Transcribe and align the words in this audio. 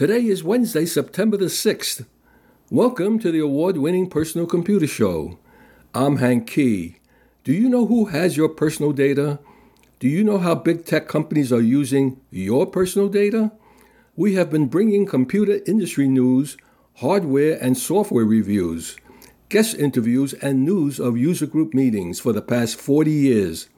Today 0.00 0.24
is 0.24 0.42
Wednesday, 0.42 0.86
September 0.86 1.36
the 1.36 1.50
6th. 1.50 2.06
Welcome 2.70 3.18
to 3.18 3.30
the 3.30 3.40
award 3.40 3.76
winning 3.76 4.08
Personal 4.08 4.46
Computer 4.46 4.86
Show. 4.86 5.38
I'm 5.94 6.16
Hank 6.16 6.46
Kee. 6.46 6.96
Do 7.44 7.52
you 7.52 7.68
know 7.68 7.84
who 7.84 8.06
has 8.06 8.34
your 8.34 8.48
personal 8.48 8.92
data? 8.92 9.40
Do 9.98 10.08
you 10.08 10.24
know 10.24 10.38
how 10.38 10.54
big 10.54 10.86
tech 10.86 11.06
companies 11.06 11.52
are 11.52 11.60
using 11.60 12.18
your 12.30 12.64
personal 12.64 13.10
data? 13.10 13.52
We 14.16 14.36
have 14.36 14.48
been 14.48 14.68
bringing 14.68 15.04
computer 15.04 15.60
industry 15.66 16.08
news, 16.08 16.56
hardware 17.00 17.58
and 17.60 17.76
software 17.76 18.24
reviews, 18.24 18.96
guest 19.50 19.74
interviews, 19.74 20.32
and 20.32 20.64
news 20.64 20.98
of 20.98 21.18
user 21.18 21.44
group 21.44 21.74
meetings 21.74 22.18
for 22.18 22.32
the 22.32 22.40
past 22.40 22.80
40 22.80 23.10
years. 23.10 23.68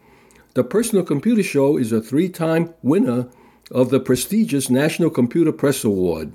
The 0.55 0.62
Personal 0.62 1.05
Computer 1.05 1.42
Show 1.42 1.77
is 1.78 1.91
a 1.91 2.00
three 2.00 2.28
time 2.28 2.75
winner 2.80 3.28
of 3.73 3.91
the 3.91 4.01
prestigious 4.01 4.69
National 4.69 5.11
Computer 5.11 5.51
Press 5.51 5.83
Award. 5.83 6.33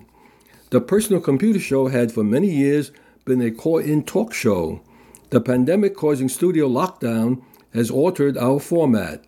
The 0.71 0.81
Personal 0.81 1.21
Computer 1.21 1.59
Show 1.59 1.87
had 1.87 2.11
for 2.11 2.23
many 2.23 2.49
years 2.49 2.91
been 3.25 3.41
a 3.41 3.51
call 3.51 3.77
in 3.77 4.03
talk 4.03 4.33
show. 4.33 4.81
The 5.29 5.39
pandemic 5.39 5.95
causing 5.95 6.29
studio 6.29 6.67
lockdown 6.67 7.43
has 7.73 7.91
altered 7.91 8.37
our 8.37 8.59
format. 8.59 9.23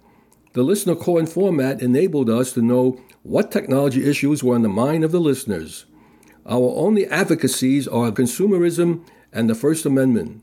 The 0.54 0.64
listener 0.64 0.96
call 0.96 1.20
in 1.20 1.28
format 1.28 1.82
enabled 1.82 2.30
us 2.30 2.52
to 2.54 2.62
know 2.62 3.00
what 3.22 3.52
technology 3.52 4.10
issues 4.10 4.44
were 4.44 4.56
on 4.56 4.64
the 4.64 4.70
mind 4.70 5.04
of 5.04 5.12
the 5.12 5.20
listeners. 5.20 5.86
Our 6.46 6.74
only 6.76 7.06
advocacies 7.06 7.88
are 7.88 8.12
consumerism 8.12 9.06
and 9.32 9.50
the 9.50 9.56
First 9.56 9.86
Amendment. 9.86 10.42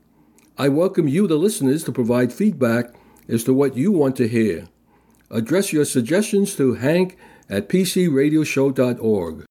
I 0.57 0.69
welcome 0.69 1.07
you, 1.07 1.27
the 1.27 1.35
listeners, 1.35 1.83
to 1.83 1.91
provide 1.91 2.31
feedback 2.31 2.95
as 3.27 3.43
to 3.43 3.53
what 3.53 3.75
you 3.75 3.91
want 3.91 4.15
to 4.15 4.27
hear. 4.27 4.69
Address 5.29 5.73
your 5.73 5.83
suggestions 5.83 6.55
to 6.55 6.75
hank 6.75 7.17
at 7.49 7.69
pcradioshow.org. 7.69 9.45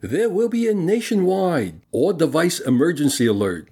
There 0.00 0.28
will 0.28 0.50
be 0.50 0.68
a 0.68 0.74
nationwide 0.74 1.80
all 1.90 2.12
device 2.12 2.60
emergency 2.60 3.26
alert 3.26 3.70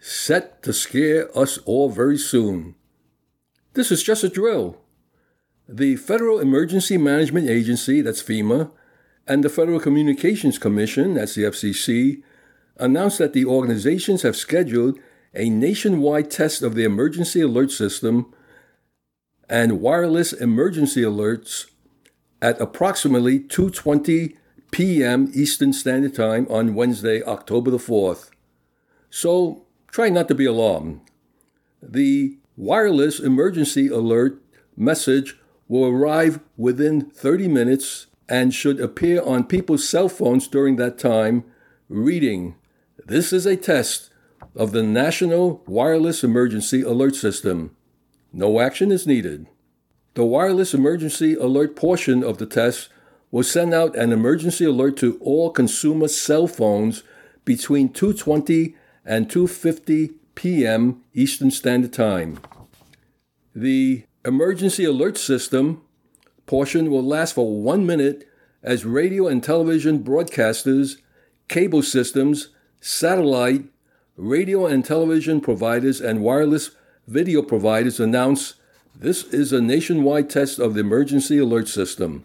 set 0.00 0.62
to 0.62 0.72
scare 0.72 1.36
us 1.38 1.58
all 1.58 1.88
very 1.88 2.18
soon. 2.18 2.74
This 3.74 3.92
is 3.92 4.02
just 4.02 4.24
a 4.24 4.28
drill. 4.28 4.80
The 5.68 5.96
Federal 5.96 6.40
Emergency 6.40 6.96
Management 6.96 7.48
Agency, 7.48 8.00
that's 8.00 8.22
FEMA, 8.22 8.72
and 9.26 9.44
the 9.44 9.48
Federal 9.48 9.78
Communications 9.78 10.58
Commission, 10.58 11.14
that's 11.14 11.34
the 11.34 11.44
FCC, 11.44 12.22
announced 12.78 13.18
that 13.18 13.32
the 13.32 13.44
organizations 13.44 14.22
have 14.22 14.34
scheduled 14.34 14.98
a 15.34 15.50
nationwide 15.50 16.30
test 16.30 16.62
of 16.62 16.74
the 16.74 16.84
emergency 16.84 17.40
alert 17.40 17.70
system 17.70 18.34
and 19.48 19.80
wireless 19.80 20.32
emergency 20.32 21.02
alerts 21.02 21.66
at 22.40 22.60
approximately 22.60 23.40
2:20 23.40 24.36
p.m. 24.70 25.30
Eastern 25.34 25.72
Standard 25.72 26.14
Time 26.14 26.46
on 26.50 26.74
Wednesday, 26.74 27.22
October 27.22 27.70
the 27.70 27.78
4th. 27.78 28.30
So, 29.10 29.64
try 29.90 30.10
not 30.10 30.28
to 30.28 30.34
be 30.34 30.44
alarmed. 30.44 31.00
The 31.82 32.38
wireless 32.56 33.18
emergency 33.18 33.88
alert 33.88 34.42
message 34.76 35.36
will 35.68 35.86
arrive 35.86 36.40
within 36.56 37.10
30 37.10 37.48
minutes 37.48 38.06
and 38.28 38.52
should 38.52 38.78
appear 38.80 39.22
on 39.22 39.44
people's 39.44 39.88
cell 39.88 40.08
phones 40.08 40.48
during 40.48 40.76
that 40.76 40.98
time, 40.98 41.44
reading, 41.88 42.56
This 43.06 43.32
is 43.32 43.46
a 43.46 43.56
test 43.56 44.10
of 44.54 44.72
the 44.72 44.82
National 44.82 45.62
Wireless 45.66 46.22
Emergency 46.22 46.82
Alert 46.82 47.14
System. 47.14 47.74
No 48.32 48.60
action 48.60 48.92
is 48.92 49.06
needed. 49.06 49.46
The 50.14 50.24
wireless 50.24 50.74
emergency 50.74 51.34
alert 51.34 51.76
portion 51.76 52.22
of 52.22 52.38
the 52.38 52.46
test 52.46 52.88
will 53.30 53.42
send 53.42 53.72
out 53.72 53.96
an 53.96 54.12
emergency 54.12 54.64
alert 54.64 54.96
to 54.98 55.18
all 55.20 55.50
consumer 55.50 56.08
cell 56.08 56.46
phones 56.46 57.02
between 57.44 57.88
2:20 57.90 58.74
and 59.04 59.28
2:50 59.28 60.14
p.m. 60.34 61.02
Eastern 61.14 61.50
Standard 61.50 61.92
Time. 61.92 62.38
The 63.54 64.04
emergency 64.24 64.84
alert 64.84 65.18
system 65.18 65.82
portion 66.46 66.90
will 66.90 67.02
last 67.02 67.34
for 67.34 67.62
1 67.62 67.86
minute 67.86 68.26
as 68.62 68.84
radio 68.84 69.26
and 69.26 69.42
television 69.42 70.02
broadcasters, 70.02 70.96
cable 71.48 71.82
systems, 71.82 72.48
satellite, 72.80 73.64
radio 74.16 74.66
and 74.66 74.84
television 74.84 75.40
providers 75.40 76.00
and 76.00 76.20
wireless 76.22 76.70
video 77.08 77.40
providers 77.40 77.98
announce 77.98 78.54
this 78.94 79.24
is 79.24 79.50
a 79.50 79.62
nationwide 79.62 80.28
test 80.28 80.58
of 80.58 80.74
the 80.74 80.80
emergency 80.80 81.38
alert 81.38 81.66
system 81.66 82.24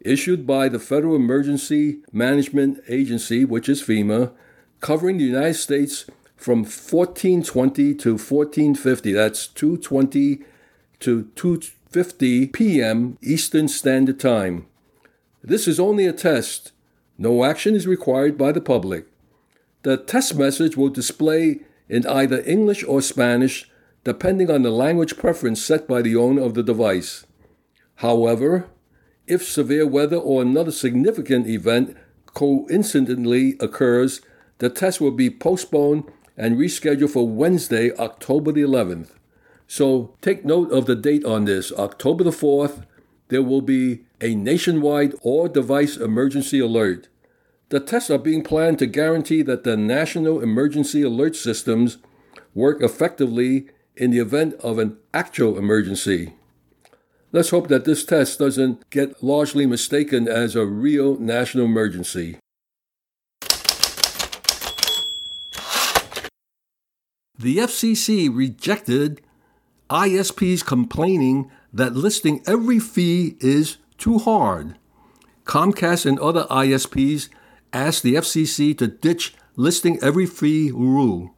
issued 0.00 0.46
by 0.46 0.68
the 0.68 0.78
Federal 0.78 1.16
Emergency 1.16 1.98
Management 2.12 2.82
Agency, 2.88 3.44
which 3.44 3.68
is 3.68 3.82
FEMA, 3.82 4.32
covering 4.80 5.18
the 5.18 5.24
United 5.24 5.54
States 5.54 6.06
from 6.36 6.58
1420 6.58 7.94
to 7.94 8.10
1450. 8.12 9.12
That's 9.12 9.46
220 9.46 10.40
to 11.00 11.24
250 11.34 12.46
p.m. 12.48 13.18
Eastern 13.22 13.68
Standard 13.68 14.20
Time. 14.20 14.66
This 15.42 15.66
is 15.66 15.80
only 15.80 16.06
a 16.06 16.12
test. 16.12 16.72
No 17.16 17.44
action 17.44 17.74
is 17.74 17.86
required 17.86 18.36
by 18.36 18.52
the 18.52 18.60
public. 18.60 19.06
The 19.82 19.96
test 19.96 20.34
message 20.34 20.76
will 20.76 20.90
display 20.90 21.60
in 21.88 22.06
either 22.06 22.42
English 22.46 22.84
or 22.84 23.00
Spanish 23.00 23.70
depending 24.04 24.50
on 24.50 24.62
the 24.62 24.70
language 24.70 25.16
preference 25.16 25.64
set 25.64 25.88
by 25.88 26.02
the 26.02 26.14
owner 26.14 26.42
of 26.42 26.54
the 26.54 26.62
device. 26.62 27.26
However, 27.96 28.68
if 29.26 29.42
severe 29.42 29.86
weather 29.86 30.16
or 30.16 30.42
another 30.42 30.72
significant 30.72 31.46
event 31.46 31.96
coincidentally 32.26 33.56
occurs, 33.60 34.20
the 34.58 34.68
test 34.68 35.00
will 35.00 35.10
be 35.10 35.30
postponed 35.30 36.04
and 36.36 36.56
rescheduled 36.56 37.10
for 37.10 37.28
Wednesday, 37.28 37.92
October 37.96 38.52
the 38.52 38.62
11th. 38.62 39.10
So 39.66 40.14
take 40.20 40.44
note 40.44 40.70
of 40.70 40.86
the 40.86 40.96
date 40.96 41.24
on 41.24 41.46
this. 41.46 41.72
October 41.72 42.24
the 42.24 42.30
4th, 42.30 42.84
there 43.28 43.42
will 43.42 43.62
be 43.62 44.04
a 44.20 44.34
nationwide 44.34 45.14
all 45.22 45.48
device 45.48 45.96
emergency 45.96 46.60
alert. 46.60 47.08
The 47.70 47.80
tests 47.80 48.10
are 48.10 48.18
being 48.18 48.44
planned 48.44 48.78
to 48.80 48.86
guarantee 48.86 49.42
that 49.42 49.64
the 49.64 49.76
national 49.76 50.40
emergency 50.40 51.02
alert 51.02 51.34
systems 51.34 51.98
work 52.54 52.82
effectively 52.82 53.68
in 53.96 54.10
the 54.10 54.18
event 54.18 54.54
of 54.54 54.78
an 54.78 54.96
actual 55.12 55.58
emergency. 55.58 56.32
Let's 57.32 57.50
hope 57.50 57.68
that 57.68 57.84
this 57.84 58.04
test 58.04 58.38
doesn't 58.38 58.88
get 58.90 59.22
largely 59.22 59.66
mistaken 59.66 60.28
as 60.28 60.54
a 60.54 60.66
real 60.66 61.18
national 61.18 61.64
emergency. 61.64 62.38
The 67.36 67.56
FCC 67.58 68.34
rejected 68.34 69.20
ISPs 69.90 70.64
complaining 70.64 71.50
that 71.72 71.94
listing 71.94 72.42
every 72.46 72.78
fee 72.78 73.36
is 73.40 73.78
too 73.98 74.18
hard. 74.18 74.76
Comcast 75.44 76.06
and 76.06 76.18
other 76.20 76.44
ISPs 76.44 77.28
asked 77.72 78.02
the 78.02 78.14
FCC 78.14 78.78
to 78.78 78.86
ditch 78.86 79.34
listing 79.56 79.98
every 80.02 80.26
fee 80.26 80.70
rule. 80.70 81.34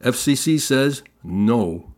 FCC 0.00 0.58
says 0.58 1.02
no 1.22 1.91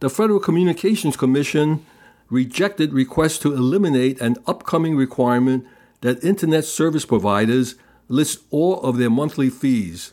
the 0.00 0.10
Federal 0.10 0.40
Communications 0.40 1.16
Commission 1.16 1.84
rejected 2.28 2.92
requests 2.92 3.38
to 3.38 3.54
eliminate 3.54 4.20
an 4.20 4.36
upcoming 4.46 4.96
requirement 4.96 5.66
that 6.00 6.22
Internet 6.22 6.64
service 6.64 7.06
providers 7.06 7.76
list 8.08 8.40
all 8.50 8.80
of 8.82 8.98
their 8.98 9.10
monthly 9.10 9.48
fees. 9.48 10.12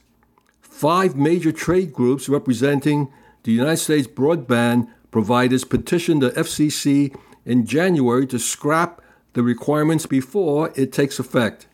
Five 0.62 1.16
major 1.16 1.52
trade 1.52 1.94
groups 1.94 2.30
representing 2.30 3.12
the 3.44 3.52
United 3.52 3.78
States 3.78 4.08
broadband 4.08 4.88
providers 5.12 5.64
petitioned 5.64 6.22
the 6.22 6.32
FCC 6.32 7.16
in 7.46 7.66
January 7.66 8.26
to 8.28 8.40
scrap 8.40 9.02
the 9.34 9.44
requirements 9.44 10.06
before 10.06 10.72
it 10.76 10.94
takes 10.94 11.20
effect. 11.20 11.68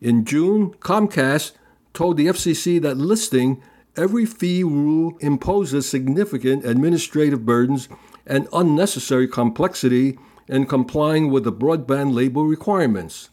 In 0.00 0.24
June, 0.24 0.74
Comcast 0.74 1.52
told 1.94 2.16
the 2.16 2.26
FCC 2.26 2.80
that 2.82 2.96
listing 2.96 3.62
every 3.98 4.24
fee 4.24 4.62
rule 4.62 5.18
imposes 5.20 5.88
significant 5.88 6.64
administrative 6.64 7.44
burdens 7.44 7.88
and 8.26 8.48
unnecessary 8.52 9.26
complexity 9.26 10.18
in 10.46 10.64
complying 10.64 11.30
with 11.30 11.44
the 11.44 11.52
broadband 11.52 12.14
label 12.14 12.46
requirements. 12.46 13.30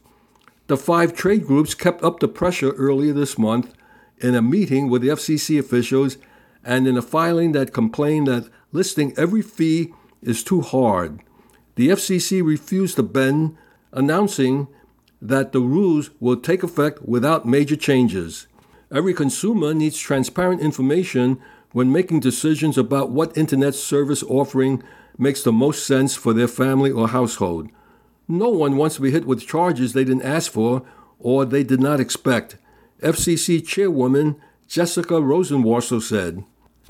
The 0.67 0.77
five 0.77 1.13
trade 1.13 1.45
groups 1.45 1.75
kept 1.75 2.03
up 2.03 2.19
the 2.19 2.27
pressure 2.27 2.71
earlier 2.71 3.13
this 3.13 3.37
month 3.37 3.73
in 4.17 4.33
a 4.33 4.41
meeting 4.41 4.89
with 4.89 5.03
the 5.03 5.09
FCC 5.09 5.59
officials 5.59 6.17
and 6.63 6.87
in 6.87 6.97
a 6.97 7.01
filing 7.01 7.51
that 7.51 7.73
complained 7.73 8.27
that 8.27 8.49
listing 8.71 9.13
every 9.17 9.43
fee 9.43 9.93
is 10.23 10.43
too 10.43 10.61
hard. 10.61 11.19
The 11.75 11.89
FCC 11.89 12.43
refused 12.43 12.95
to 12.95 13.03
bend, 13.03 13.55
announcing 13.91 14.67
that 15.21 15.51
the 15.51 15.59
rules 15.59 16.09
will 16.19 16.37
take 16.37 16.63
effect 16.63 17.03
without 17.03 17.45
major 17.45 17.75
changes. 17.75 18.47
Every 18.95 19.13
consumer 19.13 19.73
needs 19.73 19.99
transparent 19.99 20.61
information 20.61 21.41
when 21.73 21.91
making 21.91 22.21
decisions 22.21 22.77
about 22.77 23.11
what 23.11 23.37
internet 23.37 23.75
service 23.75 24.23
offering 24.23 24.81
makes 25.17 25.43
the 25.43 25.51
most 25.51 25.85
sense 25.85 26.15
for 26.15 26.31
their 26.31 26.47
family 26.47 26.91
or 26.91 27.09
household. 27.09 27.69
No 28.29 28.47
one 28.47 28.77
wants 28.77 28.95
to 28.95 29.01
be 29.01 29.11
hit 29.11 29.25
with 29.25 29.45
charges 29.45 29.91
they 29.91 30.05
didn't 30.05 30.21
ask 30.21 30.49
for 30.49 30.83
or 31.19 31.43
they 31.43 31.61
did 31.61 31.81
not 31.81 31.99
expect, 31.99 32.55
FCC 33.01 33.67
Chairwoman 33.67 34.37
Jessica 34.65 35.15
Rosenworcel 35.15 36.01
said. 36.01 36.45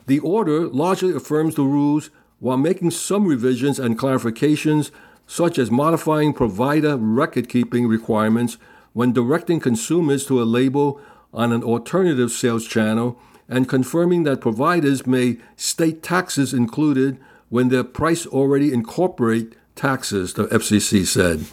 The 0.06 0.20
order 0.20 0.68
largely 0.68 1.16
affirms 1.16 1.56
the 1.56 1.64
rules 1.64 2.12
while 2.38 2.58
making 2.58 2.92
some 2.92 3.26
revisions 3.26 3.80
and 3.80 3.98
clarifications, 3.98 4.92
such 5.26 5.58
as 5.58 5.72
modifying 5.72 6.34
provider 6.34 6.98
record 6.98 7.50
keeping 7.50 7.88
requirements 7.88 8.60
when 8.94 9.12
directing 9.12 9.60
consumers 9.60 10.28
to 10.28 10.40
a 10.40 10.46
label 10.46 11.02
on 11.36 11.52
an 11.52 11.64
alternative 11.64 12.32
sales 12.32 12.66
channel 12.66 13.20
and 13.48 13.70
confirming 13.70 14.24
that 14.24 14.42
providers 14.42 15.06
may 15.06 15.38
state 15.56 16.02
taxes 16.02 16.54
included 16.54 17.20
when 17.50 17.70
their 17.70 17.84
price 17.84 18.26
already 18.26 18.74
incorporate 18.74 19.54
taxes, 19.76 20.34
the 20.34 20.48
FCC 20.48 21.06
said. 21.06 21.46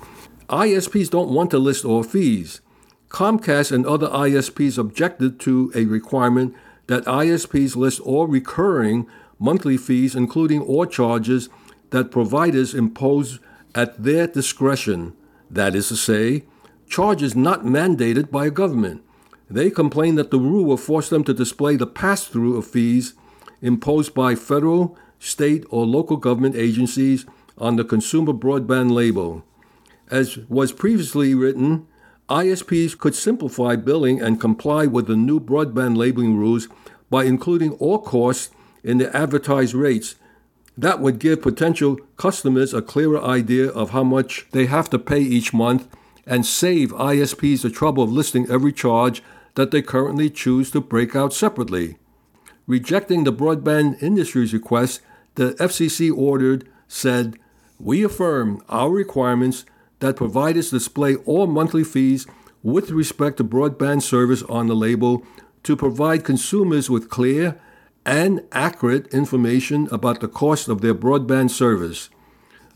ISPs 0.49 1.11
don't 1.11 1.31
want 1.31 1.51
to 1.51 1.59
list 1.59 1.85
all 1.85 2.03
fees. 2.03 2.61
Comcast 3.09 3.73
and 3.73 3.85
other 3.85 4.09
ISPs 4.09 4.79
objected 4.79 5.39
to 5.41 5.71
a 5.75 5.85
requirement 5.85 6.55
that 6.87 7.05
ISPs 7.05 7.77
list 7.77 8.01
all 8.01 8.27
recurring 8.27 9.07
monthly 9.39 9.77
fees, 9.77 10.15
including 10.15 10.63
all 10.63 10.87
charges 10.87 11.49
that 11.91 12.11
providers 12.11 12.75
impose 12.75 13.39
at 13.75 14.03
their 14.03 14.27
discretion, 14.27 15.15
that 15.51 15.75
is 15.75 15.89
to 15.89 15.97
say, 15.97 16.45
charges 16.89 17.35
not 17.35 17.65
mandated 17.65 18.31
by 18.31 18.47
a 18.47 18.51
government. 18.51 19.03
They 19.53 19.69
complained 19.71 20.17
that 20.17 20.31
the 20.31 20.41
rule 20.41 20.65
will 20.65 20.79
force 20.79 21.11
them 21.11 21.25
to 21.25 21.35
display 21.35 21.77
the 21.77 21.87
pass 21.87 22.25
through 22.25 22.57
of 22.57 22.67
fees 22.67 23.13
imposed 23.61 24.15
by 24.15 24.35
federal, 24.35 24.97
state, 25.19 25.67
or 25.69 25.85
local 25.85 26.17
government 26.17 26.57
agencies 26.57 27.27
on 27.59 27.77
the 27.77 27.85
consumer 27.85 28.33
broadband 28.33 28.93
label. 28.93 29.45
As 30.11 30.39
was 30.49 30.73
previously 30.73 31.35
written, 31.35 31.87
ISPs 32.31 32.97
could 32.97 33.15
simplify 33.15 33.77
billing 33.77 34.23
and 34.23 34.41
comply 34.41 34.87
with 34.87 35.07
the 35.07 35.17
new 35.17 35.39
broadband 35.39 35.99
labeling 35.99 36.35
rules 36.39 36.67
by 37.11 37.25
including 37.25 37.73
all 37.73 37.99
costs 37.99 38.49
in 38.83 38.97
the 38.97 39.15
advertised 39.15 39.75
rates. 39.75 40.15
That 40.79 41.01
would 41.01 41.19
give 41.19 41.43
potential 41.43 41.99
customers 42.17 42.73
a 42.73 42.81
clearer 42.81 43.23
idea 43.23 43.69
of 43.69 43.91
how 43.91 44.03
much 44.03 44.47
they 44.53 44.65
have 44.65 44.89
to 44.91 44.99
pay 44.99 45.21
each 45.21 45.53
month 45.53 45.89
and 46.27 46.47
save 46.47 46.93
ISPs 46.93 47.61
the 47.61 47.69
trouble 47.69 48.03
of 48.03 48.11
listing 48.11 48.49
every 48.49 48.73
charge 48.73 49.23
that 49.55 49.71
they 49.71 49.83
currently 49.83 50.31
choose 50.31 50.71
to 50.71 50.81
break 50.81 51.15
out 51.15 51.33
separately. 51.33 51.97
Rejecting 52.67 53.25
the 53.25 53.33
broadband 53.33 54.03
industry's 54.03 54.53
request, 54.53 55.01
the 55.35 55.53
FCC 55.55 56.15
ordered 56.17 56.69
said, 56.89 57.39
We 57.79 58.05
affirm 58.05 58.63
our 58.69 58.91
requirements 58.91 59.65
that 60.01 60.17
providers 60.17 60.71
display 60.71 61.17
all 61.17 61.47
monthly 61.47 61.85
fees 61.85 62.27
with 62.63 62.91
respect 62.91 63.39
to 63.39 63.45
broadband 63.45 64.03
service 64.03 64.43
on 64.45 64.69
the 64.69 64.77
label 64.77 65.25
to 65.65 65.77
provide 65.77 66.25
consumers 66.25 66.91
with 66.91 67.09
clear 67.09 67.61
and 68.05 68.43
accurate 68.53 69.07
information 69.15 69.89
about 69.93 70.21
the 70.21 70.29
cost 70.29 70.69
of 70.69 70.81
their 70.81 70.95
broadband 70.95 71.51
service. 71.51 72.11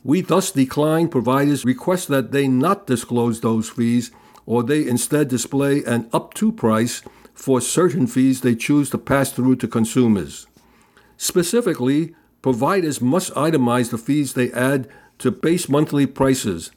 We 0.05 0.21
thus 0.21 0.53
decline 0.53 1.09
providers' 1.09 1.65
request 1.65 2.09
that 2.09 2.31
they 2.31 2.47
not 2.47 2.87
disclose 2.87 3.41
those 3.41 3.69
fees 3.69 4.13
or 4.47 4.63
they 4.63 4.87
instead 4.87 5.29
display 5.29 5.85
an 5.85 6.09
up 6.13 6.33
to 6.35 6.51
price 6.51 7.03
for 7.35 7.61
certain 7.61 8.07
fees 8.07 8.41
they 8.41 8.55
choose 8.55 8.89
to 8.91 8.99
pass 8.99 9.31
through 9.31 9.57
to 9.57 9.69
consumers. 9.69 10.47
Specifically, 11.19 12.15
providers 12.41 13.01
must 13.01 13.35
itemize 13.35 13.91
the 13.91 13.99
fees 13.99 14.33
they 14.33 14.51
add 14.53 14.89
to 15.19 15.31
base 15.31 15.69
monthly 15.69 16.07
prices, 16.07 16.71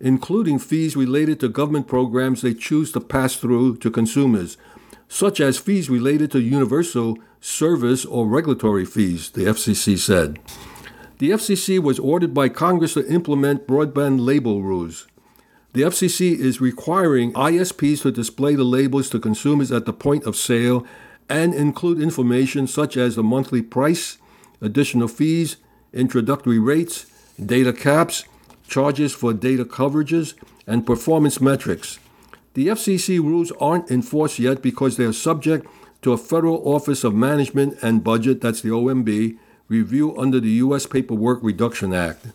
including 0.00 0.58
fees 0.58 0.96
related 0.96 1.40
to 1.40 1.48
government 1.48 1.86
programs 1.86 2.42
they 2.42 2.54
choose 2.54 2.92
to 2.92 3.00
pass 3.00 3.36
through 3.36 3.76
to 3.78 3.90
consumers, 3.90 4.56
such 5.08 5.40
as 5.40 5.58
fees 5.58 5.88
related 5.88 6.30
to 6.30 6.40
universal 6.40 7.18
service 7.40 8.04
or 8.04 8.26
regulatory 8.26 8.84
fees, 8.84 9.30
the 9.30 9.44
FCC 9.44 9.98
said. 9.98 10.38
The 11.18 11.30
FCC 11.30 11.78
was 11.78 11.98
ordered 11.98 12.34
by 12.34 12.50
Congress 12.50 12.94
to 12.94 13.10
implement 13.10 13.66
broadband 13.66 14.24
label 14.24 14.62
rules. 14.62 15.06
The 15.76 15.82
FCC 15.82 16.38
is 16.38 16.58
requiring 16.58 17.34
ISPs 17.34 18.00
to 18.00 18.10
display 18.10 18.54
the 18.54 18.64
labels 18.64 19.10
to 19.10 19.18
consumers 19.18 19.70
at 19.70 19.84
the 19.84 19.92
point 19.92 20.24
of 20.24 20.34
sale 20.34 20.86
and 21.28 21.52
include 21.52 22.00
information 22.00 22.66
such 22.66 22.96
as 22.96 23.14
the 23.14 23.22
monthly 23.22 23.60
price, 23.60 24.16
additional 24.62 25.06
fees, 25.06 25.58
introductory 25.92 26.58
rates, 26.58 27.04
data 27.38 27.74
caps, 27.74 28.24
charges 28.66 29.12
for 29.12 29.34
data 29.34 29.66
coverages, 29.66 30.32
and 30.66 30.86
performance 30.86 31.42
metrics. 31.42 31.98
The 32.54 32.68
FCC 32.68 33.18
rules 33.18 33.52
aren't 33.60 33.90
enforced 33.90 34.38
yet 34.38 34.62
because 34.62 34.96
they 34.96 35.04
are 35.04 35.12
subject 35.12 35.66
to 36.00 36.14
a 36.14 36.16
Federal 36.16 36.66
Office 36.66 37.04
of 37.04 37.14
Management 37.14 37.76
and 37.82 38.02
Budget, 38.02 38.40
that's 38.40 38.62
the 38.62 38.70
OMB, 38.70 39.36
review 39.68 40.16
under 40.16 40.40
the 40.40 40.52
U.S. 40.52 40.86
Paperwork 40.86 41.40
Reduction 41.42 41.92
Act. 41.92 42.28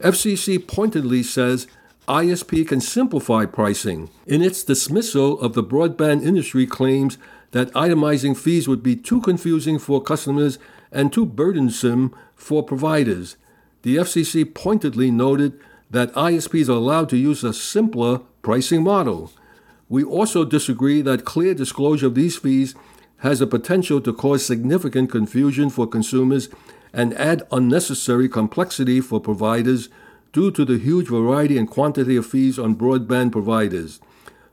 FCC 0.00 0.66
pointedly 0.66 1.22
says 1.22 1.68
ISP 2.08 2.68
can 2.68 2.80
simplify 2.80 3.46
pricing. 3.46 4.10
In 4.26 4.40
its 4.40 4.62
dismissal 4.62 5.40
of 5.40 5.54
the 5.54 5.64
broadband 5.64 6.24
industry 6.24 6.66
claims 6.66 7.18
that 7.50 7.72
itemizing 7.72 8.36
fees 8.36 8.68
would 8.68 8.82
be 8.82 8.94
too 8.94 9.20
confusing 9.20 9.78
for 9.78 10.02
customers 10.02 10.58
and 10.92 11.12
too 11.12 11.26
burdensome 11.26 12.14
for 12.34 12.62
providers, 12.62 13.36
the 13.82 13.96
FCC 13.96 14.54
pointedly 14.54 15.10
noted 15.10 15.58
that 15.90 16.12
ISPs 16.14 16.68
are 16.68 16.72
allowed 16.72 17.08
to 17.08 17.16
use 17.16 17.42
a 17.42 17.52
simpler 17.52 18.20
pricing 18.42 18.82
model. 18.82 19.32
We 19.88 20.04
also 20.04 20.44
disagree 20.44 21.02
that 21.02 21.24
clear 21.24 21.54
disclosure 21.54 22.06
of 22.06 22.14
these 22.14 22.36
fees 22.36 22.74
has 23.18 23.38
the 23.38 23.46
potential 23.46 24.00
to 24.00 24.12
cause 24.12 24.44
significant 24.44 25.10
confusion 25.10 25.70
for 25.70 25.86
consumers 25.86 26.48
and 26.92 27.14
add 27.14 27.42
unnecessary 27.50 28.28
complexity 28.28 29.00
for 29.00 29.20
providers 29.20 29.88
due 30.36 30.50
to 30.50 30.66
the 30.66 30.76
huge 30.76 31.08
variety 31.08 31.56
and 31.56 31.70
quantity 31.70 32.14
of 32.14 32.26
fees 32.26 32.58
on 32.58 32.76
broadband 32.76 33.32
providers. 33.32 34.00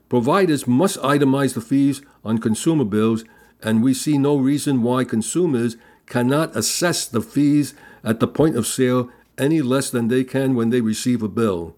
Providers 0.08 0.66
must 0.66 0.98
itemize 1.00 1.52
the 1.52 1.60
fees 1.60 2.00
on 2.24 2.38
consumer 2.38 2.86
bills, 2.86 3.22
and 3.62 3.82
we 3.82 3.92
see 3.92 4.16
no 4.16 4.34
reason 4.34 4.82
why 4.82 5.04
consumers 5.04 5.76
cannot 6.06 6.56
assess 6.56 7.06
the 7.06 7.20
fees 7.20 7.74
at 8.02 8.18
the 8.18 8.26
point 8.26 8.56
of 8.56 8.66
sale 8.66 9.10
any 9.36 9.60
less 9.60 9.90
than 9.90 10.08
they 10.08 10.24
can 10.24 10.54
when 10.54 10.70
they 10.70 10.80
receive 10.80 11.22
a 11.22 11.28
bill. 11.28 11.76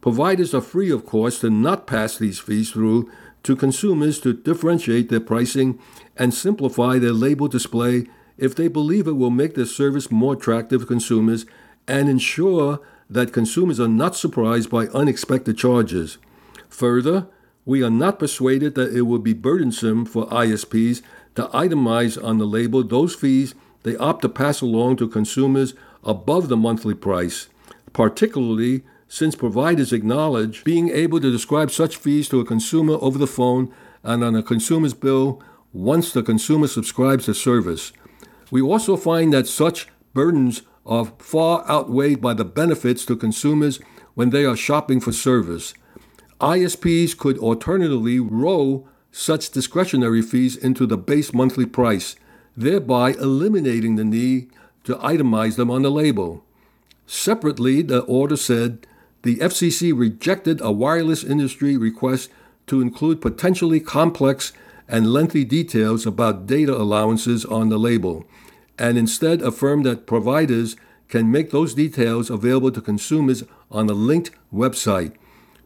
Providers 0.00 0.54
are 0.54 0.60
free, 0.60 0.92
of 0.92 1.04
course, 1.04 1.40
to 1.40 1.50
not 1.50 1.84
pass 1.84 2.16
these 2.16 2.38
fees 2.38 2.70
through 2.70 3.10
to 3.42 3.56
consumers 3.56 4.20
to 4.20 4.34
differentiate 4.34 5.08
their 5.08 5.18
pricing 5.18 5.80
and 6.16 6.32
simplify 6.32 6.96
their 7.00 7.10
label 7.10 7.48
display 7.48 8.06
if 8.36 8.54
they 8.54 8.68
believe 8.68 9.08
it 9.08 9.16
will 9.16 9.30
make 9.30 9.56
their 9.56 9.66
service 9.66 10.12
more 10.12 10.34
attractive 10.34 10.82
to 10.82 10.86
consumers 10.86 11.44
and 11.88 12.08
ensure 12.08 12.78
that 13.10 13.32
consumers 13.32 13.80
are 13.80 13.88
not 13.88 14.16
surprised 14.16 14.70
by 14.70 14.86
unexpected 14.88 15.56
charges. 15.56 16.18
Further, 16.68 17.26
we 17.64 17.82
are 17.82 17.90
not 17.90 18.18
persuaded 18.18 18.74
that 18.74 18.94
it 18.94 19.02
will 19.02 19.18
be 19.18 19.32
burdensome 19.32 20.04
for 20.04 20.26
ISPs 20.28 21.02
to 21.34 21.44
itemize 21.48 22.22
on 22.22 22.38
the 22.38 22.46
label 22.46 22.82
those 22.82 23.14
fees 23.14 23.54
they 23.82 23.96
opt 23.96 24.22
to 24.22 24.28
pass 24.28 24.60
along 24.60 24.96
to 24.96 25.08
consumers 25.08 25.74
above 26.04 26.48
the 26.48 26.56
monthly 26.56 26.94
price, 26.94 27.48
particularly 27.92 28.82
since 29.08 29.34
providers 29.34 29.92
acknowledge 29.92 30.64
being 30.64 30.90
able 30.90 31.20
to 31.20 31.30
describe 31.30 31.70
such 31.70 31.96
fees 31.96 32.28
to 32.28 32.40
a 32.40 32.44
consumer 32.44 32.96
over 33.00 33.18
the 33.18 33.26
phone 33.26 33.72
and 34.02 34.22
on 34.22 34.36
a 34.36 34.42
consumer's 34.42 34.94
bill 34.94 35.42
once 35.72 36.12
the 36.12 36.22
consumer 36.22 36.66
subscribes 36.66 37.26
to 37.26 37.34
service. 37.34 37.92
We 38.50 38.62
also 38.62 38.96
find 38.96 39.32
that 39.32 39.46
such 39.46 39.88
burdens 40.14 40.62
are 40.88 41.12
far 41.18 41.68
outweighed 41.68 42.20
by 42.20 42.34
the 42.34 42.44
benefits 42.44 43.04
to 43.04 43.14
consumers 43.14 43.78
when 44.14 44.30
they 44.30 44.44
are 44.44 44.56
shopping 44.56 45.00
for 45.00 45.12
service. 45.12 45.74
ISPs 46.40 47.16
could 47.16 47.38
alternatively 47.38 48.18
roll 48.18 48.88
such 49.12 49.50
discretionary 49.50 50.22
fees 50.22 50.56
into 50.56 50.86
the 50.86 50.96
base 50.96 51.32
monthly 51.34 51.66
price, 51.66 52.16
thereby 52.56 53.12
eliminating 53.12 53.96
the 53.96 54.04
need 54.04 54.50
to 54.84 54.94
itemize 54.96 55.56
them 55.56 55.70
on 55.70 55.82
the 55.82 55.90
label. 55.90 56.44
Separately, 57.06 57.82
the 57.82 58.00
order 58.00 58.36
said 58.36 58.86
the 59.22 59.36
FCC 59.36 59.96
rejected 59.96 60.60
a 60.60 60.72
wireless 60.72 61.24
industry 61.24 61.76
request 61.76 62.30
to 62.66 62.80
include 62.80 63.20
potentially 63.20 63.80
complex 63.80 64.52
and 64.88 65.12
lengthy 65.12 65.44
details 65.44 66.06
about 66.06 66.46
data 66.46 66.74
allowances 66.74 67.44
on 67.44 67.68
the 67.68 67.78
label, 67.78 68.26
and 68.78 68.96
instead 68.96 69.42
affirmed 69.42 69.84
that 69.86 70.06
providers 70.06 70.76
can 71.08 71.30
make 71.30 71.50
those 71.50 71.74
details 71.74 72.30
available 72.30 72.70
to 72.70 72.80
consumers 72.80 73.44
on 73.70 73.88
a 73.88 73.94
linked 73.94 74.30
website. 74.52 75.14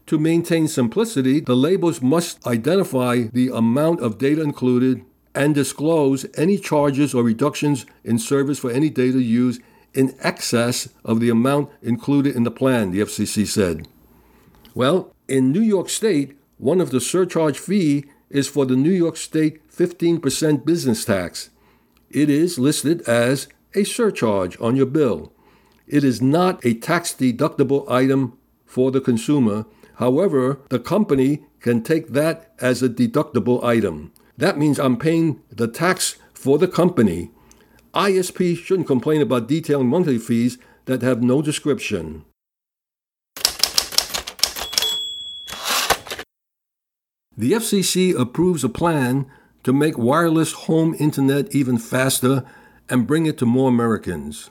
To 0.07 0.19
maintain 0.19 0.67
simplicity, 0.67 1.39
the 1.39 1.55
labels 1.55 2.01
must 2.01 2.45
identify 2.45 3.23
the 3.31 3.49
amount 3.49 4.01
of 4.01 4.17
data 4.17 4.41
included 4.41 5.03
and 5.35 5.55
disclose 5.55 6.25
any 6.35 6.57
charges 6.57 7.13
or 7.13 7.23
reductions 7.23 7.85
in 8.03 8.19
service 8.19 8.59
for 8.59 8.71
any 8.71 8.89
data 8.89 9.21
used 9.21 9.61
in 9.93 10.15
excess 10.19 10.89
of 11.05 11.19
the 11.19 11.29
amount 11.29 11.69
included 11.81 12.35
in 12.35 12.43
the 12.43 12.51
plan, 12.51 12.91
the 12.91 12.99
FCC 12.99 13.47
said. 13.47 13.87
Well, 14.73 15.13
in 15.27 15.51
New 15.51 15.61
York 15.61 15.89
State, 15.89 16.37
one 16.57 16.81
of 16.81 16.91
the 16.91 17.01
surcharge 17.01 17.59
fee 17.59 18.05
is 18.29 18.47
for 18.47 18.65
the 18.65 18.75
New 18.75 18.91
York 18.91 19.17
State 19.17 19.67
15% 19.69 20.65
business 20.65 21.05
tax. 21.05 21.49
It 22.13 22.29
is 22.29 22.59
listed 22.59 23.01
as 23.09 23.47
a 23.73 23.83
surcharge 23.83 24.55
on 24.61 24.75
your 24.75 24.85
bill. 24.85 25.33
It 25.87 26.03
is 26.03 26.21
not 26.21 26.63
a 26.63 26.75
tax 26.75 27.11
deductible 27.11 27.89
item 27.89 28.37
for 28.67 28.91
the 28.91 29.01
consumer. 29.01 29.65
However, 29.95 30.59
the 30.69 30.77
company 30.77 31.43
can 31.59 31.81
take 31.81 32.09
that 32.09 32.53
as 32.59 32.83
a 32.83 32.89
deductible 32.89 33.63
item. 33.63 34.13
That 34.37 34.59
means 34.59 34.79
I'm 34.79 34.97
paying 34.97 35.41
the 35.49 35.67
tax 35.67 36.17
for 36.35 36.59
the 36.59 36.67
company. 36.67 37.31
ISP 37.95 38.57
shouldn't 38.57 38.87
complain 38.87 39.21
about 39.21 39.47
detailing 39.47 39.87
monthly 39.87 40.19
fees 40.19 40.59
that 40.85 41.01
have 41.01 41.23
no 41.23 41.41
description. 41.41 42.25
The 47.35 47.53
FCC 47.53 48.15
approves 48.15 48.63
a 48.63 48.69
plan 48.69 49.25
to 49.63 49.73
make 49.73 49.97
wireless 49.97 50.51
home 50.53 50.95
internet 50.99 51.53
even 51.55 51.77
faster 51.77 52.43
and 52.89 53.07
bring 53.07 53.25
it 53.25 53.37
to 53.37 53.45
more 53.45 53.69
Americans. 53.69 54.49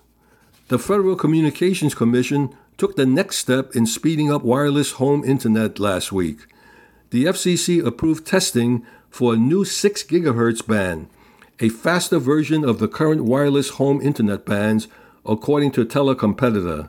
The 0.69 0.79
Federal 0.79 1.17
Communications 1.17 1.95
Commission 1.95 2.55
took 2.79 2.97
the 2.97 3.07
next 3.07 3.37
step 3.37 3.77
in 3.77 3.87
speeding 3.87 4.33
up 4.33 4.43
wireless 4.43 4.93
home 4.93 5.23
internet 5.25 5.79
last 5.79 6.13
week. 6.13 6.47
The 7.11 7.27
FCC 7.27 7.85
approved 7.85 8.27
testing 8.27 8.87
for 9.11 9.35
a 9.35 9.37
new 9.37 9.65
6 9.65 10.03
GHz 10.05 10.67
band, 10.67 11.09
a 11.61 11.69
faster 11.69 12.19
version 12.19 12.65
of 12.65 12.79
the 12.79 12.89
current 12.89 13.25
wireless 13.25 13.71
home 13.71 14.01
internet 14.01 14.47
bands, 14.47 14.89
according 15.27 15.73
to 15.73 15.85
telecompetitor. 15.85 16.89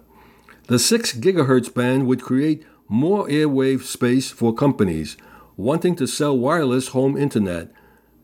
The 0.68 0.80
6 0.80 1.16
GHz 1.16 1.74
band 1.74 2.08
would 2.08 2.22
create 2.22 2.66
more 2.88 3.28
airwave 3.28 3.84
space 3.84 4.32
for 4.32 4.54
companies 4.54 5.18
wanting 5.58 5.96
to 5.98 6.08
sell 6.08 6.38
wireless 6.38 6.90
home 6.90 7.18
internet. 7.18 7.70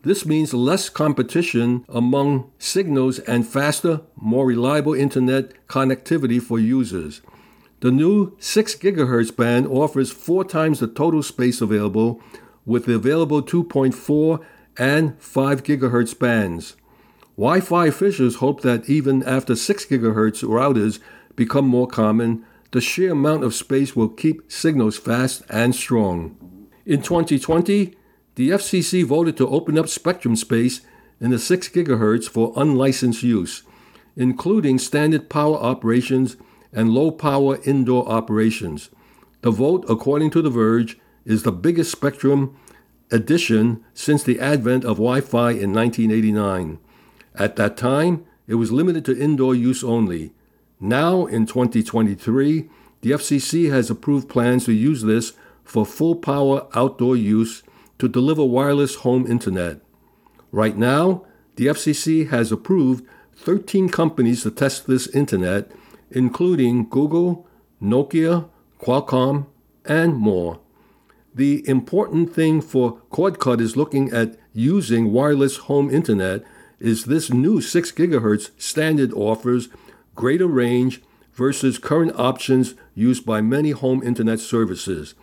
This 0.01 0.25
means 0.25 0.53
less 0.53 0.87
competition 0.87 1.83
among 1.89 2.51
signals 2.57 3.19
and 3.19 3.45
faster, 3.45 4.01
more 4.15 4.45
reliable 4.45 4.93
internet 4.93 5.67
connectivity 5.67 6.41
for 6.41 6.57
users. 6.57 7.21
The 7.81 7.91
new 7.91 8.35
6 8.39 8.75
GHz 8.75 9.35
band 9.35 9.67
offers 9.67 10.11
four 10.11 10.45
times 10.45 10.79
the 10.79 10.87
total 10.87 11.21
space 11.21 11.59
available 11.59 12.21
with 12.65 12.85
the 12.85 12.95
available 12.95 13.41
2.4 13.41 14.43
and 14.77 15.21
5 15.21 15.63
GHz 15.63 16.17
bands. 16.17 16.75
Wi 17.35 17.59
Fi 17.59 17.89
fishers 17.89 18.35
hope 18.35 18.61
that 18.61 18.89
even 18.89 19.23
after 19.23 19.55
6 19.55 19.85
GHz 19.85 20.43
routers 20.43 20.99
become 21.35 21.67
more 21.67 21.87
common, 21.87 22.45
the 22.71 22.81
sheer 22.81 23.11
amount 23.11 23.43
of 23.43 23.55
space 23.55 23.95
will 23.95 24.09
keep 24.09 24.49
signals 24.51 24.97
fast 24.97 25.41
and 25.49 25.75
strong. 25.75 26.37
In 26.85 27.01
2020, 27.01 27.95
the 28.39 28.51
FCC 28.51 29.03
voted 29.03 29.35
to 29.35 29.49
open 29.49 29.77
up 29.77 29.89
spectrum 29.89 30.33
space 30.33 30.79
in 31.19 31.29
the 31.29 31.37
6 31.37 31.67
GHz 31.67 32.29
for 32.29 32.53
unlicensed 32.55 33.21
use, 33.21 33.63
including 34.15 34.79
standard 34.79 35.29
power 35.29 35.57
operations 35.57 36.37
and 36.71 36.89
low 36.89 37.11
power 37.11 37.59
indoor 37.65 38.07
operations. 38.07 38.91
The 39.41 39.51
vote, 39.51 39.83
according 39.89 40.29
to 40.29 40.41
The 40.41 40.49
Verge, 40.49 40.97
is 41.25 41.43
the 41.43 41.51
biggest 41.51 41.91
spectrum 41.91 42.57
addition 43.11 43.83
since 43.93 44.23
the 44.23 44.39
advent 44.39 44.85
of 44.85 44.99
Wi 44.99 45.19
Fi 45.19 45.49
in 45.49 45.73
1989. 45.73 46.79
At 47.35 47.57
that 47.57 47.75
time, 47.75 48.25
it 48.47 48.55
was 48.55 48.71
limited 48.71 49.03
to 49.03 49.21
indoor 49.21 49.53
use 49.53 49.83
only. 49.83 50.31
Now, 50.79 51.25
in 51.25 51.45
2023, 51.45 52.69
the 53.01 53.11
FCC 53.11 53.69
has 53.69 53.89
approved 53.89 54.29
plans 54.29 54.63
to 54.63 54.71
use 54.71 55.01
this 55.01 55.33
for 55.65 55.85
full 55.85 56.15
power 56.15 56.67
outdoor 56.73 57.17
use 57.17 57.63
to 57.99 58.07
deliver 58.07 58.43
wireless 58.43 58.95
home 58.95 59.27
internet. 59.27 59.81
Right 60.51 60.75
now, 60.75 61.25
the 61.55 61.67
FCC 61.67 62.29
has 62.29 62.51
approved 62.51 63.05
13 63.35 63.89
companies 63.89 64.43
to 64.43 64.51
test 64.51 64.87
this 64.87 65.07
internet, 65.07 65.71
including 66.09 66.89
Google, 66.89 67.47
Nokia, 67.81 68.49
Qualcomm, 68.81 69.47
and 69.85 70.15
more. 70.15 70.59
The 71.35 71.67
important 71.67 72.33
thing 72.33 72.61
for 72.61 72.99
cord 73.09 73.39
cutters 73.39 73.77
looking 73.77 74.09
at 74.11 74.37
using 74.53 75.13
wireless 75.13 75.57
home 75.57 75.89
internet 75.89 76.43
is 76.79 77.05
this 77.05 77.31
new 77.31 77.61
6 77.61 77.91
GHz 77.91 78.51
standard 78.57 79.13
offers 79.13 79.69
greater 80.15 80.47
range 80.47 81.01
versus 81.33 81.77
current 81.77 82.13
options 82.15 82.75
used 82.95 83.25
by 83.25 83.41
many 83.41 83.71
home 83.71 84.01
internet 84.03 84.39
services. 84.39 85.13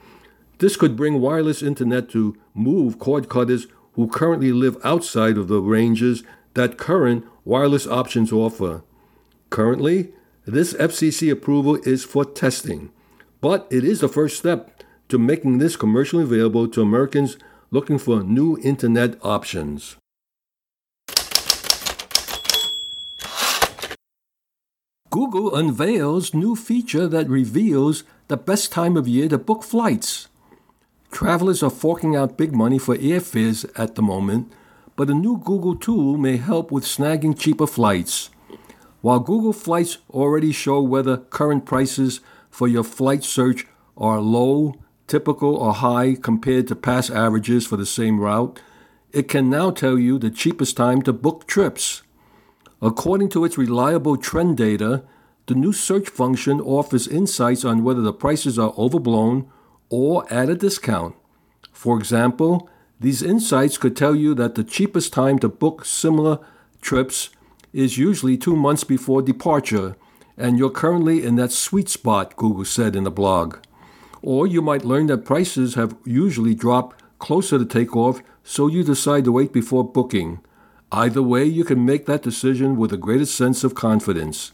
This 0.59 0.77
could 0.77 0.97
bring 0.97 1.21
wireless 1.21 1.63
internet 1.63 2.09
to 2.11 2.37
move 2.55 2.99
cord 2.99 3.29
cutters 3.29 3.67
who 3.93 4.09
currently 4.09 4.53
live 4.53 4.79
outside 4.85 5.37
of 5.37 5.49
the 5.49 5.61
ranges 5.61 6.23
that 6.55 6.79
current 6.79 7.25
wireless 7.45 7.87
options 7.87 8.33
offer. 8.33 8.83
Currently, 9.51 10.13
this 10.47 10.73
FCC 10.75 11.31
approval 11.31 11.77
is 11.85 12.05
for 12.05 12.25
testing, 12.25 12.91
but 13.41 13.67
it 13.71 13.85
is 13.85 14.01
the 14.01 14.09
first 14.09 14.39
step 14.39 14.83
to 15.09 15.19
making 15.19 15.59
this 15.59 15.77
commercially 15.77 16.23
available 16.23 16.69
to 16.69 16.83
Americans 16.83 17.37
looking 17.71 17.99
for 17.99 18.23
new 18.23 18.59
internet 18.63 19.17
options. 19.23 19.97
Google 25.11 25.55
unveils 25.55 26.35
new 26.35 26.55
feature 26.55 27.09
that 27.09 27.29
reveals 27.29 28.05
the 28.29 28.37
best 28.37 28.73
time 28.73 28.97
of 28.97 29.09
year 29.09 29.29
to 29.29 29.39
book 29.39 29.63
flights. 29.63 30.29
Travelers 31.11 31.63
are 31.63 31.71
forking 31.71 32.15
out 32.17 32.37
big 32.37 32.55
money 32.55 32.79
for 32.79 32.97
airfares 32.97 33.65
at 33.77 33.95
the 33.95 34.03
moment, 34.03 34.53
but 34.97 35.11
a 35.11 35.15
new 35.15 35.39
Google 35.39 35.77
tool 35.77 36.17
may 36.17 36.37
help 36.37 36.71
with 36.71 36.85
snagging 36.85 37.39
cheaper 37.39 37.67
flights. 37.67 38.31
While 39.03 39.21
Google 39.21 39.53
Flights 39.53 39.99
already 40.11 40.53
show 40.53 40.83
whether 40.83 41.19
current 41.19 41.65
prices 41.65 42.21
for 42.51 42.67
your 42.67 42.83
flight 42.83 43.23
search 43.23 43.67
are 43.97 44.21
low, 44.21 44.75
typical, 45.07 45.55
or 45.57 45.75
high 45.75 46.17
compared 46.21 46.67
to 46.69 46.75
past 46.75 47.11
averages 47.11 47.67
for 47.67 47.77
the 47.77 47.87
same 47.87 48.19
route, 48.19 48.61
it 49.13 49.29
can 49.29 49.49
now 49.49 49.71
tell 49.71 49.99
you 49.99 50.19
the 50.19 50.31
cheapest 50.31 50.77
time 50.77 51.03
to 51.03 51.13
book 51.13 51.47
trips. 51.47 52.03
According 52.83 53.29
to 53.31 53.45
its 53.45 53.57
reliable 53.57 54.17
trend 54.17 54.57
data, 54.57 55.05
the 55.47 55.55
new 55.55 55.73
search 55.73 56.09
function 56.09 56.61
offers 56.61 57.07
insights 57.07 57.65
on 57.65 57.85
whether 57.85 58.03
the 58.03 58.13
prices 58.13 58.59
are 58.59 58.75
overblown 58.77 59.49
or 59.89 60.31
at 60.33 60.49
a 60.49 60.55
discount. 60.55 61.15
For 61.73 61.99
example, 61.99 62.69
these 62.99 63.23
insights 63.23 63.79
could 63.79 63.97
tell 63.97 64.15
you 64.15 64.35
that 64.35 64.55
the 64.55 64.65
cheapest 64.65 65.13
time 65.13 65.39
to 65.41 65.49
book 65.49 65.85
similar 65.85 66.39
trips 66.81 67.31
is 67.73 67.99
usually 67.99 68.39
two 68.39 68.57
months 68.57 68.85
before 68.85 69.21
departure, 69.21 69.97
and 70.37 70.59
you're 70.59 70.71
currently 70.71 71.25
in 71.25 71.37
that 71.37 71.53
sweet 71.53 71.89
spot, 71.89 72.37
Google 72.37 72.65
said 72.65 72.97
in 72.97 73.05
the 73.05 73.11
blog. 73.11 73.59
Or 74.23 74.47
you 74.47 74.63
might 74.63 74.85
learn 74.85 75.07
that 75.09 75.25
prices 75.25 75.75
have 75.75 75.95
usually 76.05 76.55
dropped 76.55 77.03
closer 77.19 77.59
to 77.59 77.65
takeoff, 77.65 78.23
so 78.43 78.67
you 78.67 78.83
decide 78.83 79.25
to 79.25 79.33
wait 79.33 79.53
before 79.53 79.85
booking. 79.85 80.41
Either 80.91 81.23
way, 81.23 81.45
you 81.45 81.65
can 81.65 81.85
make 81.85 82.07
that 82.07 82.23
decision 82.23 82.77
with 82.77 82.93
a 82.93 82.97
greater 82.97 83.27
sense 83.27 83.65
of 83.65 83.75
confidence. 83.75 84.53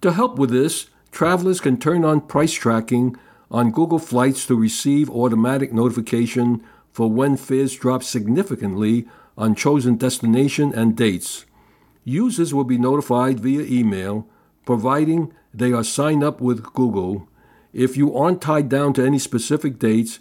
To 0.00 0.12
help 0.12 0.38
with 0.38 0.50
this, 0.50 0.86
travelers 1.10 1.60
can 1.60 1.78
turn 1.78 2.04
on 2.04 2.20
price 2.20 2.52
tracking 2.52 3.16
on 3.50 3.70
Google 3.70 3.98
Flights 3.98 4.46
to 4.46 4.54
receive 4.54 5.10
automatic 5.10 5.72
notification 5.72 6.62
for 6.92 7.10
when 7.10 7.36
fares 7.36 7.74
drop 7.74 8.02
significantly 8.02 9.06
on 9.36 9.54
chosen 9.54 9.96
destination 9.96 10.72
and 10.74 10.96
dates. 10.96 11.46
Users 12.04 12.52
will 12.52 12.64
be 12.64 12.78
notified 12.78 13.40
via 13.40 13.62
email, 13.62 14.26
providing 14.66 15.32
they 15.54 15.72
are 15.72 15.84
signed 15.84 16.24
up 16.24 16.40
with 16.40 16.62
Google. 16.72 17.28
If 17.72 17.96
you 17.96 18.16
aren't 18.16 18.42
tied 18.42 18.68
down 18.68 18.94
to 18.94 19.04
any 19.04 19.18
specific 19.18 19.78
dates, 19.78 20.18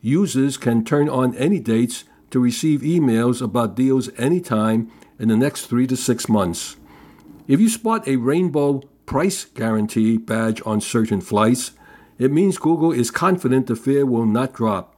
users 0.00 0.56
can 0.56 0.84
turn 0.84 1.08
on 1.08 1.34
any 1.36 1.58
dates 1.58 2.04
to 2.30 2.40
receive 2.40 2.80
emails 2.80 3.42
about 3.42 3.74
deals 3.74 4.10
anytime 4.16 4.90
in 5.18 5.28
the 5.28 5.36
next 5.36 5.66
three 5.66 5.86
to 5.86 5.96
six 5.96 6.28
months. 6.28 6.76
If 7.48 7.60
you 7.60 7.68
spot 7.68 8.06
a 8.06 8.16
rainbow 8.16 8.82
price 9.06 9.44
guarantee 9.44 10.18
badge 10.18 10.60
on 10.66 10.80
certain 10.80 11.20
flights, 11.20 11.72
it 12.18 12.32
means 12.32 12.58
Google 12.58 12.92
is 12.92 13.10
confident 13.10 13.66
the 13.66 13.76
fare 13.76 14.06
will 14.06 14.26
not 14.26 14.54
drop. 14.54 14.94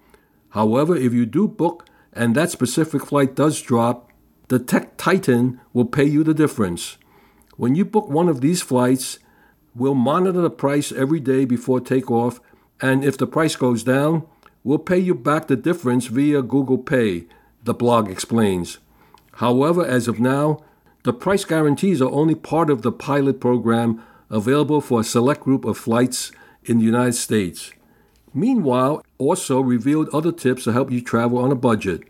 However, 0.50 0.96
if 0.96 1.12
you 1.12 1.26
do 1.26 1.48
book 1.48 1.86
and 2.12 2.34
that 2.34 2.50
specific 2.50 3.06
flight 3.06 3.34
does 3.34 3.60
drop, 3.60 4.10
the 4.48 4.58
tech 4.58 4.96
titan 4.96 5.60
will 5.72 5.84
pay 5.84 6.04
you 6.04 6.24
the 6.24 6.34
difference. 6.34 6.96
When 7.56 7.74
you 7.74 7.84
book 7.84 8.08
one 8.08 8.28
of 8.28 8.40
these 8.40 8.62
flights, 8.62 9.18
we'll 9.74 9.94
monitor 9.94 10.40
the 10.40 10.50
price 10.50 10.92
every 10.92 11.20
day 11.20 11.44
before 11.44 11.80
takeoff, 11.80 12.40
and 12.80 13.04
if 13.04 13.18
the 13.18 13.26
price 13.26 13.56
goes 13.56 13.82
down, 13.82 14.26
we'll 14.64 14.78
pay 14.78 14.98
you 14.98 15.14
back 15.14 15.48
the 15.48 15.56
difference 15.56 16.06
via 16.06 16.42
Google 16.42 16.78
Pay, 16.78 17.26
the 17.64 17.74
blog 17.74 18.10
explains. 18.10 18.78
However, 19.34 19.84
as 19.84 20.08
of 20.08 20.18
now, 20.18 20.64
the 21.04 21.12
price 21.12 21.44
guarantees 21.44 22.00
are 22.00 22.10
only 22.10 22.34
part 22.34 22.70
of 22.70 22.82
the 22.82 22.92
pilot 22.92 23.40
program 23.40 24.02
available 24.30 24.80
for 24.80 25.00
a 25.00 25.04
select 25.04 25.42
group 25.42 25.64
of 25.64 25.78
flights 25.78 26.32
in 26.68 26.78
the 26.78 26.84
United 26.84 27.14
States. 27.14 27.72
Meanwhile, 28.34 29.02
also 29.16 29.60
revealed 29.60 30.08
other 30.10 30.32
tips 30.32 30.64
to 30.64 30.72
help 30.72 30.90
you 30.90 31.00
travel 31.00 31.38
on 31.38 31.50
a 31.50 31.56
budget. 31.56 32.02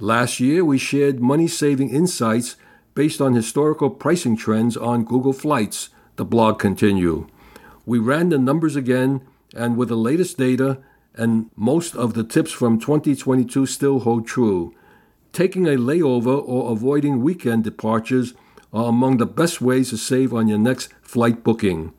Last 0.00 0.40
year, 0.40 0.64
we 0.64 0.78
shared 0.78 1.20
money 1.20 1.46
saving 1.46 1.90
insights 1.90 2.56
based 2.94 3.20
on 3.20 3.34
historical 3.34 3.90
pricing 3.90 4.36
trends 4.36 4.76
on 4.76 5.04
Google 5.04 5.32
Flights, 5.32 5.90
the 6.16 6.24
blog 6.24 6.58
continued. 6.58 7.26
We 7.86 7.98
ran 7.98 8.28
the 8.28 8.38
numbers 8.38 8.76
again, 8.76 9.20
and 9.54 9.76
with 9.76 9.88
the 9.88 9.96
latest 9.96 10.38
data, 10.38 10.78
and 11.14 11.50
most 11.56 11.94
of 11.94 12.14
the 12.14 12.24
tips 12.24 12.50
from 12.50 12.80
2022 12.80 13.66
still 13.66 14.00
hold 14.00 14.26
true. 14.26 14.74
Taking 15.32 15.66
a 15.66 15.76
layover 15.76 16.42
or 16.46 16.72
avoiding 16.72 17.22
weekend 17.22 17.64
departures 17.64 18.34
are 18.72 18.88
among 18.88 19.18
the 19.18 19.26
best 19.26 19.60
ways 19.60 19.90
to 19.90 19.96
save 19.96 20.32
on 20.32 20.48
your 20.48 20.58
next 20.58 20.92
flight 21.02 21.44
booking. 21.44 21.92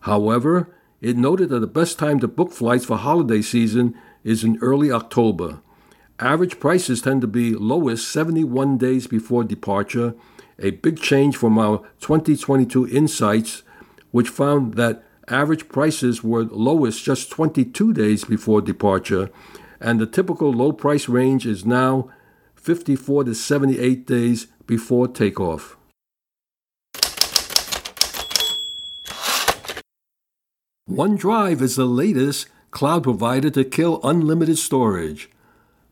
However, 0.00 0.75
it 1.00 1.16
noted 1.16 1.50
that 1.50 1.60
the 1.60 1.66
best 1.66 1.98
time 1.98 2.20
to 2.20 2.28
book 2.28 2.52
flights 2.52 2.84
for 2.84 2.96
holiday 2.96 3.42
season 3.42 3.94
is 4.24 4.42
in 4.42 4.58
early 4.60 4.90
October. 4.90 5.60
Average 6.18 6.58
prices 6.58 7.02
tend 7.02 7.20
to 7.20 7.26
be 7.26 7.54
lowest 7.54 8.10
71 8.10 8.78
days 8.78 9.06
before 9.06 9.44
departure, 9.44 10.14
a 10.58 10.70
big 10.70 10.98
change 10.98 11.36
from 11.36 11.58
our 11.58 11.78
2022 12.00 12.88
insights, 12.88 13.62
which 14.10 14.28
found 14.28 14.74
that 14.74 15.04
average 15.28 15.68
prices 15.68 16.24
were 16.24 16.44
lowest 16.44 17.04
just 17.04 17.30
22 17.30 17.92
days 17.92 18.24
before 18.24 18.62
departure, 18.62 19.30
and 19.80 20.00
the 20.00 20.06
typical 20.06 20.52
low 20.52 20.72
price 20.72 21.08
range 21.08 21.46
is 21.46 21.66
now 21.66 22.10
54 22.54 23.24
to 23.24 23.34
78 23.34 24.06
days 24.06 24.46
before 24.66 25.06
takeoff. 25.06 25.75
OneDrive 30.88 31.62
is 31.62 31.74
the 31.74 31.84
latest 31.84 32.46
cloud 32.70 33.02
provider 33.02 33.50
to 33.50 33.64
kill 33.64 33.98
unlimited 34.04 34.56
storage. 34.56 35.28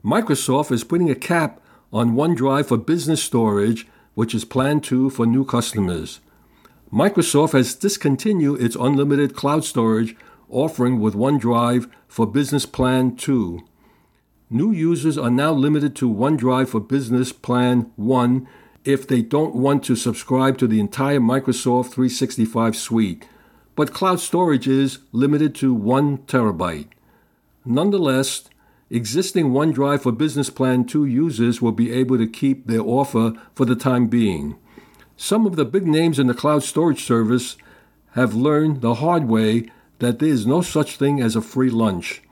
Microsoft 0.04 0.70
is 0.70 0.84
putting 0.84 1.10
a 1.10 1.16
cap 1.16 1.60
on 1.92 2.14
OneDrive 2.14 2.66
for 2.66 2.76
business 2.76 3.20
storage, 3.20 3.88
which 4.14 4.36
is 4.36 4.44
Plan 4.44 4.80
2 4.80 5.10
for 5.10 5.26
new 5.26 5.44
customers. 5.44 6.20
Microsoft 6.92 7.54
has 7.54 7.74
discontinued 7.74 8.62
its 8.62 8.76
unlimited 8.76 9.34
cloud 9.34 9.64
storage 9.64 10.14
offering 10.48 11.00
with 11.00 11.14
OneDrive 11.14 11.90
for 12.06 12.24
Business 12.24 12.64
Plan 12.64 13.16
2. 13.16 13.66
New 14.48 14.70
users 14.70 15.18
are 15.18 15.28
now 15.28 15.52
limited 15.52 15.96
to 15.96 16.08
OneDrive 16.08 16.68
for 16.68 16.78
Business 16.78 17.32
Plan 17.32 17.90
1 17.96 18.46
if 18.84 19.08
they 19.08 19.22
don't 19.22 19.56
want 19.56 19.82
to 19.82 19.96
subscribe 19.96 20.56
to 20.58 20.68
the 20.68 20.78
entire 20.78 21.18
Microsoft 21.18 21.90
365 21.90 22.76
suite, 22.76 23.26
but 23.76 23.92
cloud 23.92 24.20
storage 24.20 24.68
is 24.68 24.98
limited 25.12 25.54
to 25.56 25.74
1 25.74 26.18
terabyte. 26.18 26.88
Nonetheless, 27.64 28.44
existing 28.90 29.50
OneDrive 29.50 30.02
for 30.02 30.12
Business 30.12 30.50
Plan 30.50 30.84
2 30.84 31.04
users 31.04 31.60
will 31.60 31.72
be 31.72 31.90
able 31.92 32.18
to 32.18 32.26
keep 32.26 32.66
their 32.66 32.82
offer 32.82 33.32
for 33.54 33.64
the 33.64 33.76
time 33.76 34.06
being. 34.06 34.56
Some 35.16 35.46
of 35.46 35.56
the 35.56 35.64
big 35.64 35.86
names 35.86 36.18
in 36.18 36.26
the 36.26 36.34
cloud 36.34 36.62
storage 36.62 37.04
service 37.04 37.56
have 38.12 38.34
learned 38.34 38.80
the 38.80 38.94
hard 38.94 39.28
way 39.28 39.70
that 39.98 40.18
there 40.18 40.28
is 40.28 40.46
no 40.46 40.60
such 40.60 40.96
thing 40.96 41.20
as 41.20 41.34
a 41.34 41.40
free 41.40 41.70
lunch. 41.70 42.22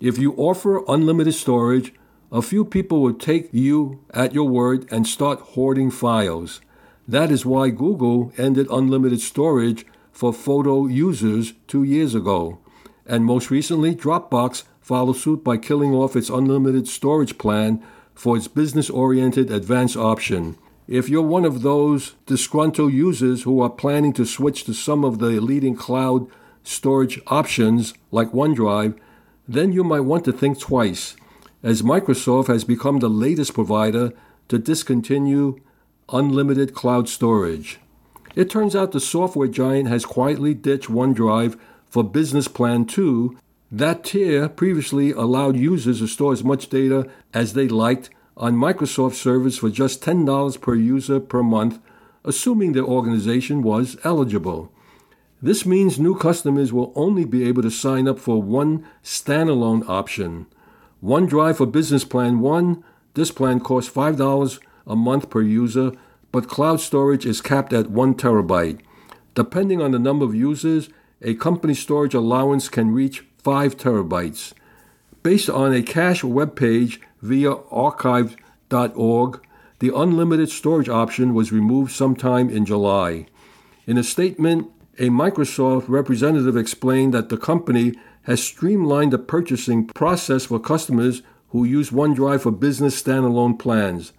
If 0.00 0.18
you 0.18 0.34
offer 0.34 0.84
unlimited 0.88 1.34
storage, 1.34 1.92
a 2.30 2.42
few 2.42 2.64
people 2.64 3.00
will 3.00 3.14
take 3.14 3.48
you 3.52 4.04
at 4.12 4.34
your 4.34 4.48
word 4.48 4.86
and 4.90 5.06
start 5.06 5.40
hoarding 5.40 5.90
files. 5.90 6.60
That 7.08 7.30
is 7.30 7.46
why 7.46 7.70
Google 7.70 8.32
ended 8.36 8.66
unlimited 8.70 9.20
storage 9.20 9.86
for 10.16 10.32
photo 10.32 10.86
users 10.86 11.52
two 11.68 11.82
years 11.82 12.14
ago. 12.14 12.58
And 13.04 13.22
most 13.22 13.50
recently, 13.50 13.94
Dropbox 13.94 14.62
followed 14.80 15.16
suit 15.16 15.44
by 15.44 15.58
killing 15.58 15.92
off 15.92 16.16
its 16.16 16.30
unlimited 16.30 16.88
storage 16.88 17.36
plan 17.36 17.82
for 18.14 18.34
its 18.34 18.48
business 18.48 18.88
oriented 18.88 19.50
advanced 19.50 19.94
option. 19.94 20.56
If 20.88 21.10
you're 21.10 21.20
one 21.20 21.44
of 21.44 21.60
those 21.60 22.14
disgruntled 22.24 22.94
users 22.94 23.42
who 23.42 23.60
are 23.60 23.68
planning 23.68 24.14
to 24.14 24.24
switch 24.24 24.64
to 24.64 24.72
some 24.72 25.04
of 25.04 25.18
the 25.18 25.38
leading 25.38 25.76
cloud 25.76 26.28
storage 26.64 27.20
options 27.26 27.92
like 28.10 28.32
OneDrive, 28.32 28.98
then 29.46 29.70
you 29.70 29.84
might 29.84 30.00
want 30.00 30.24
to 30.24 30.32
think 30.32 30.58
twice, 30.58 31.14
as 31.62 31.82
Microsoft 31.82 32.46
has 32.46 32.64
become 32.64 33.00
the 33.00 33.10
latest 33.10 33.52
provider 33.52 34.14
to 34.48 34.58
discontinue 34.58 35.60
unlimited 36.08 36.72
cloud 36.72 37.06
storage. 37.06 37.80
It 38.36 38.50
turns 38.50 38.76
out 38.76 38.92
the 38.92 39.00
software 39.00 39.48
giant 39.48 39.88
has 39.88 40.04
quietly 40.04 40.52
ditched 40.52 40.88
OneDrive 40.88 41.58
for 41.86 42.04
Business 42.04 42.48
Plan 42.48 42.84
2. 42.84 43.34
That 43.72 44.04
tier 44.04 44.50
previously 44.50 45.10
allowed 45.10 45.56
users 45.56 46.00
to 46.00 46.06
store 46.06 46.34
as 46.34 46.44
much 46.44 46.68
data 46.68 47.08
as 47.32 47.54
they 47.54 47.66
liked 47.66 48.10
on 48.36 48.54
Microsoft 48.54 49.14
servers 49.14 49.56
for 49.56 49.70
just 49.70 50.02
$10 50.02 50.60
per 50.60 50.74
user 50.74 51.18
per 51.18 51.42
month, 51.42 51.80
assuming 52.24 52.72
their 52.74 52.84
organization 52.84 53.62
was 53.62 53.96
eligible. 54.04 54.70
This 55.40 55.64
means 55.64 55.98
new 55.98 56.14
customers 56.14 56.74
will 56.74 56.92
only 56.94 57.24
be 57.24 57.48
able 57.48 57.62
to 57.62 57.70
sign 57.70 58.06
up 58.06 58.18
for 58.18 58.42
one 58.42 58.86
standalone 59.02 59.88
option. 59.88 60.44
OneDrive 61.02 61.56
for 61.56 61.66
Business 61.66 62.04
Plan 62.04 62.40
1, 62.40 62.84
this 63.14 63.30
plan 63.30 63.60
costs 63.60 63.90
$5 63.90 64.58
a 64.86 64.94
month 64.94 65.30
per 65.30 65.40
user, 65.40 65.92
but 66.36 66.48
cloud 66.48 66.78
storage 66.82 67.24
is 67.24 67.40
capped 67.40 67.72
at 67.72 67.90
1 67.90 68.14
terabyte. 68.16 68.78
Depending 69.34 69.80
on 69.80 69.92
the 69.92 69.98
number 69.98 70.22
of 70.22 70.34
users, 70.34 70.90
a 71.22 71.32
company 71.32 71.72
storage 71.72 72.12
allowance 72.12 72.68
can 72.68 72.90
reach 72.90 73.24
5 73.38 73.78
terabytes. 73.78 74.52
Based 75.22 75.48
on 75.48 75.72
a 75.72 75.82
cache 75.82 76.22
web 76.22 76.54
page 76.54 77.00
via 77.22 77.54
archive.org, 77.70 79.40
the 79.78 79.94
unlimited 79.96 80.50
storage 80.50 80.90
option 80.90 81.32
was 81.32 81.52
removed 81.52 81.92
sometime 81.92 82.50
in 82.50 82.66
July. 82.66 83.24
In 83.86 83.96
a 83.96 84.04
statement, 84.04 84.70
a 84.98 85.08
Microsoft 85.08 85.88
representative 85.88 86.54
explained 86.54 87.14
that 87.14 87.30
the 87.30 87.38
company 87.38 87.94
has 88.24 88.44
streamlined 88.44 89.14
the 89.14 89.18
purchasing 89.18 89.86
process 89.86 90.44
for 90.44 90.60
customers 90.60 91.22
who 91.52 91.64
use 91.64 91.88
OneDrive 91.88 92.42
for 92.42 92.50
business 92.50 93.02
standalone 93.02 93.58
plans. 93.58 94.12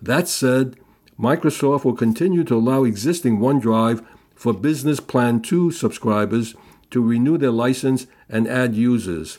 That 0.00 0.28
said, 0.28 0.78
Microsoft 1.18 1.84
will 1.84 1.94
continue 1.94 2.44
to 2.44 2.54
allow 2.54 2.84
existing 2.84 3.40
OneDrive 3.40 4.04
for 4.36 4.52
Business 4.52 5.00
Plan 5.00 5.40
2 5.40 5.72
subscribers 5.72 6.54
to 6.90 7.02
renew 7.02 7.36
their 7.36 7.50
license 7.50 8.06
and 8.28 8.46
add 8.46 8.76
users. 8.76 9.38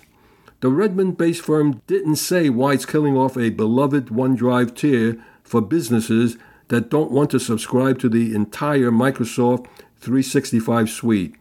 The 0.59 0.69
Redmond 0.69 1.17
based 1.17 1.41
firm 1.41 1.81
didn't 1.87 2.17
say 2.17 2.49
why 2.49 2.73
it's 2.73 2.85
killing 2.85 3.15
off 3.15 3.37
a 3.37 3.49
beloved 3.49 4.07
OneDrive 4.07 4.75
tier 4.75 5.23
for 5.41 5.61
businesses 5.61 6.37
that 6.67 6.89
don't 6.89 7.11
want 7.11 7.31
to 7.31 7.39
subscribe 7.39 7.97
to 7.99 8.09
the 8.09 8.35
entire 8.35 8.91
Microsoft 8.91 9.67
365 9.99 10.89
suite. 10.89 11.35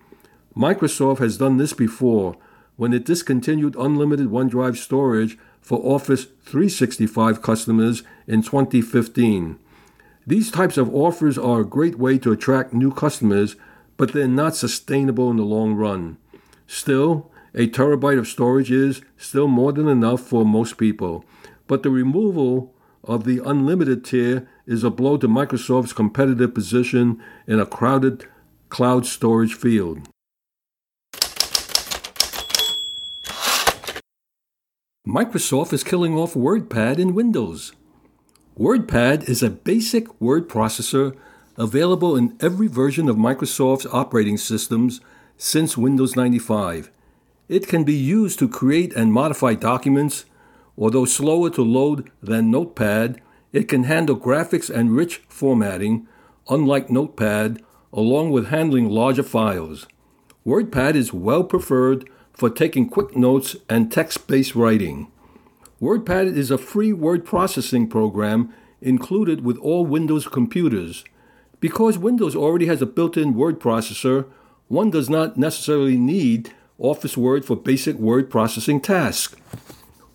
Microsoft 0.56 1.18
has 1.18 1.36
done 1.36 1.56
this 1.56 1.72
before 1.72 2.36
when 2.76 2.92
it 2.92 3.04
discontinued 3.04 3.74
unlimited 3.74 4.28
OneDrive 4.28 4.76
storage 4.76 5.36
for 5.60 5.78
Office 5.80 6.26
365 6.44 7.42
customers 7.42 8.04
in 8.28 8.42
2015. 8.42 9.58
These 10.28 10.50
types 10.50 10.76
of 10.76 10.94
offers 10.94 11.38
are 11.38 11.60
a 11.60 11.64
great 11.64 11.98
way 11.98 12.18
to 12.18 12.32
attract 12.32 12.74
new 12.74 12.92
customers, 12.92 13.56
but 13.96 14.12
they're 14.12 14.28
not 14.28 14.54
sustainable 14.54 15.30
in 15.30 15.38
the 15.38 15.42
long 15.42 15.72
run. 15.72 16.18
Still, 16.66 17.30
a 17.54 17.66
terabyte 17.66 18.18
of 18.18 18.28
storage 18.28 18.70
is 18.70 19.00
still 19.16 19.48
more 19.48 19.72
than 19.72 19.88
enough 19.88 20.20
for 20.20 20.44
most 20.44 20.76
people, 20.76 21.24
but 21.66 21.82
the 21.82 21.88
removal 21.88 22.74
of 23.02 23.24
the 23.24 23.40
unlimited 23.42 24.04
tier 24.04 24.46
is 24.66 24.84
a 24.84 24.90
blow 24.90 25.16
to 25.16 25.26
Microsoft's 25.26 25.94
competitive 25.94 26.52
position 26.52 27.22
in 27.46 27.58
a 27.58 27.64
crowded 27.64 28.26
cloud 28.68 29.06
storage 29.06 29.54
field. 29.54 30.10
Microsoft 35.06 35.72
is 35.72 35.82
killing 35.82 36.18
off 36.18 36.34
WordPad 36.34 36.98
in 36.98 37.14
Windows. 37.14 37.72
WordPad 38.58 39.28
is 39.28 39.40
a 39.40 39.50
basic 39.50 40.20
word 40.20 40.48
processor 40.48 41.16
available 41.56 42.16
in 42.16 42.36
every 42.40 42.66
version 42.66 43.08
of 43.08 43.14
Microsoft's 43.14 43.86
operating 43.92 44.36
systems 44.36 45.00
since 45.36 45.76
Windows 45.76 46.16
95. 46.16 46.90
It 47.48 47.68
can 47.68 47.84
be 47.84 47.94
used 47.94 48.40
to 48.40 48.48
create 48.48 48.92
and 48.94 49.12
modify 49.12 49.54
documents. 49.54 50.24
Although 50.76 51.04
slower 51.04 51.50
to 51.50 51.62
load 51.62 52.10
than 52.20 52.50
Notepad, 52.50 53.20
it 53.52 53.68
can 53.68 53.84
handle 53.84 54.16
graphics 54.16 54.68
and 54.68 54.90
rich 54.90 55.22
formatting, 55.28 56.08
unlike 56.48 56.90
Notepad, 56.90 57.62
along 57.92 58.32
with 58.32 58.48
handling 58.48 58.88
larger 58.88 59.22
files. 59.22 59.86
WordPad 60.44 60.96
is 60.96 61.12
well 61.12 61.44
preferred 61.44 62.10
for 62.32 62.50
taking 62.50 62.88
quick 62.88 63.16
notes 63.16 63.54
and 63.68 63.92
text 63.92 64.26
based 64.26 64.56
writing. 64.56 65.12
WordPad 65.80 66.36
is 66.36 66.50
a 66.50 66.58
free 66.58 66.92
word 66.92 67.24
processing 67.24 67.86
program 67.86 68.52
included 68.80 69.44
with 69.44 69.56
all 69.58 69.86
Windows 69.86 70.26
computers. 70.26 71.04
Because 71.60 71.96
Windows 71.96 72.34
already 72.34 72.66
has 72.66 72.82
a 72.82 72.86
built 72.86 73.16
in 73.16 73.34
word 73.34 73.60
processor, 73.60 74.26
one 74.66 74.90
does 74.90 75.08
not 75.08 75.36
necessarily 75.36 75.96
need 75.96 76.52
Office 76.78 77.16
Word 77.16 77.44
for 77.44 77.56
basic 77.56 77.94
word 77.94 78.28
processing 78.28 78.80
tasks. 78.80 79.36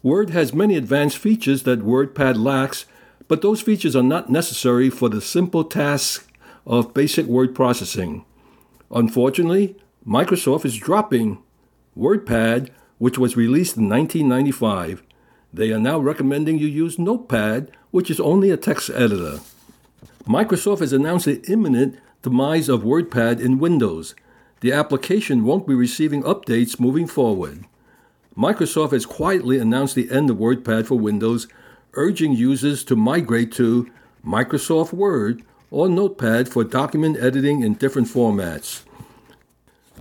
Word 0.02 0.32
has 0.32 0.54
many 0.54 0.76
advanced 0.76 1.18
features 1.18 1.64
that 1.64 1.86
WordPad 1.86 2.36
lacks, 2.36 2.86
but 3.30 3.42
those 3.42 3.62
features 3.62 3.96
are 3.96 4.04
not 4.04 4.30
necessary 4.30 4.90
for 4.90 5.08
the 5.08 5.22
simple 5.22 5.64
tasks 5.64 6.28
of 6.68 6.94
basic 6.94 7.26
word 7.26 7.56
processing. 7.56 8.26
Unfortunately, 8.92 9.78
Microsoft 10.06 10.66
is 10.66 10.76
dropping 10.76 11.42
WordPad, 11.98 12.70
which 12.98 13.18
was 13.18 13.38
released 13.38 13.78
in 13.78 13.88
1995. 13.88 15.04
They 15.54 15.72
are 15.72 15.80
now 15.80 16.00
recommending 16.00 16.58
you 16.58 16.66
use 16.66 16.98
Notepad, 16.98 17.72
which 17.92 18.10
is 18.10 18.20
only 18.20 18.50
a 18.50 18.58
text 18.58 18.90
editor. 18.90 19.40
Microsoft 20.28 20.80
has 20.80 20.94
announced 20.94 21.26
the 21.26 21.44
imminent 21.48 22.00
demise 22.24 22.70
of 22.70 22.82
WordPad 22.82 23.40
in 23.40 23.60
Windows. 23.60 24.16
The 24.62 24.72
application 24.72 25.44
won't 25.44 25.68
be 25.68 25.76
receiving 25.76 26.24
updates 26.24 26.80
moving 26.80 27.06
forward. 27.06 27.66
Microsoft 28.36 28.94
has 28.94 29.06
quietly 29.06 29.60
announced 29.60 29.94
the 29.94 30.10
end 30.10 30.32
of 30.32 30.38
WordPad 30.38 30.88
for 30.88 30.96
Windows, 30.96 31.48
urging 31.94 32.34
users 32.34 32.84
to 32.86 32.96
migrate 32.96 33.52
to 33.52 33.92
Microsoft 34.26 34.92
Word 34.92 35.44
or 35.70 35.88
Notepad 35.88 36.50
for 36.50 36.64
document 36.64 37.18
editing 37.18 37.62
in 37.62 37.76
different 37.76 38.08
formats. 38.08 38.84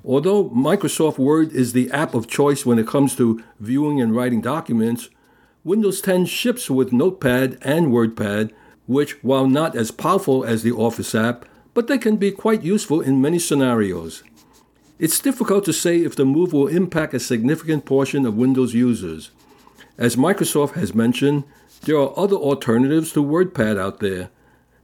Although 0.03 0.49
Microsoft 0.49 1.19
Word 1.19 1.53
is 1.53 1.75
the 1.75 1.91
app 1.91 2.15
of 2.15 2.27
choice 2.27 2.65
when 2.65 2.79
it 2.79 2.87
comes 2.87 3.15
to 3.17 3.43
viewing 3.61 4.01
and 4.01 4.17
writing 4.17 4.41
documents, 4.41 5.11
Windows 5.65 6.01
10 6.01 6.27
ships 6.27 6.69
with 6.69 6.93
Notepad 6.93 7.57
and 7.63 7.87
WordPad, 7.87 8.51
which, 8.87 9.23
while 9.23 9.47
not 9.47 9.77
as 9.77 9.93
powerful 9.93 10.43
as 10.43 10.65
the 10.65 10.73
Office 10.73 11.15
app, 11.15 11.45
but 11.73 11.87
they 11.87 11.99
can 11.99 12.17
be 12.17 12.33
quite 12.33 12.65
useful 12.65 13.01
in 13.01 13.21
many 13.21 13.39
scenarios. 13.39 14.25
It's 14.99 15.21
difficult 15.21 15.65
to 15.67 15.73
say 15.73 16.01
if 16.01 16.17
the 16.17 16.25
move 16.25 16.53
will 16.53 16.67
impact 16.67 17.15
a 17.15 17.21
significant 17.21 17.85
portion 17.85 18.27
of 18.27 18.37
Windows 18.37 18.75
users. 18.75 19.31
As 19.97 20.17
Microsoft 20.17 20.73
has 20.73 20.97
mentioned, 20.97 21.45
there 21.83 21.97
are 21.97 22.13
other 22.19 22.37
alternatives 22.37 23.13
to 23.13 23.23
WordPad 23.23 23.79
out 23.79 24.01
there. 24.01 24.31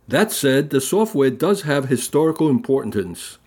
That 0.06 0.30
said, 0.30 0.70
the 0.70 0.80
software 0.80 1.30
does 1.30 1.62
have 1.62 1.88
historical 1.88 2.48
importance. 2.48 3.38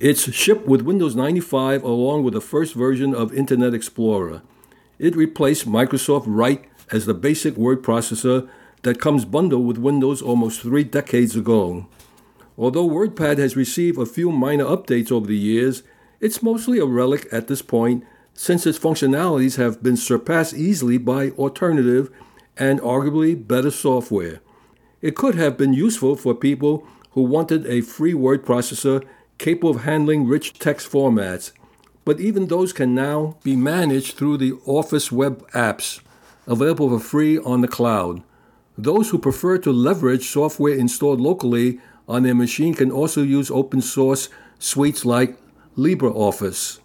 It's 0.00 0.32
shipped 0.32 0.66
with 0.66 0.82
Windows 0.82 1.14
95 1.14 1.84
along 1.84 2.24
with 2.24 2.34
the 2.34 2.40
first 2.40 2.74
version 2.74 3.14
of 3.14 3.32
Internet 3.32 3.74
Explorer. 3.74 4.42
It 4.98 5.14
replaced 5.14 5.68
Microsoft 5.68 6.24
Write 6.26 6.64
as 6.90 7.06
the 7.06 7.14
basic 7.14 7.56
word 7.56 7.82
processor 7.82 8.48
that 8.82 9.00
comes 9.00 9.24
bundled 9.24 9.66
with 9.66 9.78
Windows 9.78 10.22
almost 10.22 10.60
three 10.60 10.84
decades 10.84 11.36
ago. 11.36 11.86
Although 12.56 12.88
WordPad 12.88 13.38
has 13.38 13.56
received 13.56 13.98
a 13.98 14.06
few 14.06 14.32
minor 14.32 14.64
updates 14.64 15.12
over 15.12 15.26
the 15.26 15.36
years, 15.36 15.84
it's 16.20 16.42
mostly 16.42 16.80
a 16.80 16.86
relic 16.86 17.28
at 17.30 17.46
this 17.46 17.62
point 17.62 18.04
since 18.34 18.66
its 18.66 18.78
functionalities 18.78 19.56
have 19.56 19.82
been 19.82 19.96
surpassed 19.96 20.54
easily 20.54 20.98
by 20.98 21.30
alternative 21.30 22.10
and 22.56 22.80
arguably 22.80 23.34
better 23.46 23.70
software. 23.70 24.40
It 25.00 25.14
could 25.14 25.36
have 25.36 25.56
been 25.56 25.72
useful 25.72 26.16
for 26.16 26.34
people 26.34 26.84
who 27.12 27.22
wanted 27.22 27.66
a 27.66 27.82
free 27.82 28.14
word 28.14 28.44
processor 28.44 29.04
capable 29.38 29.70
of 29.70 29.84
handling 29.84 30.26
rich 30.26 30.58
text 30.58 30.90
formats 30.90 31.52
but 32.08 32.20
even 32.20 32.46
those 32.46 32.72
can 32.72 32.94
now 32.94 33.36
be 33.42 33.54
managed 33.54 34.16
through 34.16 34.38
the 34.38 34.54
Office 34.64 35.12
web 35.12 35.46
apps 35.50 36.00
available 36.46 36.88
for 36.88 37.04
free 37.04 37.36
on 37.40 37.60
the 37.60 37.68
cloud. 37.68 38.22
Those 38.78 39.10
who 39.10 39.18
prefer 39.18 39.58
to 39.58 39.70
leverage 39.70 40.26
software 40.26 40.72
installed 40.72 41.20
locally 41.20 41.80
on 42.08 42.22
their 42.22 42.34
machine 42.34 42.72
can 42.72 42.90
also 42.90 43.22
use 43.22 43.50
open 43.50 43.82
source 43.82 44.30
suites 44.58 45.04
like 45.04 45.36
LibreOffice. 45.76 46.80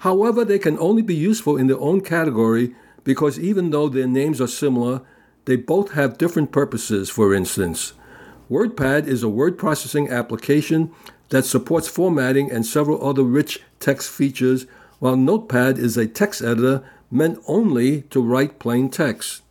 However, 0.00 0.44
they 0.44 0.58
can 0.58 0.78
only 0.78 1.00
be 1.00 1.16
useful 1.16 1.56
in 1.56 1.68
their 1.68 1.80
own 1.80 2.02
category 2.02 2.74
because 3.04 3.40
even 3.40 3.70
though 3.70 3.88
their 3.88 4.06
names 4.06 4.38
are 4.38 4.46
similar, 4.46 5.00
they 5.46 5.56
both 5.56 5.92
have 5.92 6.18
different 6.18 6.52
purposes. 6.52 7.08
For 7.08 7.32
instance, 7.32 7.94
WordPad 8.50 9.06
is 9.06 9.22
a 9.22 9.30
word 9.30 9.56
processing 9.56 10.10
application 10.10 10.92
that 11.30 11.46
supports 11.46 11.88
formatting 11.88 12.52
and 12.52 12.66
several 12.66 13.02
other 13.02 13.22
rich 13.22 13.62
text 13.80 14.10
features, 14.10 14.66
while 14.98 15.16
Notepad 15.16 15.78
is 15.78 15.96
a 15.96 16.06
text 16.06 16.42
editor 16.42 16.84
meant 17.10 17.38
only 17.46 18.02
to 18.02 18.20
write 18.20 18.58
plain 18.58 18.90
text. 18.90 19.42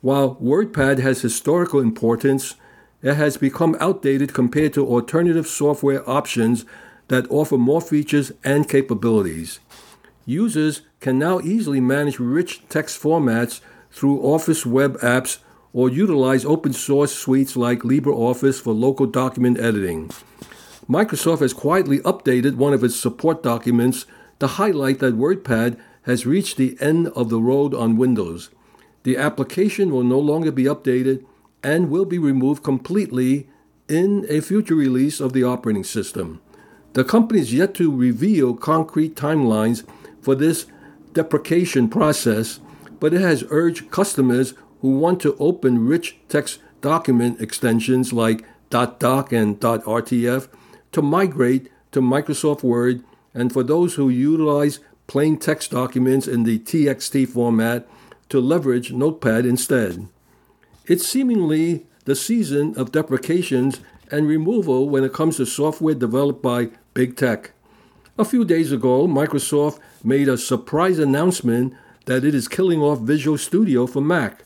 While 0.00 0.36
WordPad 0.36 1.00
has 1.00 1.22
historical 1.22 1.80
importance, 1.80 2.54
it 3.02 3.14
has 3.14 3.36
become 3.36 3.76
outdated 3.80 4.32
compared 4.32 4.72
to 4.74 4.86
alternative 4.86 5.46
software 5.46 6.08
options 6.08 6.64
that 7.08 7.30
offer 7.30 7.58
more 7.58 7.80
features 7.80 8.32
and 8.44 8.68
capabilities. 8.68 9.60
Users 10.24 10.82
can 11.00 11.18
now 11.18 11.40
easily 11.40 11.80
manage 11.80 12.18
rich 12.18 12.62
text 12.68 13.00
formats 13.02 13.60
through 13.90 14.20
Office 14.20 14.66
web 14.66 14.98
apps 14.98 15.38
or 15.72 15.88
utilize 15.88 16.44
open 16.44 16.72
source 16.72 17.14
suites 17.14 17.56
like 17.56 17.80
LibreOffice 17.80 18.60
for 18.60 18.72
local 18.72 19.06
document 19.06 19.58
editing. 19.58 20.10
Microsoft 20.88 21.40
has 21.40 21.52
quietly 21.52 21.98
updated 21.98 22.54
one 22.54 22.72
of 22.72 22.82
its 22.82 22.96
support 22.96 23.42
documents 23.42 24.06
to 24.40 24.46
highlight 24.46 25.00
that 25.00 25.18
WordPad 25.18 25.78
has 26.02 26.24
reached 26.24 26.56
the 26.56 26.78
end 26.80 27.08
of 27.08 27.28
the 27.28 27.40
road 27.40 27.74
on 27.74 27.98
Windows. 27.98 28.48
The 29.02 29.18
application 29.18 29.90
will 29.90 30.02
no 30.02 30.18
longer 30.18 30.50
be 30.50 30.64
updated 30.64 31.26
and 31.62 31.90
will 31.90 32.06
be 32.06 32.18
removed 32.18 32.62
completely 32.62 33.48
in 33.86 34.24
a 34.30 34.40
future 34.40 34.74
release 34.74 35.20
of 35.20 35.34
the 35.34 35.44
operating 35.44 35.84
system. 35.84 36.40
The 36.94 37.04
company 37.04 37.40
is 37.40 37.52
yet 37.52 37.74
to 37.74 37.94
reveal 37.94 38.54
concrete 38.54 39.14
timelines 39.14 39.86
for 40.22 40.34
this 40.34 40.66
deprecation 41.12 41.90
process, 41.90 42.60
but 42.98 43.12
it 43.12 43.20
has 43.20 43.44
urged 43.50 43.90
customers 43.90 44.54
who 44.80 44.98
want 44.98 45.20
to 45.20 45.36
open 45.38 45.86
rich 45.86 46.16
text 46.28 46.60
document 46.80 47.42
extensions 47.42 48.12
like 48.12 48.44
.doc 48.70 49.32
and 49.32 49.60
.rtf 49.60 50.48
to 50.92 51.02
migrate 51.02 51.70
to 51.92 52.00
Microsoft 52.00 52.62
Word, 52.62 53.02
and 53.34 53.52
for 53.52 53.62
those 53.62 53.94
who 53.94 54.08
utilize 54.08 54.80
plain 55.06 55.38
text 55.38 55.70
documents 55.70 56.26
in 56.26 56.44
the 56.44 56.58
TXT 56.58 57.28
format 57.28 57.88
to 58.28 58.40
leverage 58.40 58.92
Notepad 58.92 59.46
instead. 59.46 60.06
It's 60.86 61.06
seemingly 61.06 61.86
the 62.04 62.14
season 62.14 62.74
of 62.76 62.92
deprecations 62.92 63.80
and 64.10 64.26
removal 64.26 64.88
when 64.88 65.04
it 65.04 65.12
comes 65.12 65.36
to 65.36 65.46
software 65.46 65.94
developed 65.94 66.42
by 66.42 66.70
big 66.94 67.16
tech. 67.16 67.52
A 68.18 68.24
few 68.24 68.44
days 68.44 68.72
ago, 68.72 69.06
Microsoft 69.06 69.78
made 70.02 70.28
a 70.28 70.38
surprise 70.38 70.98
announcement 70.98 71.74
that 72.06 72.24
it 72.24 72.34
is 72.34 72.48
killing 72.48 72.80
off 72.80 73.00
Visual 73.00 73.38
Studio 73.38 73.86
for 73.86 74.00
Mac. 74.00 74.42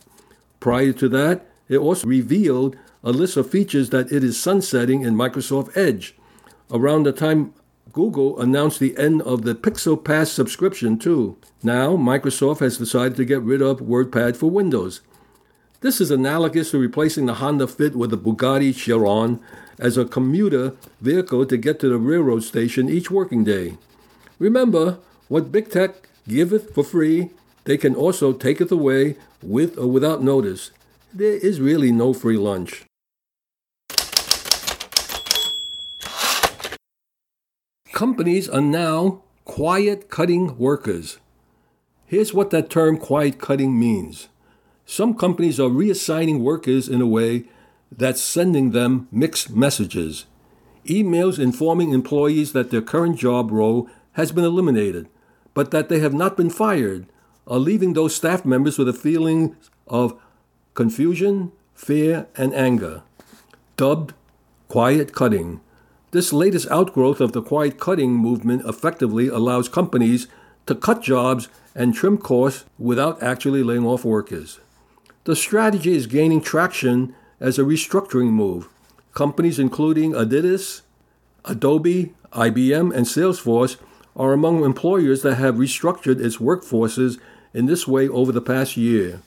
Prior 0.61 0.93
to 0.93 1.09
that, 1.09 1.47
it 1.69 1.79
also 1.79 2.07
revealed 2.07 2.77
a 3.03 3.11
list 3.11 3.37
of 3.37 3.51
features 3.51 3.91
that 3.91 4.13
it 4.13 4.23
is 4.23 4.41
sunsetting 4.41 5.03
in 5.03 5.15
Microsoft 5.15 5.77
Edge, 5.77 6.15
around 6.73 7.05
the 7.05 7.13
time 7.13 7.55
Google 7.93 8.41
announced 8.41 8.81
the 8.81 8.97
end 8.97 9.21
of 9.23 9.43
the 9.43 9.55
Pixel 9.55 10.03
Pass 10.03 10.33
subscription, 10.33 10.99
too. 10.99 11.37
Now, 11.63 11.97
Microsoft 11.97 12.61
has 12.61 12.79
decided 12.79 13.17
to 13.17 13.25
get 13.25 13.43
rid 13.43 13.61
of 13.61 13.81
WordPad 13.81 14.37
for 14.37 14.51
Windows. 14.51 15.03
This 15.83 16.01
is 16.01 16.11
analogous 16.11 16.71
to 16.71 16.79
replacing 16.79 17.27
the 17.27 17.35
Honda 17.35 17.67
Fit 17.67 17.95
with 17.95 18.11
the 18.11 18.17
Bugatti 18.17 18.75
Chiron 18.75 19.41
as 19.79 19.99
a 19.99 20.05
commuter 20.05 20.75
vehicle 21.01 21.45
to 21.45 21.57
get 21.57 21.81
to 21.81 21.89
the 21.89 21.99
railroad 21.99 22.45
station 22.45 22.89
each 22.89 23.11
working 23.11 23.45
day. 23.45 23.77
Remember, 24.39 24.99
what 25.29 25.53
big 25.53 25.71
tech 25.71 26.09
giveth 26.27 26.73
for 26.73 26.85
free, 26.85 27.31
they 27.65 27.77
can 27.77 27.95
also 27.95 28.33
take 28.33 28.61
it 28.61 28.71
away 28.71 29.17
with 29.43 29.77
or 29.77 29.89
without 29.89 30.23
notice. 30.23 30.71
There 31.13 31.35
is 31.35 31.61
really 31.61 31.93
no 31.93 32.15
free 32.15 32.37
lunch. 32.37 32.85
Companies 37.93 38.49
are 38.49 38.63
now 38.63 39.23
quiet 39.45 40.09
cutting 40.09 40.57
workers. 40.57 41.19
Here's 42.07 42.33
what 42.33 42.49
that 42.51 42.71
term 42.71 42.97
quiet 42.97 43.39
cutting 43.39 43.79
means. 43.79 44.29
Some 44.87 45.15
companies 45.15 45.61
are 45.61 45.69
reassigning 45.69 46.41
workers 46.41 46.89
in 46.89 47.03
a 47.03 47.07
way 47.07 47.45
that's 47.91 48.23
sending 48.23 48.71
them 48.71 49.09
mixed 49.13 49.51
messages. 49.51 50.25
Emails 50.87 51.39
informing 51.39 51.93
employees 51.93 52.53
that 52.53 52.71
their 52.71 52.81
current 52.81 53.19
job 53.19 53.51
role 53.51 53.89
has 54.13 54.33
been 54.33 54.45
eliminated, 54.45 55.09
but 55.53 55.71
that 55.71 55.91
they 55.91 56.01
have 56.01 56.15
not 56.15 56.37
been 56.37 56.51
fired, 56.51 57.07
are 57.47 57.59
leaving 57.59 57.93
those 57.93 58.17
staff 58.17 58.45
members 58.45 58.79
with 58.79 58.89
a 58.89 58.95
feeling 58.95 59.55
of 59.87 60.19
confusion, 60.73 61.53
fear, 61.75 62.27
and 62.37 62.55
anger. 62.55 63.03
Dubbed 63.77 64.15
quiet 64.69 65.13
cutting. 65.13 65.61
This 66.13 66.31
latest 66.31 66.71
outgrowth 66.71 67.23
of 67.23 67.33
the 67.33 67.41
quiet 67.41 67.81
cutting 67.81 68.13
movement 68.13 68.67
effectively 68.67 69.29
allows 69.29 69.71
companies 69.71 70.29
to 70.67 70.75
cut 70.75 71.01
jobs 71.01 71.49
and 71.75 71.95
trim 71.95 72.19
costs 72.19 72.67
without 72.79 73.23
actually 73.23 73.63
laying 73.63 73.87
off 73.87 74.05
workers. 74.05 74.61
The 75.25 75.35
strategy 75.35 75.97
is 75.97 76.07
gaining 76.07 76.43
traction 76.43 77.15
as 77.41 77.59
a 77.59 77.63
restructuring 77.63 78.31
move. 78.31 78.69
Companies 79.15 79.59
including 79.59 80.13
Adidas, 80.13 80.83
Adobe, 81.47 82.13
IBM, 82.35 82.95
and 82.95 83.07
Salesforce 83.07 83.79
are 84.15 84.35
among 84.35 84.65
employers 84.65 85.23
that 85.23 85.37
have 85.37 85.55
restructured 85.55 86.21
its 86.23 86.37
workforces 86.37 87.19
in 87.55 87.65
this 87.65 87.89
way 87.89 88.07
over 88.07 88.33
the 88.33 88.43
past 88.43 88.77
year. 88.77 89.23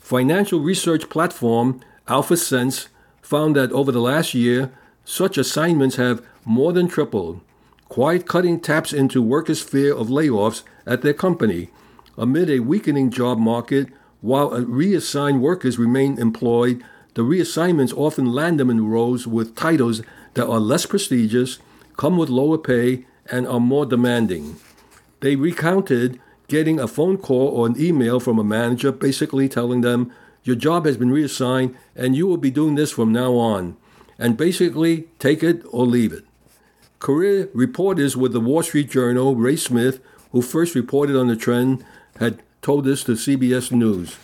Financial 0.00 0.58
research 0.58 1.08
platform 1.08 1.80
AlphaSense 2.08 2.88
found 3.22 3.54
that 3.54 3.70
over 3.70 3.92
the 3.92 4.00
last 4.00 4.34
year, 4.34 4.72
such 5.04 5.38
assignments 5.38 5.96
have 5.96 6.24
more 6.44 6.72
than 6.72 6.88
tripled. 6.88 7.40
Quiet 7.88 8.26
cutting 8.26 8.60
taps 8.60 8.92
into 8.92 9.22
workers' 9.22 9.62
fear 9.62 9.94
of 9.94 10.08
layoffs 10.08 10.62
at 10.86 11.02
their 11.02 11.14
company. 11.14 11.70
Amid 12.16 12.50
a 12.50 12.60
weakening 12.60 13.10
job 13.10 13.38
market, 13.38 13.88
while 14.20 14.50
reassigned 14.50 15.42
workers 15.42 15.78
remain 15.78 16.18
employed, 16.18 16.82
the 17.14 17.22
reassignments 17.22 17.96
often 17.96 18.32
land 18.32 18.58
them 18.58 18.70
in 18.70 18.88
roles 18.88 19.26
with 19.26 19.54
titles 19.54 20.02
that 20.34 20.48
are 20.48 20.60
less 20.60 20.86
prestigious, 20.86 21.58
come 21.96 22.16
with 22.16 22.28
lower 22.28 22.58
pay, 22.58 23.06
and 23.30 23.46
are 23.46 23.60
more 23.60 23.86
demanding. 23.86 24.56
They 25.20 25.36
recounted 25.36 26.20
getting 26.48 26.80
a 26.80 26.88
phone 26.88 27.18
call 27.18 27.48
or 27.48 27.66
an 27.66 27.80
email 27.80 28.20
from 28.20 28.38
a 28.38 28.44
manager 28.44 28.92
basically 28.92 29.48
telling 29.48 29.80
them, 29.80 30.12
Your 30.42 30.56
job 30.56 30.86
has 30.86 30.96
been 30.96 31.10
reassigned 31.10 31.76
and 31.94 32.16
you 32.16 32.26
will 32.26 32.36
be 32.36 32.50
doing 32.50 32.74
this 32.74 32.90
from 32.90 33.12
now 33.12 33.34
on. 33.34 33.76
And 34.18 34.36
basically, 34.36 35.08
take 35.18 35.42
it 35.42 35.62
or 35.70 35.86
leave 35.86 36.12
it. 36.12 36.24
Career 36.98 37.50
reporters 37.52 38.16
with 38.16 38.32
the 38.32 38.40
Wall 38.40 38.62
Street 38.62 38.90
Journal, 38.90 39.34
Ray 39.36 39.56
Smith, 39.56 40.00
who 40.32 40.40
first 40.40 40.74
reported 40.74 41.16
on 41.16 41.28
the 41.28 41.36
trend, 41.36 41.84
had 42.18 42.42
told 42.62 42.84
this 42.84 43.04
to 43.04 43.12
CBS 43.12 43.70
News. 43.70 44.16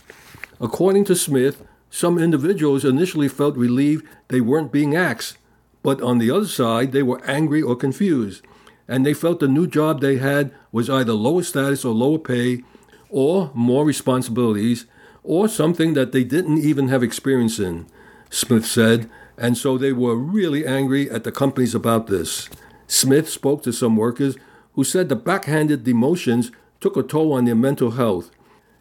According 0.61 1.05
to 1.07 1.16
Smith, 1.16 1.62
some 1.90 2.18
individuals 2.18 2.85
initially 2.85 3.29
felt 3.29 3.57
relieved 3.57 4.07
they 4.29 4.40
weren't 4.40 4.72
being 4.72 4.96
axed, 4.96 5.37
but 5.83 6.00
on 6.00 6.18
the 6.18 6.31
other 6.31 6.46
side, 6.46 6.92
they 6.92 7.03
were 7.03 7.24
angry 7.24 7.61
or 7.61 7.74
confused, 7.74 8.44
and 8.87 9.05
they 9.05 9.14
felt 9.14 9.40
the 9.40 9.48
new 9.48 9.66
job 9.66 10.00
they 10.00 10.16
had 10.16 10.53
was 10.72 10.88
either 10.88 11.12
lower 11.12 11.42
status 11.42 11.85
or 11.85 11.94
lower 11.94 12.18
pay, 12.18 12.62
or 13.09 13.50
more 13.55 13.85
responsibilities, 13.85 14.87
or 15.22 15.48
something 15.48 15.94
that 15.94 16.12
they 16.12 16.24
didn't 16.24 16.59
even 16.59 16.88
have 16.88 17.03
experience 17.03 17.59
in, 17.59 17.87
Smith 18.31 18.64
said, 18.64 19.11
and 19.40 19.57
so 19.57 19.79
they 19.79 19.92
were 19.92 20.14
really 20.14 20.66
angry 20.66 21.11
at 21.11 21.24
the 21.24 21.33
companies 21.33 21.74
about 21.74 22.07
this. 22.09 22.50
Smith 22.87 23.29
spoke 23.29 23.62
to 23.62 23.72
some 23.72 23.96
workers 23.96 24.37
who 24.74 24.85
said 24.85 25.09
the 25.09 25.16
backhanded 25.16 25.83
demotions 25.83 26.53
took 26.79 26.96
a 26.96 27.03
toll 27.03 27.33
on 27.33 27.46
their 27.46 27.55
mental 27.55 27.92
health. 27.92 28.31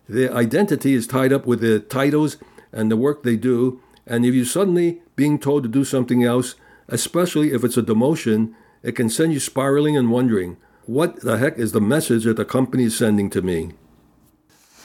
Their 0.08 0.34
identity 0.34 0.94
is 0.94 1.08
tied 1.08 1.32
up 1.32 1.46
with 1.46 1.62
their 1.62 1.80
titles 1.80 2.38
and 2.74 2.92
the 2.92 2.98
work 2.98 3.24
they 3.24 3.38
do, 3.38 3.82
and 4.06 4.26
if 4.26 4.36
you're 4.36 4.46
suddenly 4.46 5.02
being 5.16 5.40
told 5.40 5.64
to 5.64 5.70
do 5.70 5.86
something 5.86 6.24
else, 6.24 6.56
especially 6.90 7.52
if 7.54 7.64
it's 7.64 7.78
a 7.78 7.82
demotion, 7.82 8.54
it 8.84 8.94
can 8.94 9.10
send 9.10 9.32
you 9.32 9.40
spiraling 9.40 9.96
and 9.96 10.12
wondering, 10.12 10.58
what 10.86 11.22
the 11.22 11.38
heck 11.38 11.58
is 11.58 11.72
the 11.72 11.82
message 11.82 12.26
that 12.26 12.38
the 12.38 12.46
company 12.46 12.84
is 12.84 12.98
sending 12.98 13.30
to 13.30 13.42
me? 13.42 13.72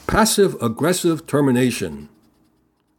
Passive 0.06 0.54
aggressive 0.62 1.26
termination. 1.26 2.10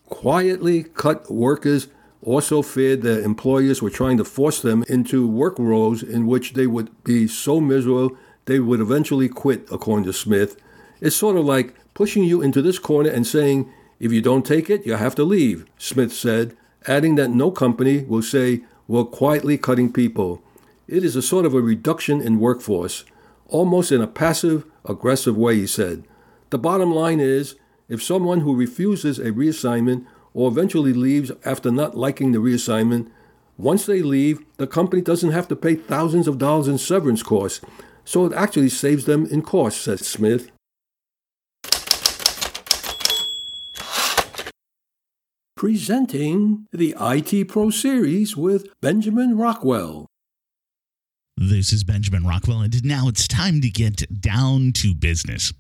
Quietly 0.08 0.84
cut 0.84 1.32
workers 1.32 1.88
also 2.26 2.62
feared 2.62 3.04
that 3.04 3.24
employers 3.24 3.82
were 3.82 3.90
trying 3.90 4.18
to 4.18 4.26
force 4.26 4.62
them 4.62 4.84
into 4.90 5.28
work 5.28 5.58
roles 5.58 6.04
in 6.04 6.28
which 6.28 6.54
they 6.54 6.68
would 6.68 7.04
be 7.04 7.28
so 7.28 7.62
miserable 7.62 8.18
they 8.46 8.60
would 8.60 8.80
eventually 8.80 9.30
quit, 9.30 9.68
according 9.72 10.06
to 10.06 10.14
Smith. 10.14 10.58
It's 11.02 11.16
sort 11.16 11.38
of 11.38 11.46
like 11.46 11.76
pushing 11.94 12.24
you 12.24 12.42
into 12.42 12.62
this 12.62 12.80
corner 12.80 13.10
and 13.10 13.26
saying, 13.26 13.72
if 14.00 14.12
you 14.12 14.22
don't 14.22 14.46
take 14.46 14.70
it, 14.70 14.86
you 14.86 14.94
have 14.94 15.16
to 15.16 15.24
leave, 15.24 15.66
Smith 15.78 16.14
said, 16.14 16.56
adding 16.88 17.16
that 17.16 17.30
no 17.30 17.50
company 17.52 18.04
will 18.04 18.22
say, 18.22 18.64
we're 18.88 19.06
quietly 19.06 19.58
cutting 19.58 19.92
people. 19.92 20.42
It 20.88 21.04
is 21.04 21.16
a 21.16 21.22
sort 21.22 21.46
of 21.46 21.54
a 21.54 21.62
reduction 21.62 22.22
in 22.22 22.40
workforce, 22.40 23.06
almost 23.48 23.92
in 23.92 24.02
a 24.02 24.08
passive, 24.08 24.66
aggressive 24.84 25.36
way, 25.36 25.56
he 25.56 25.68
said. 25.68 26.04
The 26.52 26.60
bottom 26.60 26.94
line 26.94 27.20
is 27.20 27.56
if 27.90 28.04
someone 28.04 28.42
who 28.42 28.56
refuses 28.56 29.18
a 29.18 29.32
reassignment 29.32 30.06
or 30.36 30.50
eventually 30.50 30.94
leaves 30.94 31.32
after 31.46 31.72
not 31.72 31.98
liking 31.98 32.34
the 32.34 32.40
reassignment, 32.40 33.10
once 33.58 33.86
they 33.86 34.02
leave, 34.02 34.40
the 34.58 34.68
company 34.68 35.02
doesn't 35.02 35.32
have 35.32 35.48
to 35.48 35.56
pay 35.56 35.76
thousands 35.76 36.28
of 36.28 36.38
dollars 36.38 36.68
in 36.68 36.78
severance 36.78 37.24
costs, 37.24 37.62
so 38.04 38.26
it 38.26 38.34
actually 38.34 38.68
saves 38.68 39.06
them 39.06 39.26
in 39.28 39.42
costs, 39.42 39.82
says 39.82 40.06
Smith. 40.06 40.52
Presenting 45.56 46.68
the 46.74 46.94
IT 47.00 47.48
Pro 47.48 47.70
Series 47.70 48.36
with 48.36 48.68
Benjamin 48.82 49.38
Rockwell. 49.38 50.06
This 51.38 51.74
is 51.74 51.84
Benjamin 51.84 52.26
Rockwell, 52.26 52.62
and 52.62 52.86
now 52.86 53.10
it's 53.10 53.28
time 53.28 53.60
to 53.60 53.70
get 53.70 54.22
down 54.22 54.72
to 54.76 54.96
business. 54.96 55.52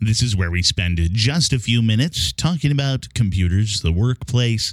This 0.00 0.22
is 0.22 0.34
where 0.34 0.50
we 0.50 0.62
spend 0.62 0.98
just 1.12 1.52
a 1.52 1.58
few 1.58 1.82
minutes 1.82 2.32
talking 2.32 2.72
about 2.72 3.12
computers, 3.12 3.82
the 3.82 3.92
workplace, 3.92 4.72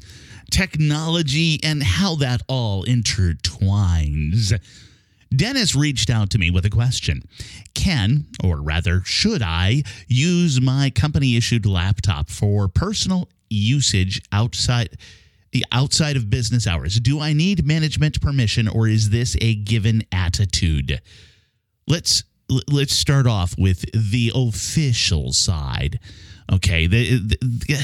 technology, 0.49 1.59
and 1.61 1.83
how 1.83 2.15
that 2.15 2.41
all 2.47 2.85
intertwines. 2.85 4.57
Dennis 5.35 5.75
reached 5.75 6.09
out 6.09 6.29
to 6.29 6.37
me 6.37 6.49
with 6.51 6.65
a 6.65 6.69
question 6.69 7.27
Can, 7.73 8.25
or 8.41 8.61
rather, 8.61 9.01
should 9.03 9.41
I 9.41 9.83
use 10.07 10.61
my 10.61 10.89
company 10.89 11.35
issued 11.35 11.65
laptop 11.65 12.29
for 12.29 12.69
personal 12.69 13.27
usage 13.49 14.21
outside? 14.31 14.97
Outside 15.71 16.15
of 16.15 16.29
business 16.29 16.67
hours? 16.67 16.99
Do 16.99 17.19
I 17.19 17.33
need 17.33 17.65
management 17.65 18.21
permission 18.21 18.67
or 18.67 18.87
is 18.87 19.09
this 19.09 19.37
a 19.41 19.55
given 19.55 20.03
attitude? 20.11 21.01
Let's 21.87 22.23
let's 22.67 22.93
start 22.93 23.25
off 23.27 23.55
with 23.57 23.85
the 23.93 24.31
official 24.35 25.33
side. 25.33 25.99
Okay, 26.51 26.85
the, 26.85 27.17
the, 27.17 27.81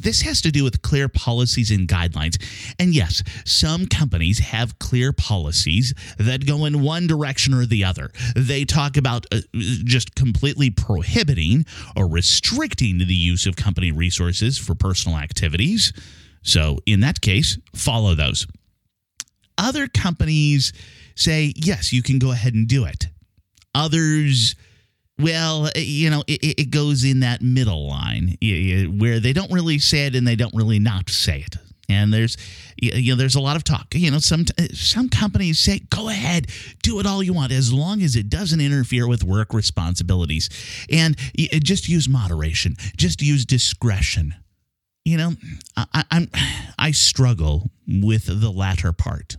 this 0.00 0.22
has 0.22 0.40
to 0.42 0.50
do 0.50 0.64
with 0.64 0.80
clear 0.82 1.08
policies 1.08 1.70
and 1.70 1.86
guidelines. 1.86 2.42
And 2.78 2.94
yes, 2.94 3.22
some 3.44 3.86
companies 3.86 4.38
have 4.38 4.78
clear 4.78 5.12
policies 5.12 5.92
that 6.18 6.46
go 6.46 6.64
in 6.64 6.82
one 6.82 7.06
direction 7.06 7.52
or 7.52 7.66
the 7.66 7.84
other. 7.84 8.10
They 8.34 8.64
talk 8.64 8.96
about 8.96 9.26
uh, 9.30 9.40
just 9.52 10.14
completely 10.14 10.70
prohibiting 10.70 11.66
or 11.96 12.08
restricting 12.08 12.98
the 12.98 13.14
use 13.14 13.46
of 13.46 13.56
company 13.56 13.92
resources 13.92 14.56
for 14.56 14.74
personal 14.74 15.18
activities. 15.18 15.92
So, 16.42 16.78
in 16.86 17.00
that 17.00 17.20
case, 17.20 17.58
follow 17.74 18.14
those. 18.14 18.46
Other 19.58 19.88
companies 19.88 20.72
say, 21.14 21.52
yes, 21.54 21.92
you 21.92 22.02
can 22.02 22.18
go 22.18 22.32
ahead 22.32 22.54
and 22.54 22.66
do 22.66 22.86
it. 22.86 23.08
Others, 23.74 24.56
well, 25.18 25.66
eh, 25.66 25.80
you 25.80 26.10
know, 26.10 26.24
it, 26.26 26.60
it 26.60 26.70
goes 26.70 27.04
in 27.04 27.20
that 27.20 27.42
middle 27.42 27.88
line 27.88 28.36
where 28.98 29.20
they 29.20 29.32
don't 29.32 29.52
really 29.52 29.78
say 29.78 30.06
it 30.06 30.14
and 30.14 30.26
they 30.26 30.36
don't 30.36 30.54
really 30.54 30.78
not 30.78 31.10
say 31.10 31.40
it. 31.40 31.56
And 31.90 32.14
there's, 32.14 32.36
you 32.80 33.12
know, 33.12 33.16
there's 33.16 33.34
a 33.34 33.40
lot 33.40 33.56
of 33.56 33.64
talk. 33.64 33.88
You 33.94 34.12
know, 34.12 34.20
some 34.20 34.44
eh, 34.58 34.68
some 34.72 35.08
companies 35.08 35.58
say, 35.58 35.80
"Go 35.90 36.08
ahead, 36.08 36.46
do 36.84 37.00
it 37.00 37.06
all 37.06 37.20
you 37.20 37.32
want, 37.32 37.50
as 37.50 37.72
long 37.72 38.00
as 38.00 38.14
it 38.14 38.30
doesn't 38.30 38.60
interfere 38.60 39.08
with 39.08 39.24
work 39.24 39.52
responsibilities." 39.52 40.48
And 40.88 41.18
eh, 41.36 41.58
just 41.60 41.88
use 41.88 42.08
moderation, 42.08 42.76
just 42.96 43.20
use 43.20 43.44
discretion 43.44 44.36
you 45.04 45.16
know, 45.16 45.32
I, 45.76 46.04
I'm 46.10 46.28
I 46.78 46.90
struggle 46.90 47.70
with 47.86 48.26
the 48.26 48.50
latter 48.50 48.92
part, 48.92 49.36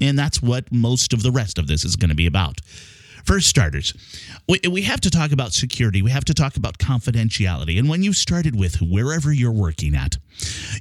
and 0.00 0.18
that's 0.18 0.42
what 0.42 0.72
most 0.72 1.12
of 1.12 1.22
the 1.22 1.30
rest 1.30 1.58
of 1.58 1.66
this 1.66 1.84
is 1.84 1.96
going 1.96 2.10
to 2.10 2.16
be 2.16 2.26
about. 2.26 2.60
For 3.24 3.38
starters, 3.40 3.94
we, 4.48 4.58
we 4.68 4.82
have 4.82 5.00
to 5.02 5.10
talk 5.10 5.30
about 5.30 5.52
security. 5.52 6.02
We 6.02 6.10
have 6.10 6.24
to 6.24 6.34
talk 6.34 6.56
about 6.56 6.78
confidentiality. 6.78 7.78
And 7.78 7.88
when 7.88 8.02
you 8.02 8.12
started 8.12 8.58
with 8.58 8.82
wherever 8.82 9.32
you're 9.32 9.52
working 9.52 9.94
at, 9.94 10.16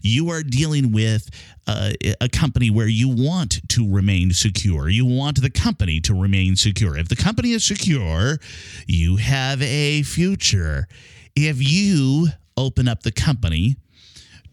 you 0.02 0.30
are 0.32 0.42
dealing 0.42 0.92
with 0.92 1.30
a 1.68 2.28
company 2.30 2.72
where 2.72 2.88
you 2.88 3.10
want 3.10 3.62
to 3.70 3.94
remain 3.94 4.32
secure. 4.32 4.90
You 4.90 5.06
want 5.06 5.40
the 5.40 5.52
company 5.52 6.02
to 6.02 6.20
remain 6.20 6.56
secure. 6.56 6.98
If 6.98 7.10
the 7.10 7.16
company 7.16 7.52
is 7.52 7.64
secure, 7.64 8.40
you 8.88 9.18
have 9.18 9.62
a 9.62 10.02
future. 10.02 10.88
If 11.36 11.58
you 11.62 12.30
open 12.58 12.88
up 12.88 13.04
the 13.04 13.12
company 13.12 13.78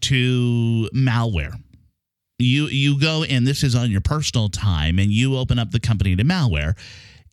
to 0.01 0.89
malware. 0.93 1.53
You 2.37 2.67
you 2.67 2.99
go 2.99 3.23
and 3.23 3.45
this 3.45 3.63
is 3.63 3.75
on 3.75 3.91
your 3.91 4.01
personal 4.01 4.49
time 4.49 4.97
and 4.97 5.11
you 5.11 5.37
open 5.37 5.59
up 5.59 5.71
the 5.71 5.79
company 5.79 6.15
to 6.15 6.23
malware, 6.23 6.77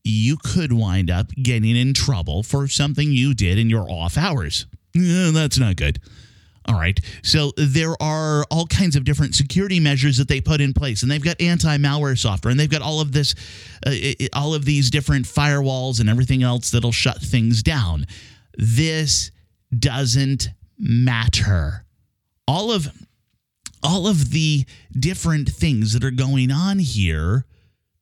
you 0.02 0.36
could 0.36 0.72
wind 0.72 1.10
up 1.10 1.30
getting 1.30 1.76
in 1.76 1.94
trouble 1.94 2.42
for 2.42 2.68
something 2.68 3.12
you 3.12 3.34
did 3.34 3.58
in 3.58 3.70
your 3.70 3.90
off 3.90 4.18
hours. 4.18 4.66
that's 4.94 5.58
not 5.58 5.76
good. 5.76 6.00
All 6.68 6.74
right. 6.74 6.98
So 7.22 7.52
there 7.56 7.94
are 8.02 8.44
all 8.50 8.66
kinds 8.66 8.96
of 8.96 9.04
different 9.04 9.36
security 9.36 9.78
measures 9.78 10.16
that 10.16 10.26
they 10.26 10.40
put 10.40 10.60
in 10.60 10.72
place, 10.72 11.02
and 11.02 11.10
they've 11.10 11.22
got 11.22 11.40
anti-malware 11.40 12.18
software, 12.18 12.50
and 12.50 12.58
they've 12.58 12.68
got 12.70 12.82
all 12.82 13.00
of 13.00 13.12
this, 13.12 13.36
uh, 13.86 13.94
all 14.32 14.52
of 14.54 14.64
these 14.64 14.90
different 14.90 15.26
firewalls 15.26 16.00
and 16.00 16.08
everything 16.08 16.42
else 16.42 16.72
that'll 16.72 16.90
shut 16.90 17.20
things 17.20 17.62
down. 17.62 18.04
This 18.58 19.30
doesn't 19.78 20.48
matter 20.78 21.85
all 22.46 22.70
of 22.70 22.88
all 23.82 24.06
of 24.06 24.30
the 24.30 24.64
different 24.98 25.48
things 25.48 25.92
that 25.92 26.02
are 26.02 26.10
going 26.10 26.50
on 26.50 26.78
here 26.78 27.44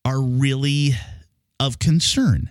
are 0.04 0.20
really 0.20 0.92
of 1.60 1.78
concern. 1.78 2.50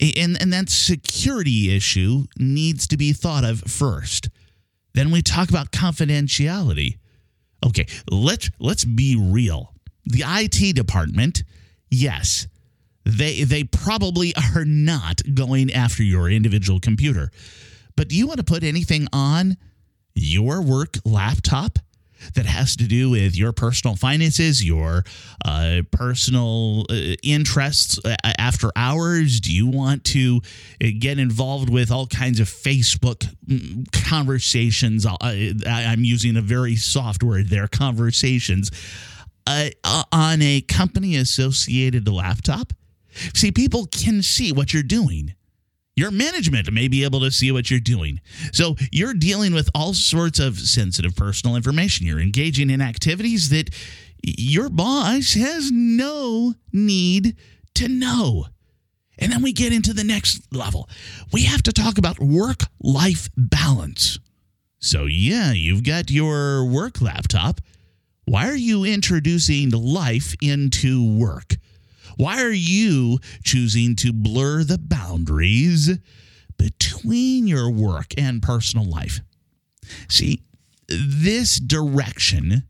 And, 0.00 0.40
and 0.40 0.52
that 0.52 0.68
security 0.68 1.74
issue 1.74 2.24
needs 2.38 2.86
to 2.88 2.96
be 2.96 3.12
thought 3.12 3.44
of 3.44 3.60
first. 3.60 4.28
Then 4.94 5.10
we 5.10 5.22
talk 5.22 5.48
about 5.48 5.72
confidentiality. 5.72 6.98
Okay, 7.64 7.86
let's 8.10 8.50
let's 8.58 8.84
be 8.84 9.16
real. 9.16 9.72
The 10.04 10.24
IT 10.26 10.74
department, 10.74 11.44
yes, 11.90 12.48
they 13.04 13.44
they 13.44 13.64
probably 13.64 14.34
are 14.54 14.64
not 14.64 15.22
going 15.32 15.72
after 15.72 16.02
your 16.02 16.28
individual 16.28 16.80
computer. 16.80 17.30
But 17.96 18.08
do 18.08 18.16
you 18.16 18.26
want 18.26 18.38
to 18.38 18.44
put 18.44 18.64
anything 18.64 19.06
on 19.12 19.56
your 20.14 20.62
work 20.62 20.96
laptop? 21.04 21.78
that 22.34 22.46
has 22.46 22.76
to 22.76 22.86
do 22.86 23.10
with 23.10 23.36
your 23.36 23.52
personal 23.52 23.96
finances, 23.96 24.64
your 24.64 25.04
uh, 25.44 25.82
personal 25.90 26.86
uh, 26.90 26.94
interests 27.22 27.98
uh, 28.04 28.16
after 28.38 28.70
hours? 28.76 29.40
Do 29.40 29.52
you 29.54 29.66
want 29.66 30.04
to 30.06 30.40
uh, 30.82 30.88
get 30.98 31.18
involved 31.18 31.70
with 31.70 31.90
all 31.90 32.06
kinds 32.06 32.40
of 32.40 32.48
Facebook 32.48 33.28
mm, 33.46 33.90
conversations? 34.08 35.06
Uh, 35.06 35.16
I'm 35.66 36.04
using 36.04 36.36
a 36.36 36.42
very 36.42 36.76
soft 36.76 37.22
word 37.22 37.48
there 37.48 37.68
conversations 37.68 38.70
uh, 39.46 39.70
on 40.12 40.42
a 40.42 40.60
company 40.62 41.16
associated 41.16 42.08
laptop. 42.08 42.72
See, 43.34 43.52
people 43.52 43.86
can 43.86 44.22
see 44.22 44.52
what 44.52 44.72
you're 44.72 44.82
doing. 44.82 45.34
Your 45.94 46.10
management 46.10 46.72
may 46.72 46.88
be 46.88 47.04
able 47.04 47.20
to 47.20 47.30
see 47.30 47.52
what 47.52 47.70
you're 47.70 47.80
doing. 47.80 48.20
So 48.52 48.76
you're 48.90 49.14
dealing 49.14 49.52
with 49.52 49.68
all 49.74 49.92
sorts 49.92 50.38
of 50.38 50.58
sensitive 50.58 51.14
personal 51.14 51.54
information. 51.54 52.06
You're 52.06 52.20
engaging 52.20 52.70
in 52.70 52.80
activities 52.80 53.50
that 53.50 53.70
your 54.22 54.70
boss 54.70 55.34
has 55.34 55.70
no 55.70 56.54
need 56.72 57.36
to 57.74 57.88
know. 57.88 58.46
And 59.18 59.30
then 59.30 59.42
we 59.42 59.52
get 59.52 59.72
into 59.72 59.92
the 59.92 60.04
next 60.04 60.52
level. 60.52 60.88
We 61.32 61.44
have 61.44 61.62
to 61.64 61.72
talk 61.72 61.98
about 61.98 62.18
work 62.18 62.60
life 62.80 63.28
balance. 63.36 64.18
So, 64.78 65.04
yeah, 65.04 65.52
you've 65.52 65.84
got 65.84 66.10
your 66.10 66.64
work 66.64 67.00
laptop. 67.00 67.60
Why 68.24 68.48
are 68.48 68.56
you 68.56 68.84
introducing 68.84 69.70
life 69.70 70.34
into 70.40 71.18
work? 71.18 71.56
Why 72.16 72.42
are 72.42 72.50
you 72.50 73.18
choosing 73.44 73.96
to 73.96 74.12
blur 74.12 74.64
the 74.64 74.78
boundaries 74.78 75.98
between 76.56 77.46
your 77.46 77.70
work 77.70 78.14
and 78.16 78.42
personal 78.42 78.88
life? 78.88 79.20
See, 80.08 80.42
this 80.88 81.58
direction 81.58 82.64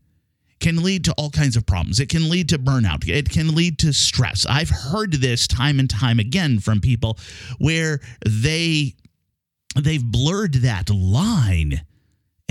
can 0.61 0.83
lead 0.83 1.05
to 1.05 1.13
all 1.15 1.31
kinds 1.31 1.57
of 1.57 1.67
problems. 1.67 1.99
It 2.01 2.09
can 2.09 2.31
lead 2.31 2.49
to 2.51 2.59
burnout. 2.59 3.09
It 3.09 3.29
can 3.29 3.55
lead 3.55 3.79
to 3.81 3.93
stress. 3.93 4.47
I've 4.47 4.71
heard 4.71 5.15
this 5.15 5.47
time 5.47 5.79
and 5.81 5.91
time 5.91 6.21
again 6.21 6.61
from 6.61 6.81
people 6.81 7.19
where 7.59 8.01
they 8.25 8.95
they've 9.75 10.05
blurred 10.05 10.55
that 10.55 10.89
line 10.89 11.83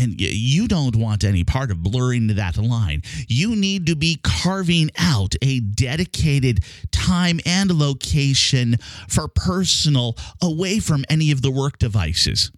and 0.02 0.20
you 0.20 0.68
don't 0.68 0.96
want 0.96 1.24
any 1.24 1.44
part 1.44 1.70
of 1.70 1.84
blurring 1.84 2.28
that 2.28 2.58
line. 2.58 3.04
You 3.28 3.56
need 3.56 3.86
to 3.86 3.96
be 3.96 4.20
carving 4.24 4.90
out 4.98 5.36
a 5.44 5.60
dedicated 5.60 6.64
time 6.92 7.40
and 7.46 7.72
location 7.72 8.78
for 9.08 9.28
personal 9.28 10.18
away 10.42 10.80
from 10.80 11.06
any 11.08 11.32
of 11.32 11.44
the 11.44 11.52
work 11.52 11.78
devices. 11.78 12.52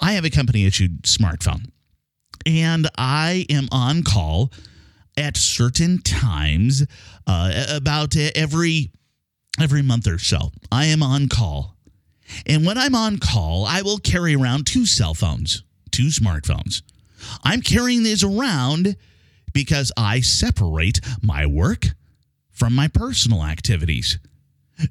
I 0.00 0.12
have 0.12 0.24
a 0.24 0.30
company 0.30 0.66
issued 0.66 1.02
smartphone, 1.02 1.70
and 2.44 2.88
I 2.98 3.46
am 3.48 3.68
on 3.70 4.02
call 4.02 4.52
at 5.16 5.36
certain 5.36 5.98
times 5.98 6.86
uh, 7.26 7.66
about 7.70 8.16
every 8.16 8.90
every 9.60 9.82
month 9.82 10.08
or 10.08 10.18
so. 10.18 10.50
I 10.72 10.86
am 10.86 11.02
on 11.02 11.28
call. 11.28 11.76
And 12.46 12.64
when 12.66 12.78
I'm 12.78 12.94
on 12.94 13.18
call, 13.18 13.66
I 13.66 13.82
will 13.82 13.98
carry 13.98 14.34
around 14.34 14.66
two 14.66 14.86
cell 14.86 15.14
phones 15.14 15.62
two 15.94 16.08
smartphones. 16.08 16.82
I'm 17.44 17.62
carrying 17.62 18.02
these 18.02 18.24
around 18.24 18.96
because 19.52 19.92
I 19.96 20.20
separate 20.22 20.98
my 21.22 21.46
work 21.46 21.86
from 22.50 22.74
my 22.74 22.88
personal 22.88 23.44
activities. 23.44 24.18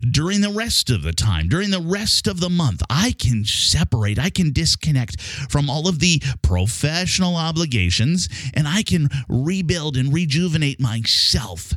During 0.09 0.39
the 0.39 0.49
rest 0.49 0.89
of 0.89 1.03
the 1.03 1.11
time, 1.11 1.49
during 1.49 1.69
the 1.69 1.81
rest 1.81 2.25
of 2.25 2.39
the 2.39 2.49
month, 2.49 2.81
I 2.89 3.11
can 3.11 3.43
separate, 3.43 4.17
I 4.17 4.29
can 4.29 4.53
disconnect 4.53 5.19
from 5.19 5.69
all 5.69 5.89
of 5.89 5.99
the 5.99 6.21
professional 6.41 7.35
obligations, 7.35 8.29
and 8.53 8.65
I 8.65 8.83
can 8.83 9.09
rebuild 9.27 9.97
and 9.97 10.13
rejuvenate 10.13 10.79
myself 10.79 11.73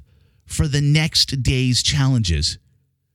for 0.46 0.68
the 0.68 0.80
next 0.80 1.42
day's 1.42 1.82
challenges. 1.82 2.58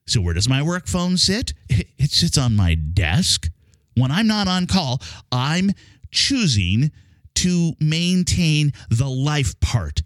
So, 0.07 0.19
where 0.19 0.33
does 0.33 0.49
my 0.49 0.61
work 0.61 0.87
phone 0.87 1.15
sit? 1.15 1.53
It 1.97 2.11
sits 2.11 2.37
on 2.37 2.57
my 2.57 2.75
desk. 2.75 3.49
When 3.95 4.11
I'm 4.11 4.27
not 4.27 4.47
on 4.47 4.67
call, 4.67 5.01
I'm 5.31 5.71
choosing 6.11 6.91
to 7.35 7.73
maintain 7.79 8.73
the 8.89 9.07
life 9.07 9.59
part 9.59 10.03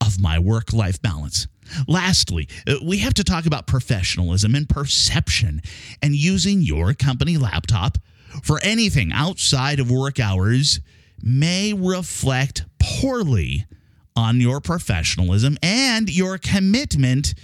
of 0.00 0.20
my 0.20 0.38
work 0.38 0.72
life 0.72 1.00
balance. 1.00 1.46
Lastly, 1.88 2.48
uh, 2.66 2.76
we 2.82 2.98
have 2.98 3.14
to 3.14 3.24
talk 3.24 3.46
about 3.46 3.66
professionalism 3.66 4.54
and 4.54 4.68
perception 4.68 5.62
and 6.02 6.14
using 6.14 6.60
your 6.60 6.94
company 6.94 7.36
laptop 7.36 7.98
for 8.42 8.60
anything 8.62 9.12
outside 9.12 9.80
of 9.80 9.90
work 9.90 10.20
hours 10.20 10.80
may 11.22 11.72
reflect 11.72 12.64
poorly 12.78 13.66
on 14.16 14.40
your 14.40 14.60
professionalism 14.60 15.56
and 15.62 16.14
your 16.14 16.38
commitment 16.38 17.34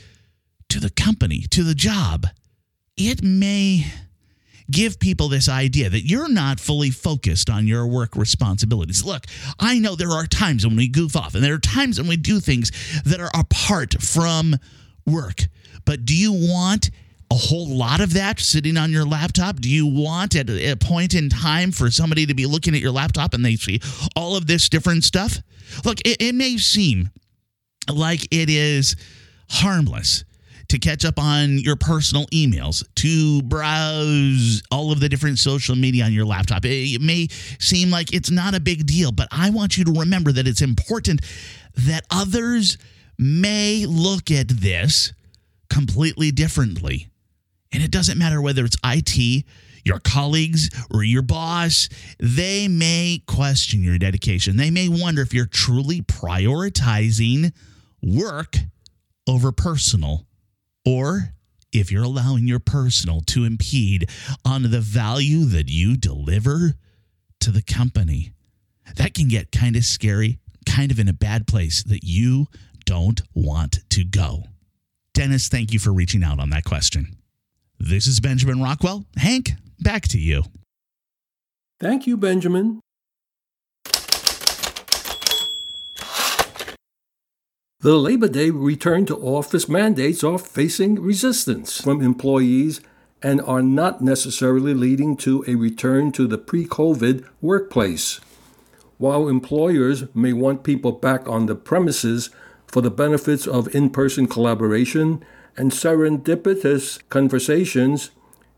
to 0.68 0.78
the 0.80 0.90
company, 0.90 1.42
to 1.50 1.64
the 1.64 1.74
job. 1.74 2.26
It 2.96 3.22
may 3.22 3.86
give 4.70 4.98
people 4.98 5.28
this 5.28 5.48
idea 5.48 5.90
that 5.90 6.06
you're 6.06 6.28
not 6.28 6.60
fully 6.60 6.90
focused 6.90 7.50
on 7.50 7.66
your 7.66 7.86
work 7.86 8.16
responsibilities. 8.16 9.04
Look, 9.04 9.26
I 9.58 9.78
know 9.78 9.96
there 9.96 10.10
are 10.10 10.26
times 10.26 10.66
when 10.66 10.76
we 10.76 10.88
goof 10.88 11.16
off 11.16 11.34
and 11.34 11.42
there 11.42 11.54
are 11.54 11.58
times 11.58 11.98
when 11.98 12.08
we 12.08 12.16
do 12.16 12.40
things 12.40 12.70
that 13.04 13.20
are 13.20 13.30
apart 13.34 14.00
from 14.02 14.56
work. 15.06 15.46
But 15.84 16.04
do 16.04 16.16
you 16.16 16.32
want 16.32 16.90
a 17.30 17.36
whole 17.36 17.68
lot 17.68 18.00
of 18.00 18.14
that 18.14 18.40
sitting 18.40 18.76
on 18.76 18.90
your 18.90 19.04
laptop? 19.04 19.56
Do 19.56 19.70
you 19.70 19.86
want 19.86 20.34
at 20.34 20.50
a 20.50 20.76
point 20.76 21.14
in 21.14 21.28
time 21.28 21.72
for 21.72 21.90
somebody 21.90 22.26
to 22.26 22.34
be 22.34 22.46
looking 22.46 22.74
at 22.74 22.80
your 22.80 22.90
laptop 22.90 23.34
and 23.34 23.44
they 23.44 23.56
see 23.56 23.80
all 24.16 24.36
of 24.36 24.46
this 24.46 24.68
different 24.68 25.04
stuff? 25.04 25.38
Look, 25.84 26.00
it, 26.00 26.20
it 26.20 26.34
may 26.34 26.56
seem 26.58 27.10
like 27.92 28.26
it 28.30 28.50
is 28.50 28.96
harmless 29.48 30.24
to 30.70 30.78
catch 30.78 31.04
up 31.04 31.18
on 31.18 31.58
your 31.58 31.76
personal 31.76 32.26
emails, 32.26 32.84
to 32.94 33.42
browse 33.42 34.62
all 34.70 34.92
of 34.92 35.00
the 35.00 35.08
different 35.08 35.38
social 35.38 35.74
media 35.74 36.04
on 36.04 36.12
your 36.12 36.24
laptop. 36.24 36.64
It 36.64 37.00
may 37.00 37.26
seem 37.58 37.90
like 37.90 38.14
it's 38.14 38.30
not 38.30 38.54
a 38.54 38.60
big 38.60 38.86
deal, 38.86 39.10
but 39.12 39.28
I 39.32 39.50
want 39.50 39.76
you 39.76 39.84
to 39.84 39.92
remember 39.92 40.32
that 40.32 40.46
it's 40.46 40.62
important 40.62 41.22
that 41.74 42.04
others 42.10 42.78
may 43.18 43.84
look 43.86 44.30
at 44.30 44.48
this 44.48 45.12
completely 45.68 46.30
differently. 46.30 47.08
And 47.72 47.82
it 47.82 47.90
doesn't 47.90 48.18
matter 48.18 48.40
whether 48.40 48.64
it's 48.64 48.76
IT, 48.84 49.44
your 49.84 49.98
colleagues, 49.98 50.70
or 50.92 51.02
your 51.02 51.22
boss, 51.22 51.88
they 52.18 52.68
may 52.68 53.22
question 53.26 53.82
your 53.82 53.98
dedication. 53.98 54.56
They 54.56 54.70
may 54.70 54.88
wonder 54.88 55.22
if 55.22 55.34
you're 55.34 55.46
truly 55.46 56.00
prioritizing 56.02 57.52
work 58.02 58.56
over 59.26 59.52
personal 59.52 60.26
or 60.84 61.34
if 61.72 61.92
you're 61.92 62.04
allowing 62.04 62.46
your 62.46 62.58
personal 62.58 63.20
to 63.20 63.44
impede 63.44 64.08
on 64.44 64.62
the 64.70 64.80
value 64.80 65.44
that 65.44 65.68
you 65.68 65.96
deliver 65.96 66.74
to 67.40 67.50
the 67.50 67.62
company. 67.62 68.32
That 68.96 69.14
can 69.14 69.28
get 69.28 69.52
kind 69.52 69.76
of 69.76 69.84
scary, 69.84 70.38
kind 70.66 70.90
of 70.90 70.98
in 70.98 71.08
a 71.08 71.12
bad 71.12 71.46
place 71.46 71.82
that 71.84 72.02
you 72.02 72.46
don't 72.84 73.20
want 73.34 73.78
to 73.90 74.04
go. 74.04 74.44
Dennis, 75.14 75.48
thank 75.48 75.72
you 75.72 75.78
for 75.78 75.92
reaching 75.92 76.24
out 76.24 76.40
on 76.40 76.50
that 76.50 76.64
question. 76.64 77.16
This 77.78 78.06
is 78.06 78.20
Benjamin 78.20 78.60
Rockwell. 78.60 79.04
Hank, 79.16 79.52
back 79.80 80.08
to 80.08 80.18
you. 80.18 80.44
Thank 81.80 82.06
you, 82.06 82.16
Benjamin. 82.16 82.80
The 87.82 87.96
Labor 87.96 88.28
Day 88.28 88.50
return 88.50 89.06
to 89.06 89.16
office 89.16 89.66
mandates 89.66 90.22
are 90.22 90.36
facing 90.36 91.00
resistance 91.00 91.80
from 91.80 92.02
employees 92.02 92.82
and 93.22 93.40
are 93.40 93.62
not 93.62 94.02
necessarily 94.02 94.74
leading 94.74 95.16
to 95.24 95.42
a 95.48 95.54
return 95.54 96.12
to 96.12 96.26
the 96.26 96.36
pre 96.36 96.66
COVID 96.66 97.24
workplace. 97.40 98.20
While 98.98 99.28
employers 99.28 100.04
may 100.14 100.34
want 100.34 100.62
people 100.62 100.92
back 100.92 101.26
on 101.26 101.46
the 101.46 101.54
premises 101.54 102.28
for 102.66 102.82
the 102.82 102.90
benefits 102.90 103.46
of 103.46 103.74
in 103.74 103.88
person 103.88 104.26
collaboration 104.26 105.24
and 105.56 105.70
serendipitous 105.70 107.00
conversations, 107.08 108.10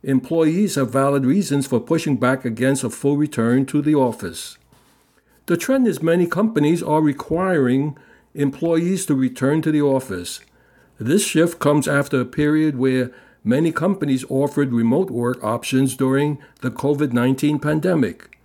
employees 0.02 0.74
have 0.74 0.90
valid 0.90 1.24
reasons 1.24 1.68
for 1.68 1.78
pushing 1.78 2.16
back 2.16 2.44
against 2.44 2.82
a 2.82 2.90
full 2.90 3.16
return 3.16 3.66
to 3.66 3.82
the 3.82 3.94
office. 3.94 4.58
The 5.46 5.56
trend 5.56 5.86
is 5.86 6.02
many 6.02 6.26
companies 6.26 6.82
are 6.82 7.00
requiring 7.00 7.96
employees 8.34 9.06
to 9.06 9.14
return 9.14 9.62
to 9.62 9.70
the 9.70 9.82
office. 9.82 10.40
This 10.98 11.26
shift 11.26 11.58
comes 11.58 11.88
after 11.88 12.20
a 12.20 12.24
period 12.24 12.76
where 12.76 13.10
many 13.44 13.72
companies 13.72 14.24
offered 14.28 14.72
remote 14.72 15.10
work 15.10 15.42
options 15.42 15.96
during 15.96 16.38
the 16.60 16.70
COVID 16.70 17.12
19 17.12 17.58
pandemic. 17.58 18.38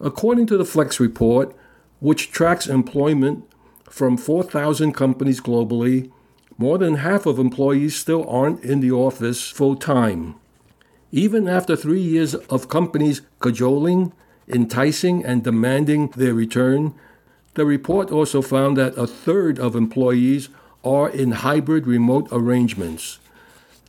According 0.00 0.46
to 0.48 0.58
the 0.58 0.64
Flex 0.64 1.00
Report, 1.00 1.56
which 2.00 2.30
tracks 2.30 2.66
employment 2.66 3.44
from 3.88 4.16
4,000 4.16 4.92
companies 4.92 5.40
globally, 5.40 6.10
more 6.58 6.78
than 6.78 6.96
half 6.96 7.26
of 7.26 7.38
employees 7.38 7.96
still 7.96 8.28
aren't 8.28 8.62
in 8.62 8.80
the 8.80 8.90
office 8.90 9.50
full 9.50 9.76
time. 9.76 10.34
Even 11.12 11.48
after 11.48 11.76
three 11.76 12.00
years 12.00 12.34
of 12.34 12.68
companies 12.68 13.22
cajoling, 13.40 14.12
enticing, 14.48 15.24
and 15.24 15.44
demanding 15.44 16.08
their 16.08 16.34
return, 16.34 16.94
the 17.56 17.66
report 17.66 18.12
also 18.12 18.40
found 18.40 18.76
that 18.76 18.96
a 18.96 19.06
third 19.06 19.58
of 19.58 19.74
employees 19.74 20.48
are 20.84 21.08
in 21.08 21.32
hybrid 21.32 21.86
remote 21.86 22.28
arrangements. 22.30 23.18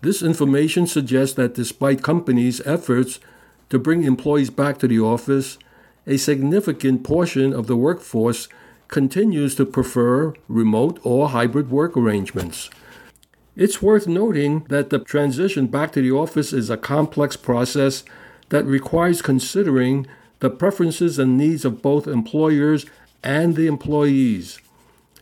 This 0.02 0.24
information 0.24 0.88
suggests 0.88 1.36
that 1.36 1.54
despite 1.54 2.02
companies' 2.02 2.62
efforts 2.66 3.20
to 3.70 3.78
bring 3.78 4.04
employees 4.04 4.50
back 4.50 4.78
to 4.80 4.88
the 4.88 5.00
office, 5.00 5.58
a 6.06 6.18
significant 6.18 7.04
portion 7.04 7.54
of 7.54 7.68
the 7.68 7.76
workforce 7.76 8.48
continues 8.88 9.54
to 9.56 9.66
prefer 9.66 10.34
remote 10.48 11.00
or 11.04 11.30
hybrid 11.30 11.70
work 11.70 11.98
arrangements. 11.98 12.70
It's 13.58 13.82
worth 13.82 14.08
noting 14.08 14.66
that 14.70 14.92
the 14.92 15.00
transition 15.00 15.68
back 15.68 15.92
to 15.94 16.02
the 16.02 16.12
office 16.12 16.54
is 16.54 16.70
a 16.70 16.78
complex 16.78 17.36
process 17.36 18.06
that 18.50 18.66
requires 18.66 19.22
considering 19.22 20.08
the 20.40 20.50
preferences 20.50 21.20
and 21.20 21.38
needs 21.38 21.66
of 21.66 21.82
both 21.82 22.08
employers 22.08 22.86
and 23.24 23.56
the 23.56 23.68
employees. 23.68 24.60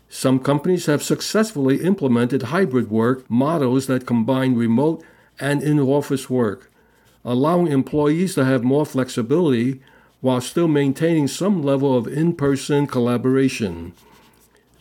Some 0.09 0.39
companies 0.39 0.85
have 0.85 1.03
successfully 1.03 1.83
implemented 1.83 2.43
hybrid 2.43 2.89
work 2.89 3.29
models 3.29 3.87
that 3.87 4.05
combine 4.05 4.55
remote 4.55 5.03
and 5.39 5.61
in 5.61 5.79
office 5.79 6.29
work, 6.29 6.71
allowing 7.23 7.67
employees 7.67 8.35
to 8.35 8.45
have 8.45 8.63
more 8.63 8.85
flexibility 8.85 9.81
while 10.21 10.41
still 10.41 10.67
maintaining 10.67 11.27
some 11.27 11.61
level 11.61 11.97
of 11.97 12.07
in 12.07 12.33
person 12.33 12.87
collaboration. 12.87 13.93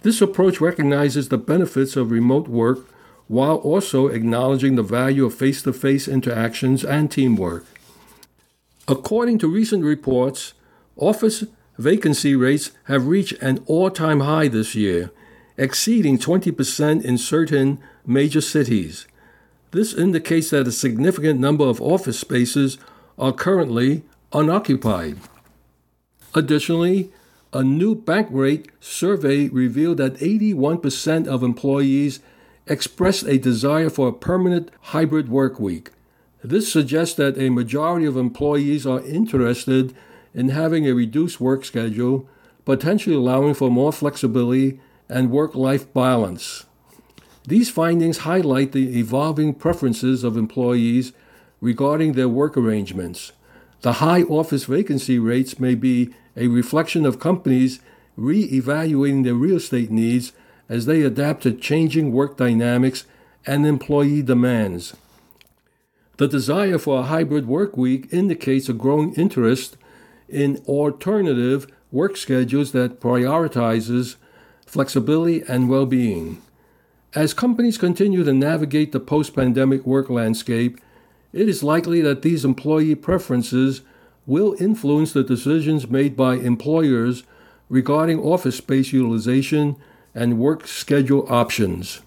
This 0.03 0.21
approach 0.21 0.61
recognizes 0.61 1.29
the 1.29 1.39
benefits 1.39 1.97
of 1.97 2.11
remote 2.11 2.47
work 2.47 2.87
while 3.27 3.57
also 3.57 4.09
acknowledging 4.09 4.77
the 4.77 4.83
value 4.83 5.25
of 5.25 5.35
face 5.35 5.63
to 5.63 5.73
face 5.73 6.07
interactions 6.07 6.85
and 6.85 7.11
teamwork. 7.11 7.65
According 8.87 9.39
to 9.39 9.49
recent 9.49 9.83
reports, 9.83 10.53
office 10.97 11.45
vacancy 11.79 12.37
rates 12.37 12.71
have 12.85 13.07
reached 13.07 13.33
an 13.43 13.63
all 13.67 13.91
time 13.91 14.21
high 14.21 14.49
this 14.49 14.75
year, 14.75 15.11
exceeding 15.57 16.19
20% 16.19 17.05
in 17.05 17.19
certain 17.19 17.79
major 18.07 18.41
cities. 18.41 19.07
This 19.71 19.93
indicates 19.93 20.51
that 20.51 20.69
a 20.69 20.73
significant 20.73 21.41
number 21.41 21.65
of 21.65 21.81
office 21.81 22.19
spaces 22.19 22.79
are 23.19 23.33
currently 23.33 24.03
unoccupied. 24.33 25.19
Additionally, 26.35 27.11
a 27.53 27.63
new 27.63 27.95
Bankrate 27.95 28.67
survey 28.81 29.49
revealed 29.49 29.99
that 29.99 30.17
81% 30.17 31.29
of 31.29 31.43
employees 31.43 32.21
expressed 32.67 33.25
a 33.25 33.39
desire 33.39 33.89
for 33.91 34.09
a 34.09 34.13
permanent 34.13 34.71
hybrid 34.81 35.29
work 35.29 35.61
week. 35.61 35.91
This 36.43 36.71
suggests 36.71 37.15
that 37.15 37.39
a 37.39 37.51
majority 37.51 38.07
of 38.07 38.17
employees 38.17 38.87
are 38.87 39.01
interested 39.07 39.95
in 40.35 40.49
having 40.49 40.87
a 40.87 40.95
reduced 40.95 41.41
work 41.41 41.65
schedule, 41.65 42.29
potentially 42.65 43.15
allowing 43.15 43.55
for 43.55 43.71
more 43.71 43.93
flexibility 43.93 44.81
and 45.09 45.31
work 45.31 45.55
life 45.55 45.93
balance. 45.95 46.67
These 47.47 47.71
findings 47.71 48.19
highlight 48.19 48.73
the 48.73 48.99
evolving 48.99 49.55
preferences 49.55 50.25
of 50.25 50.37
employees 50.37 51.13
regarding 51.61 52.13
their 52.13 52.29
work 52.29 52.57
arrangements. 52.57 53.33
The 53.83 53.95
high 53.95 54.23
office 54.23 54.65
vacancy 54.65 55.19
rates 55.19 55.61
may 55.61 55.75
be 55.75 56.15
a 56.37 56.49
reflection 56.49 57.05
of 57.05 57.21
companies 57.21 57.81
re 58.17 58.45
evaluating 58.45 59.23
their 59.23 59.35
real 59.35 59.57
estate 59.57 59.91
needs 59.91 60.33
as 60.69 60.87
they 60.87 61.03
adapt 61.03 61.43
to 61.43 61.53
changing 61.53 62.13
work 62.13 62.37
dynamics 62.37 63.05
and 63.47 63.67
employee 63.67 64.23
demands. 64.23 64.97
The 66.17 66.29
desire 66.29 66.79
for 66.79 67.01
a 67.01 67.05
hybrid 67.05 67.47
work 67.47 67.77
week 67.77 68.09
indicates 68.13 68.69
a 68.69 68.73
growing 68.73 69.15
interest 69.15 69.77
in 70.35 70.59
alternative 70.67 71.67
work 71.93 72.17
schedules 72.17 72.73
that 72.73 73.01
prioritizes 73.01 74.17
flexibility 74.67 75.43
and 75.47 75.69
well-being. 75.69 76.43
As 77.15 77.33
companies 77.33 77.79
continue 77.79 78.25
to 78.25 78.33
navigate 78.33 78.91
the 78.91 78.99
post-pandemic 78.99 79.87
work 79.87 80.11
landscape, 80.11 80.81
it 81.33 81.49
is 81.49 81.63
likely 81.63 82.01
that 82.01 82.23
these 82.23 82.45
employee 82.45 82.97
preferences 82.97 83.83
will 84.27 84.57
influence 84.59 85.13
the 85.13 85.23
decisions 85.23 85.89
made 85.89 86.17
by 86.17 86.35
employers 86.35 87.23
regarding 87.69 88.19
office 88.19 88.57
space 88.57 88.93
utilization 88.93 89.77
and 90.15 90.39
work 90.39 90.67
schedule 90.67 91.27
options. 91.31 92.01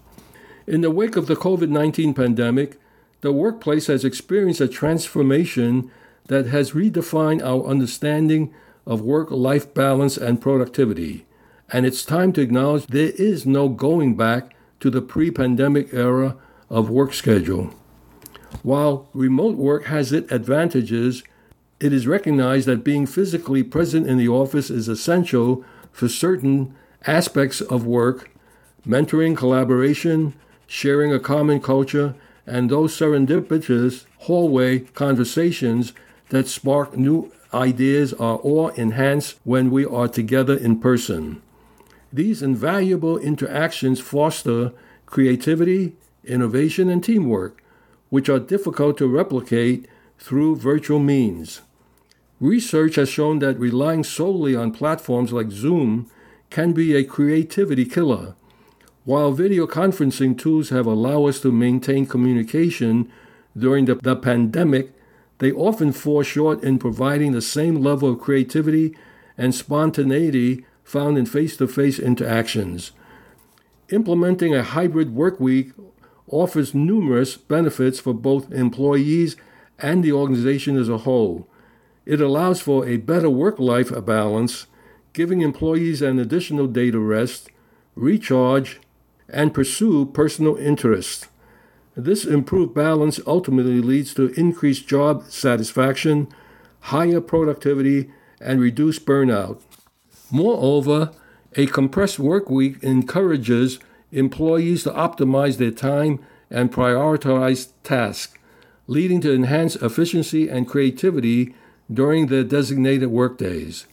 In 0.66 0.82
the 0.82 0.90
wake 0.90 1.16
of 1.16 1.26
the 1.26 1.36
COVID 1.36 1.70
19 1.70 2.12
pandemic, 2.12 2.78
the 3.22 3.32
workplace 3.32 3.86
has 3.86 4.04
experienced 4.04 4.60
a 4.60 4.68
transformation 4.68 5.90
that 6.28 6.46
has 6.46 6.72
redefined 6.72 7.42
our 7.42 7.66
understanding 7.66 8.54
of 8.86 9.02
work 9.02 9.30
life 9.30 9.74
balance 9.74 10.16
and 10.16 10.40
productivity. 10.40 11.26
And 11.70 11.84
it's 11.84 12.04
time 12.04 12.32
to 12.34 12.40
acknowledge 12.40 12.86
there 12.86 13.12
is 13.16 13.44
no 13.44 13.68
going 13.68 14.16
back 14.16 14.54
to 14.80 14.88
the 14.88 15.02
pre 15.02 15.30
pandemic 15.30 15.92
era 15.92 16.36
of 16.70 16.88
work 16.88 17.12
schedule. 17.12 17.74
While 18.62 19.08
remote 19.12 19.56
work 19.56 19.84
has 19.86 20.12
its 20.12 20.32
advantages, 20.32 21.22
it 21.80 21.92
is 21.92 22.06
recognized 22.06 22.66
that 22.66 22.84
being 22.84 23.06
physically 23.06 23.62
present 23.62 24.06
in 24.06 24.16
the 24.16 24.28
office 24.28 24.70
is 24.70 24.88
essential 24.88 25.64
for 25.92 26.08
certain 26.08 26.74
aspects 27.06 27.60
of 27.60 27.86
work, 27.86 28.30
mentoring, 28.86 29.36
collaboration, 29.36 30.34
sharing 30.66 31.12
a 31.12 31.20
common 31.20 31.60
culture, 31.60 32.14
and 32.46 32.70
those 32.70 32.98
serendipitous 32.98 34.06
hallway 34.20 34.80
conversations 34.80 35.92
that 36.30 36.48
spark 36.48 36.96
new 36.96 37.32
ideas 37.52 38.12
are 38.14 38.36
all 38.36 38.68
enhanced 38.68 39.36
when 39.44 39.70
we 39.70 39.84
are 39.84 40.08
together 40.08 40.56
in 40.56 40.78
person. 40.80 41.40
These 42.12 42.42
invaluable 42.42 43.18
interactions 43.18 44.00
foster 44.00 44.72
creativity, 45.06 45.94
innovation, 46.24 46.88
and 46.90 47.02
teamwork, 47.02 47.62
which 48.10 48.28
are 48.28 48.38
difficult 48.38 48.98
to 48.98 49.06
replicate 49.06 49.88
through 50.18 50.56
virtual 50.56 50.98
means. 50.98 51.62
Research 52.40 52.96
has 52.96 53.08
shown 53.08 53.40
that 53.40 53.58
relying 53.58 54.04
solely 54.04 54.54
on 54.54 54.70
platforms 54.72 55.32
like 55.32 55.50
Zoom 55.50 56.10
can 56.50 56.72
be 56.72 56.94
a 56.94 57.04
creativity 57.04 57.84
killer. 57.84 58.34
While 59.04 59.32
video 59.32 59.66
conferencing 59.66 60.38
tools 60.38 60.68
have 60.68 60.86
allowed 60.86 61.26
us 61.26 61.40
to 61.40 61.50
maintain 61.50 62.06
communication 62.06 63.10
during 63.56 63.86
the, 63.86 63.96
the 63.96 64.14
pandemic, 64.14 64.92
they 65.38 65.52
often 65.52 65.92
fall 65.92 66.22
short 66.22 66.62
in 66.62 66.78
providing 66.78 67.32
the 67.32 67.42
same 67.42 67.76
level 67.76 68.10
of 68.10 68.20
creativity 68.20 68.96
and 69.36 69.54
spontaneity 69.54 70.64
found 70.82 71.16
in 71.16 71.26
face 71.26 71.56
to 71.56 71.68
face 71.68 71.98
interactions. 71.98 72.92
Implementing 73.90 74.54
a 74.54 74.62
hybrid 74.62 75.14
work 75.14 75.38
week 75.38 75.72
offers 76.26 76.74
numerous 76.74 77.36
benefits 77.36 78.00
for 78.00 78.12
both 78.12 78.52
employees 78.52 79.36
and 79.78 80.02
the 80.02 80.12
organization 80.12 80.76
as 80.76 80.88
a 80.88 80.98
whole. 80.98 81.48
It 82.04 82.20
allows 82.20 82.60
for 82.60 82.86
a 82.86 82.96
better 82.96 83.30
work 83.30 83.58
life 83.58 83.92
balance, 84.04 84.66
giving 85.12 85.40
employees 85.40 86.02
an 86.02 86.18
additional 86.18 86.66
day 86.66 86.90
to 86.90 86.98
rest, 86.98 87.50
recharge, 87.94 88.80
and 89.28 89.54
pursue 89.54 90.06
personal 90.06 90.56
interests. 90.56 91.28
This 91.98 92.24
improved 92.24 92.74
balance 92.74 93.18
ultimately 93.26 93.80
leads 93.80 94.14
to 94.14 94.28
increased 94.38 94.86
job 94.86 95.24
satisfaction, 95.24 96.28
higher 96.78 97.20
productivity, 97.20 98.08
and 98.40 98.60
reduced 98.60 99.04
burnout. 99.04 99.60
Moreover, 100.30 101.10
a 101.56 101.66
compressed 101.66 102.20
work 102.20 102.48
week 102.48 102.84
encourages 102.84 103.80
employees 104.12 104.84
to 104.84 104.90
optimize 104.90 105.56
their 105.56 105.72
time 105.72 106.20
and 106.50 106.72
prioritize 106.72 107.72
tasks, 107.82 108.38
leading 108.86 109.20
to 109.22 109.32
enhanced 109.32 109.82
efficiency 109.82 110.48
and 110.48 110.68
creativity 110.68 111.52
during 111.92 112.28
their 112.28 112.44
designated 112.44 113.08
workdays. 113.08 113.88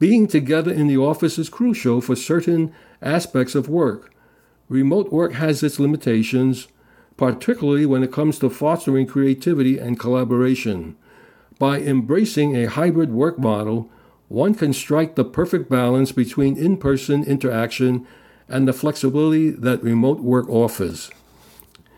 Being 0.00 0.26
together 0.26 0.72
in 0.72 0.88
the 0.88 0.96
office 0.98 1.38
is 1.38 1.48
crucial 1.48 2.00
for 2.00 2.16
certain 2.16 2.74
aspects 3.00 3.54
of 3.54 3.68
work. 3.68 4.12
Remote 4.68 5.12
work 5.12 5.34
has 5.34 5.62
its 5.62 5.78
limitations, 5.78 6.66
particularly 7.20 7.84
when 7.84 8.02
it 8.02 8.10
comes 8.10 8.38
to 8.38 8.48
fostering 8.48 9.06
creativity 9.06 9.76
and 9.76 10.00
collaboration. 10.00 10.96
By 11.58 11.78
embracing 11.80 12.56
a 12.56 12.64
hybrid 12.64 13.12
work 13.12 13.38
model, 13.38 13.90
one 14.28 14.54
can 14.54 14.72
strike 14.72 15.16
the 15.16 15.24
perfect 15.24 15.68
balance 15.68 16.12
between 16.12 16.56
in 16.56 16.78
person 16.78 17.22
interaction 17.22 18.06
and 18.48 18.66
the 18.66 18.72
flexibility 18.72 19.50
that 19.50 19.82
remote 19.82 20.20
work 20.20 20.48
offers. 20.48 21.10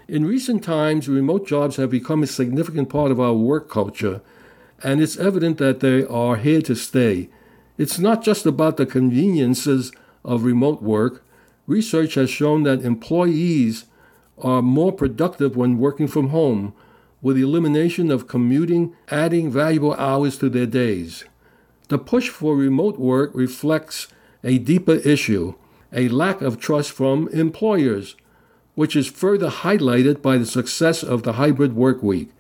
In 0.08 0.26
recent 0.26 0.64
times, 0.64 1.08
remote 1.08 1.46
jobs 1.46 1.76
have 1.76 1.90
become 1.90 2.24
a 2.24 2.26
significant 2.26 2.88
part 2.88 3.12
of 3.12 3.20
our 3.20 3.32
work 3.32 3.70
culture, 3.70 4.22
and 4.82 5.00
it's 5.00 5.16
evident 5.16 5.58
that 5.58 5.78
they 5.78 6.04
are 6.04 6.34
here 6.34 6.62
to 6.62 6.74
stay. 6.74 7.28
It's 7.78 8.00
not 8.00 8.24
just 8.24 8.44
about 8.44 8.76
the 8.76 8.86
conveniences 8.86 9.92
of 10.24 10.42
remote 10.42 10.82
work. 10.82 11.24
Research 11.68 12.14
has 12.14 12.28
shown 12.28 12.64
that 12.64 12.82
employees 12.82 13.84
are 14.39 14.62
more 14.62 14.93
productive 14.93 15.57
when 15.57 15.78
working 15.78 16.09
from 16.09 16.28
home, 16.28 16.74
with 17.20 17.37
the 17.37 17.43
elimination 17.43 18.11
of 18.11 18.26
commuting 18.26 18.95
adding 19.09 19.51
valuable 19.51 19.95
hours 19.95 20.37
to 20.39 20.49
their 20.49 20.66
days. 20.66 21.24
The 21.89 21.99
push 21.99 22.28
for 22.28 22.57
remote 22.57 22.99
work 22.99 23.30
reflects 23.35 24.09
a 24.43 24.59
deeper 24.59 24.95
issue, 24.95 25.55
a 25.93 26.09
lack 26.09 26.41
of 26.41 26.59
trust 26.59 26.91
from 26.91 27.28
employers 27.28 28.16
which 28.74 28.97
is 28.97 29.07
further 29.07 29.51
highlighted 29.51 30.22
by 30.22 30.39
the 30.39 30.47
success 30.47 31.03
of 31.03 31.22
the 31.22 31.35
hybrid 31.35 31.74
work 31.74 32.03
week. 32.03 32.30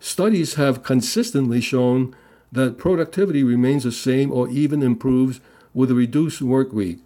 Studies 0.00 0.54
have 0.54 0.82
consistently 0.82 1.60
shown 1.60 2.14
that 2.50 2.78
productivity 2.78 3.42
remains 3.42 3.84
the 3.84 3.92
same 3.92 4.32
or 4.32 4.48
even 4.48 4.82
improves 4.82 5.40
with 5.74 5.90
a 5.90 5.94
reduced 5.94 6.40
work 6.40 6.72
week, 6.72 6.98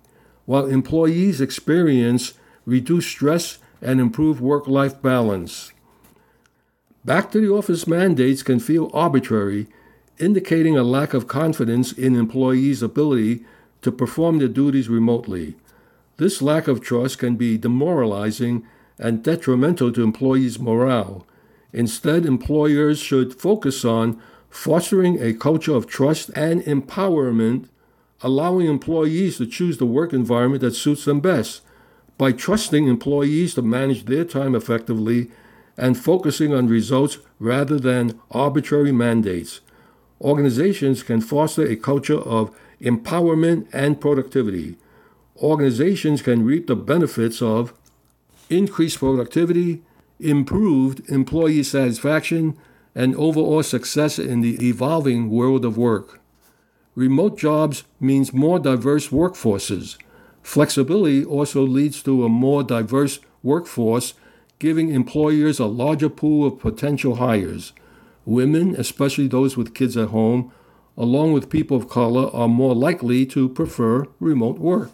while 0.46 0.66
employees 0.66 1.40
experience 1.40 2.34
reduced 2.64 3.10
stress 3.10 3.58
and 3.82 4.00
improve 4.00 4.40
work 4.40 4.66
life 4.66 5.02
balance. 5.02 5.72
Back 7.04 7.32
to 7.32 7.40
the 7.40 7.52
office 7.52 7.86
mandates 7.86 8.42
can 8.42 8.60
feel 8.60 8.90
arbitrary, 8.94 9.66
indicating 10.18 10.78
a 10.78 10.84
lack 10.84 11.14
of 11.14 11.26
confidence 11.26 11.92
in 11.92 12.14
employees' 12.14 12.82
ability 12.82 13.44
to 13.82 13.90
perform 13.90 14.38
their 14.38 14.48
duties 14.48 14.88
remotely. 14.88 15.56
This 16.16 16.40
lack 16.40 16.68
of 16.68 16.80
trust 16.80 17.18
can 17.18 17.34
be 17.34 17.58
demoralizing 17.58 18.64
and 18.98 19.24
detrimental 19.24 19.90
to 19.92 20.02
employees' 20.02 20.60
morale. 20.60 21.26
Instead, 21.72 22.24
employers 22.24 23.00
should 23.00 23.34
focus 23.34 23.84
on 23.84 24.22
fostering 24.48 25.20
a 25.20 25.32
culture 25.32 25.74
of 25.74 25.86
trust 25.86 26.30
and 26.36 26.62
empowerment, 26.62 27.68
allowing 28.20 28.66
employees 28.66 29.38
to 29.38 29.46
choose 29.46 29.78
the 29.78 29.86
work 29.86 30.12
environment 30.12 30.60
that 30.60 30.76
suits 30.76 31.04
them 31.06 31.18
best. 31.18 31.62
By 32.22 32.30
trusting 32.30 32.86
employees 32.86 33.54
to 33.54 33.62
manage 33.62 34.04
their 34.04 34.24
time 34.24 34.54
effectively 34.54 35.32
and 35.76 35.98
focusing 35.98 36.54
on 36.54 36.68
results 36.68 37.18
rather 37.40 37.80
than 37.80 38.20
arbitrary 38.30 38.92
mandates, 38.92 39.60
organizations 40.20 41.02
can 41.02 41.20
foster 41.20 41.66
a 41.66 41.74
culture 41.74 42.20
of 42.20 42.56
empowerment 42.80 43.66
and 43.72 44.00
productivity 44.00 44.76
organizations 45.38 46.22
can 46.22 46.44
reap 46.44 46.68
the 46.68 46.76
benefits 46.76 47.42
of 47.42 47.74
increased 48.48 49.00
productivity, 49.00 49.82
improved 50.20 51.02
employee 51.10 51.64
satisfaction, 51.64 52.56
and 52.94 53.16
overall 53.16 53.64
success 53.64 54.20
in 54.20 54.42
the 54.42 54.64
evolving 54.64 55.28
world 55.28 55.64
of 55.64 55.76
work. 55.76 56.20
Remote 56.94 57.36
jobs 57.36 57.82
means 57.98 58.32
more 58.32 58.60
diverse 58.60 59.08
workforces. 59.08 59.96
Flexibility 60.42 61.24
also 61.24 61.62
leads 61.62 62.02
to 62.02 62.24
a 62.24 62.28
more 62.28 62.62
diverse 62.62 63.20
workforce, 63.42 64.14
giving 64.58 64.90
employers 64.90 65.58
a 65.58 65.66
larger 65.66 66.08
pool 66.08 66.46
of 66.46 66.58
potential 66.58 67.16
hires. 67.16 67.72
Women, 68.24 68.76
especially 68.76 69.28
those 69.28 69.56
with 69.56 69.74
kids 69.74 69.96
at 69.96 70.08
home, 70.08 70.52
along 70.96 71.32
with 71.32 71.50
people 71.50 71.76
of 71.76 71.88
color, 71.88 72.30
are 72.34 72.48
more 72.48 72.74
likely 72.74 73.24
to 73.26 73.48
prefer 73.48 74.06
remote 74.20 74.58
work. 74.58 74.92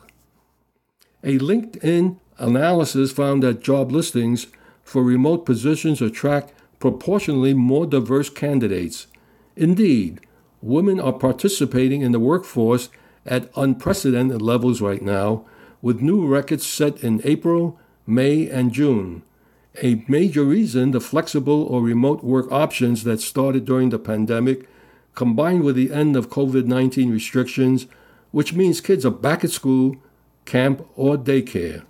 A 1.24 1.38
LinkedIn 1.38 2.18
analysis 2.38 3.10
found 3.10 3.42
that 3.42 3.62
job 3.62 3.90
listings 3.90 4.46
for 4.82 5.02
remote 5.02 5.44
positions 5.44 6.00
attract 6.00 6.52
proportionally 6.78 7.52
more 7.52 7.86
diverse 7.86 8.30
candidates. 8.30 9.08
Indeed, 9.56 10.20
women 10.62 11.00
are 11.00 11.12
participating 11.12 12.02
in 12.02 12.12
the 12.12 12.20
workforce 12.20 12.88
at 13.28 13.50
unprecedented 13.56 14.42
levels 14.42 14.80
right 14.80 15.02
now, 15.02 15.44
with 15.80 16.00
new 16.00 16.26
records 16.26 16.66
set 16.66 17.04
in 17.04 17.20
April, 17.24 17.78
May, 18.06 18.48
and 18.48 18.72
June. 18.72 19.22
A 19.82 20.04
major 20.08 20.42
reason 20.42 20.90
the 20.90 21.00
flexible 21.00 21.62
or 21.62 21.82
remote 21.82 22.24
work 22.24 22.50
options 22.50 23.04
that 23.04 23.20
started 23.20 23.64
during 23.64 23.90
the 23.90 23.98
pandemic, 23.98 24.68
combined 25.14 25.62
with 25.62 25.76
the 25.76 25.92
end 25.92 26.16
of 26.16 26.30
COVID 26.30 26.66
19 26.66 27.12
restrictions, 27.12 27.86
which 28.32 28.52
means 28.52 28.80
kids 28.80 29.06
are 29.06 29.10
back 29.10 29.44
at 29.44 29.50
school 29.50 29.96
camp, 30.48 30.84
or 30.96 31.18
daycare. 31.18 31.84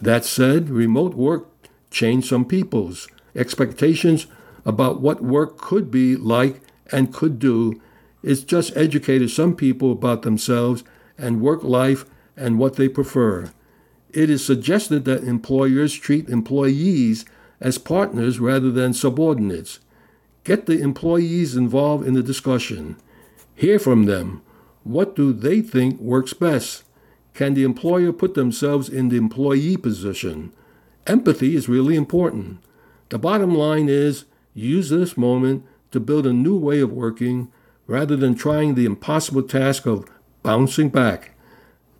That 0.00 0.24
said, 0.24 0.68
remote 0.68 1.14
work 1.14 1.46
changed 1.90 2.26
some 2.28 2.44
people's 2.44 3.06
expectations 3.36 4.26
about 4.66 5.00
what 5.00 5.22
work 5.22 5.56
could 5.56 5.88
be 5.90 6.16
like 6.16 6.60
and 6.90 7.14
could 7.14 7.38
do. 7.38 7.80
It's 8.24 8.42
just 8.42 8.74
educated 8.74 9.30
some 9.30 9.54
people 9.54 9.92
about 9.92 10.22
themselves 10.22 10.82
and 11.18 11.42
work 11.42 11.62
life 11.62 12.06
and 12.38 12.58
what 12.58 12.76
they 12.76 12.88
prefer. 12.88 13.52
It 14.14 14.30
is 14.30 14.42
suggested 14.42 15.04
that 15.04 15.24
employers 15.24 15.92
treat 15.92 16.30
employees 16.30 17.26
as 17.60 17.76
partners 17.76 18.40
rather 18.40 18.70
than 18.70 18.94
subordinates. 18.94 19.78
Get 20.42 20.64
the 20.64 20.80
employees 20.80 21.54
involved 21.54 22.06
in 22.06 22.14
the 22.14 22.22
discussion. 22.22 22.96
Hear 23.54 23.78
from 23.78 24.06
them. 24.06 24.40
What 24.84 25.14
do 25.14 25.34
they 25.34 25.60
think 25.60 26.00
works 26.00 26.32
best? 26.32 26.84
Can 27.34 27.52
the 27.52 27.64
employer 27.64 28.10
put 28.10 28.32
themselves 28.32 28.88
in 28.88 29.10
the 29.10 29.18
employee 29.18 29.76
position? 29.76 30.50
Empathy 31.06 31.56
is 31.56 31.68
really 31.68 31.94
important. 31.94 32.60
The 33.10 33.18
bottom 33.18 33.54
line 33.54 33.90
is 33.90 34.24
use 34.54 34.88
this 34.88 35.18
moment 35.18 35.66
to 35.90 36.00
build 36.00 36.26
a 36.26 36.32
new 36.32 36.56
way 36.56 36.80
of 36.80 36.90
working 36.90 37.52
rather 37.86 38.16
than 38.16 38.34
trying 38.34 38.74
the 38.74 38.84
impossible 38.84 39.42
task 39.42 39.86
of 39.86 40.08
bouncing 40.42 40.88
back. 40.88 41.32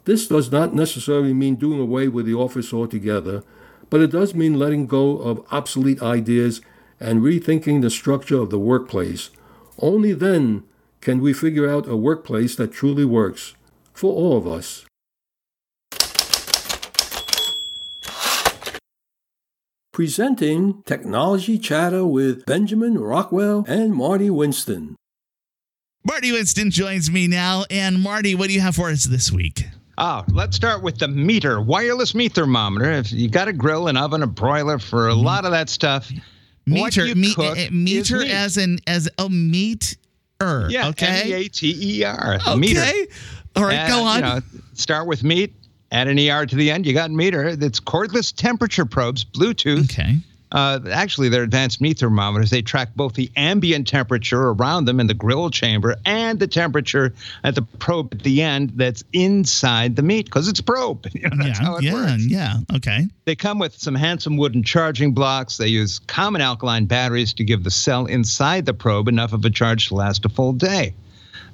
This 0.05 0.29
does 0.29 0.53
not 0.53 0.75
necessarily 0.75 1.33
mean 1.33 1.57
doing 1.57 1.81
away 1.81 2.09
with 2.09 2.27
the 2.27 2.35
office 2.35 2.73
altogether, 2.73 3.43
but 3.91 4.01
it 4.01 4.11
does 4.11 4.35
mean 4.35 4.59
letting 4.59 4.87
go 4.87 5.19
of 5.19 5.45
obsolete 5.51 6.03
ideas 6.03 6.61
and 7.01 7.23
rethinking 7.23 7.83
the 7.83 7.91
structure 7.91 8.41
of 8.41 8.51
the 8.51 8.59
workplace. 8.59 9.31
Only 9.79 10.13
then 10.13 10.65
can 11.01 11.21
we 11.21 11.33
figure 11.33 11.69
out 11.69 11.89
a 11.89 11.97
workplace 11.97 12.57
that 12.57 12.73
truly 12.73 13.05
works 13.05 13.55
for 13.93 14.13
all 14.13 14.37
of 14.37 14.47
us. 14.47 14.85
presenting 19.95 20.83
Technology 20.83 21.57
Chatter 21.57 22.05
with 22.05 22.45
Benjamin 22.47 22.99
Rockwell 22.99 23.65
and 23.69 23.95
Marty 23.95 24.29
Winston. 24.29 24.97
Marty 26.07 26.33
Winston 26.33 26.71
joins 26.71 27.11
me 27.11 27.27
now. 27.27 27.65
And 27.71 28.01
Marty, 28.01 28.35
what 28.35 28.49
do 28.49 28.55
you 28.55 28.61
have 28.61 28.77
for 28.77 28.91
us 28.91 29.05
this 29.05 29.33
week? 29.33 29.65
Oh, 29.97 30.25
let's 30.29 30.57
start 30.57 30.83
with 30.83 30.99
the 30.99 31.09
Meater, 31.09 31.61
wireless 31.61 32.15
meat 32.15 32.35
thermometer. 32.35 32.91
If 32.91 33.13
you 33.13 33.29
got 33.29 33.49
a 33.49 33.53
grill, 33.53 33.89
an 33.89 33.97
oven, 33.97 34.23
a 34.23 34.27
broiler 34.27 34.79
for 34.79 35.09
a 35.09 35.15
lot 35.15 35.45
of 35.45 35.53
that 35.53 35.69
stuff, 35.69 36.11
Meater, 36.67 37.15
me, 37.15 37.35
uh, 37.37 37.55
Meater 37.71 38.25
as 38.25 38.57
an 38.57 38.79
as 38.87 39.09
a 39.19 39.29
meat 39.29 39.97
er. 40.43 40.67
Yeah, 40.69 40.89
okay. 40.89 41.07
M 41.07 41.29
E 41.29 41.33
A 41.33 41.49
T 41.49 41.99
E 42.01 42.05
R. 42.05 42.35
Okay. 42.35 42.57
Meater. 42.57 43.13
All 43.57 43.65
right, 43.65 43.75
and, 43.75 43.89
go 43.89 44.03
on. 44.03 44.17
You 44.17 44.23
know, 44.23 44.41
start 44.73 45.07
with 45.07 45.23
meat. 45.23 45.55
Add 45.93 46.09
an 46.09 46.19
ER 46.19 46.45
to 46.45 46.57
the 46.57 46.73
end, 46.73 46.87
you 46.87 46.93
got 46.93 47.13
Meater. 47.13 47.55
That's 47.55 47.79
cordless 47.79 48.35
temperature 48.35 48.85
probes, 48.85 49.25
Bluetooth. 49.25 49.85
Okay. 49.85 50.17
Uh, 50.55 50.79
actually, 50.93 51.29
they're 51.29 51.43
advanced 51.43 51.81
meat 51.81 51.99
thermometers. 51.99 52.49
They 52.49 52.63
track 52.63 52.91
both 52.95 53.15
the 53.15 53.29
ambient 53.37 53.89
temperature 53.89 54.51
around 54.51 54.85
them 54.85 55.01
in 55.01 55.09
the 55.09 55.15
grill 55.15 55.51
chamber 55.51 55.97
and 56.07 56.39
the 56.39 56.47
temperature 56.47 57.13
at 57.43 57.57
the 57.57 57.63
probe 57.63 58.15
at 58.15 58.23
the 58.23 58.41
end 58.41 58.71
that's 58.77 59.03
inside 59.13 59.97
the 59.97 60.03
meat 60.03 60.27
because 60.27 60.47
it's 60.47 60.61
a 60.61 60.63
probe. 60.63 61.07
You 61.15 61.31
know, 61.31 61.45
that's 61.45 61.59
yeah, 61.59 61.65
how 61.65 61.77
it 61.77 61.85
yeah, 61.85 61.93
works. 61.95 62.27
Yeah, 62.27 62.57
okay. 62.77 63.07
They 63.25 63.35
come 63.35 63.59
with 63.59 63.75
some 63.75 63.95
handsome 63.95 64.37
wooden 64.37 64.63
charging 64.63 65.15
blocks. 65.15 65.57
They 65.57 65.69
use 65.69 66.01
common 66.01 66.43
alkaline 66.43 66.85
batteries 66.85 67.33
to 67.35 67.45
give 67.45 67.65
the 67.65 67.71
cell 67.71 68.07
inside 68.07 68.67
the 68.67 68.75
probe 68.75 69.09
enough 69.09 69.33
of 69.33 69.45
a 69.45 69.51
charge 69.51 69.89
to 69.89 69.95
last 69.95 70.25
a 70.27 70.29
full 70.29 70.53
day. 70.53 70.95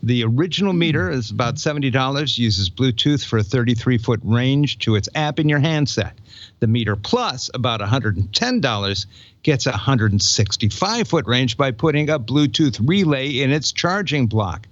The 0.03 0.25
original 0.25 0.73
Meater 0.73 1.11
is 1.11 1.31
about 1.31 1.57
$70, 1.57 2.39
uses 2.39 2.71
Bluetooth 2.71 3.25
for 3.25 3.39
a 3.39 3.43
33 3.43 3.99
foot 3.99 4.21
range 4.25 4.79
to 4.81 4.97
its 4.97 5.09
app 5.15 5.39
in 5.39 5.49
your 5.49 5.59
handset. 5.59 6.19
The 6.61 6.67
Meater 6.67 6.97
plus, 6.97 7.51
about 7.55 7.81
$110, 7.81 9.07
gets 9.43 9.67
a 9.67 9.71
165 9.71 11.09
foot 11.09 11.27
range 11.27 11.57
by 11.57 11.71
putting 11.71 12.11
a 12.11 12.19
Bluetooth 12.19 12.87
relay 12.87 13.41
in 13.41 13.51
its 13.51 13.73
charging 13.73 14.27
block. 14.27 14.69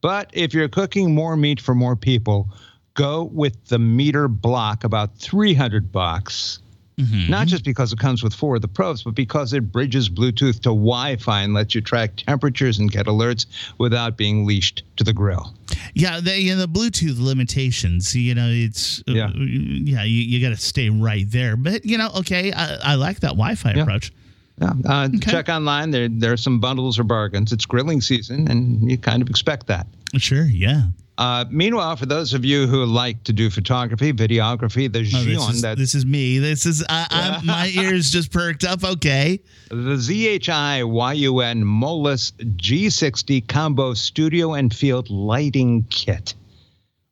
But 0.00 0.30
if 0.32 0.54
you're 0.54 0.68
cooking 0.68 1.14
more 1.14 1.36
meat 1.36 1.60
for 1.60 1.74
more 1.74 1.96
people, 1.96 2.48
go 2.94 3.24
with 3.24 3.66
the 3.66 3.78
Meater 3.78 4.28
block, 4.28 4.84
about 4.84 5.16
300 5.18 5.92
bucks. 5.92 6.58
Mhm. 6.98 7.28
Not 7.28 7.46
just 7.46 7.62
because 7.62 7.92
it 7.92 7.98
comes 7.98 8.22
with 8.22 8.32
four 8.32 8.56
of 8.56 8.62
the 8.62 8.68
probes, 8.68 9.02
but 9.02 9.14
because 9.14 9.52
it 9.52 9.70
bridges 9.70 10.08
Bluetooth 10.08 10.56
to 10.60 10.70
Wi 10.70 11.16
Fi 11.16 11.42
and 11.42 11.52
lets 11.52 11.74
you 11.74 11.82
track 11.82 12.16
temperatures 12.16 12.78
and 12.78 12.90
get 12.90 13.04
alerts 13.04 13.44
without 13.76 14.16
being 14.16 14.46
leashed 14.46 14.82
to 14.96 15.04
the 15.04 15.12
grill. 15.12 15.52
Yeah, 15.94 16.20
the 16.20 16.40
you 16.40 16.54
know, 16.54 16.60
the 16.64 16.68
Bluetooth 16.68 17.20
limitations. 17.22 18.16
You 18.16 18.34
know, 18.34 18.48
it's 18.48 19.00
uh, 19.06 19.12
Yeah. 19.12 19.30
yeah. 19.36 20.04
You, 20.04 20.22
you 20.22 20.40
got 20.40 20.56
to 20.56 20.62
stay 20.62 20.88
right 20.88 21.30
there. 21.30 21.54
But 21.56 21.84
you 21.84 21.98
know, 21.98 22.08
okay, 22.20 22.50
I, 22.52 22.76
I 22.76 22.94
like 22.94 23.20
that 23.20 23.32
Wi-Fi 23.36 23.74
Yeah. 23.74 23.82
approach. 23.82 24.10
Yeah, 24.58 24.72
uh, 24.88 25.08
Okay. 25.14 25.30
check 25.32 25.50
online. 25.50 25.90
There, 25.90 26.08
there 26.08 26.32
are 26.32 26.36
some 26.38 26.60
bundles 26.60 26.98
or 26.98 27.04
bargains. 27.04 27.52
It's 27.52 27.66
grilling 27.66 28.00
season, 28.00 28.48
and 28.50 28.90
you 28.90 28.96
kind 28.96 29.20
of 29.20 29.28
expect 29.28 29.66
that. 29.66 29.86
Sure, 30.16 30.44
yeah. 30.46 30.84
Uh, 31.18 31.44
meanwhile, 31.50 31.96
for 31.96 32.04
those 32.06 32.34
of 32.34 32.44
you 32.44 32.66
who 32.66 32.84
like 32.84 33.22
to 33.24 33.32
do 33.32 33.48
photography, 33.48 34.12
videography, 34.12 34.92
the 34.92 34.98
Oh, 34.98 35.24
this, 35.24 35.48
is, 35.56 35.62
that 35.62 35.78
this 35.78 35.94
is 35.94 36.04
me. 36.04 36.38
This 36.38 36.66
is 36.66 36.84
I, 36.88 37.06
I'm, 37.10 37.46
my 37.46 37.68
ears 37.68 38.10
just 38.10 38.30
perked 38.30 38.64
up. 38.64 38.84
Okay. 38.84 39.40
the 39.70 39.96
Zhiyun 39.96 41.62
Molus 41.62 42.32
G60 42.32 43.48
Combo 43.48 43.94
Studio 43.94 44.54
and 44.54 44.74
Field 44.74 45.08
Lighting 45.10 45.86
Kit. 45.90 46.34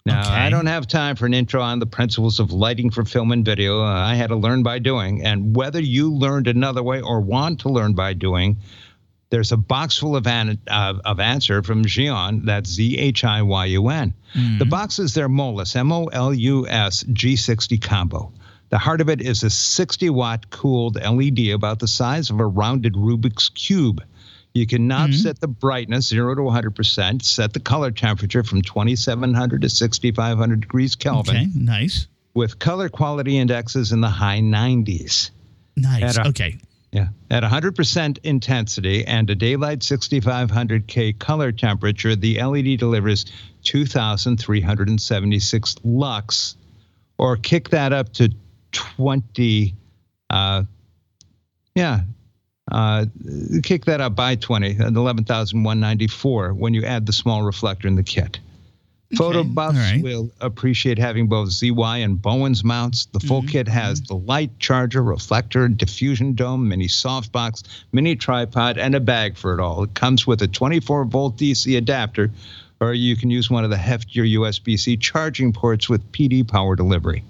Now, 0.07 0.21
Okay. 0.21 0.31
I 0.35 0.51
don't 0.51 0.67
have 0.67 0.87
time 0.87 1.17
for 1.17 1.25
an 1.25 1.33
intro 1.33 1.63
on 1.63 1.79
the 1.79 1.87
principles 1.87 2.39
of 2.39 2.53
lighting 2.53 2.91
for 2.91 3.07
film 3.07 3.33
and 3.33 3.43
video. 3.43 3.81
Uh, 3.81 3.87
I 3.87 4.15
had 4.17 4.27
to 4.29 4.37
learn 4.37 4.63
by 4.63 4.79
doing. 4.79 5.25
And 5.25 5.57
whether 5.57 5.81
you 5.81 6.13
learned 6.13 6.47
another 6.47 6.83
way 6.83 7.01
or 7.01 7.21
want 7.23 7.61
to 7.61 7.71
learn 7.71 7.95
by 7.95 8.13
doing, 8.13 8.59
there's 9.35 9.51
a 9.53 9.57
box 9.57 9.99
full 9.99 10.15
of, 10.17 10.27
an, 10.29 10.59
uh, 10.69 10.95
of 11.05 11.19
answer 11.19 11.61
from 11.63 11.85
Zhiyun. 11.85 12.45
That's 12.45 12.71
Z 12.71 12.97
H 12.99 13.25
I 13.25 13.43
Y 13.43 13.65
U 13.81 13.89
N. 13.89 14.15
The 14.59 14.65
box 14.65 14.99
is 15.01 15.13
their 15.15 15.29
Molus, 15.29 15.75
M 15.75 15.91
O 15.93 16.07
L 16.07 16.33
U 16.33 16.67
S 16.69 17.03
G60 17.05 17.83
combo. 17.83 18.33
The 18.71 18.79
heart 18.79 19.01
of 19.01 19.09
it 19.09 19.21
is 19.21 19.43
a 19.43 19.51
60 19.51 20.11
watt 20.11 20.51
cooled 20.51 20.97
LED 20.97 21.49
about 21.49 21.81
the 21.81 21.89
size 21.89 22.31
of 22.31 22.39
a 22.39 22.47
rounded 22.47 22.95
Rubik's 22.95 23.49
Cube. 23.49 24.03
You 24.55 24.67
can 24.69 24.87
knob 24.87 25.13
set 25.15 25.41
the 25.41 25.49
brightness 25.49 26.07
0 26.09 26.37
to 26.37 26.41
100%, 26.43 27.23
set 27.25 27.53
the 27.53 27.61
color 27.61 27.91
temperature 27.91 28.45
from 28.45 28.63
2700 28.63 29.63
to 29.63 29.69
6500 29.69 30.61
degrees 30.61 30.95
Kelvin 30.95 31.35
Okay. 31.37 31.47
Nice. 31.57 32.07
with 32.35 32.59
color 32.61 32.89
quality 32.89 33.37
indexes 33.39 33.91
in 33.91 34.01
the 34.01 34.09
high 34.11 34.39
90s. 34.41 35.31
Nice. 35.77 36.17
A- 36.17 36.29
Okay. 36.29 36.57
Yeah. 36.95 37.09
At 37.29 37.43
100% 37.43 38.19
intensity 38.23 39.05
and 39.05 39.29
a 39.29 39.35
daylight 39.35 39.81
6500K 39.81 41.19
color 41.19 41.51
temperature, 41.51 42.15
the 42.15 42.41
LED 42.41 42.79
delivers 42.79 43.27
2,376 43.65 45.77
lux, 45.83 46.55
or 47.19 47.37
kick 47.37 47.71
that 47.71 47.93
up 47.93 48.13
to 48.13 48.33
20. 48.71 49.75
Uh, 50.31 50.63
yeah. 51.75 52.03
Uh, 52.71 53.07
kick 53.65 53.87
that 53.87 54.01
up 54.01 54.15
by 54.15 54.37
20, 54.37 54.79
at 54.79 54.95
11,194 54.95 56.55
when 56.55 56.75
you 56.75 56.85
add 56.85 57.07
the 57.07 57.13
small 57.13 57.43
reflector 57.43 57.89
in 57.89 57.97
the 57.97 58.05
kit. 58.05 58.39
Photo 59.17 59.41
Okay, 59.41 59.49
buffs 59.49 59.77
right. 59.79 60.03
will 60.03 60.31
appreciate 60.41 60.99
having 60.99 61.27
both 61.29 61.51
ZY 61.51 61.99
and 61.99 62.21
Bowens 62.21 62.63
mounts. 62.65 63.07
The 63.07 63.21
full 63.21 63.41
Mm-hmm, 63.43 63.49
kit 63.49 63.69
has 63.69 64.01
the 64.03 64.15
light 64.17 64.59
charger, 64.59 65.03
reflector, 65.03 65.69
diffusion 65.69 66.35
dome, 66.35 66.69
mini 66.69 66.87
softbox, 66.89 67.63
mini 67.93 68.17
tripod, 68.17 68.79
and 68.79 68.95
a 68.95 69.01
bag 69.01 69.37
for 69.37 69.55
it 69.55 69.61
all. 69.61 69.83
It 69.85 69.95
comes 69.95 70.27
with 70.27 70.43
a 70.43 70.47
24 70.49 71.05
volt 71.07 71.37
DC 71.37 71.77
adapter, 71.77 72.31
or 72.81 72.95
you 72.95 73.17
can 73.17 73.31
use 73.31 73.51
one 73.51 73.65
of 73.65 73.71
the 73.71 73.77
heftier 73.77 74.31
USB 74.37 74.79
C 74.79 74.97
charging 74.97 75.53
ports 75.53 75.89
with 75.89 76.13
PD 76.13 76.47
power 76.47 76.77
delivery. 76.77 77.25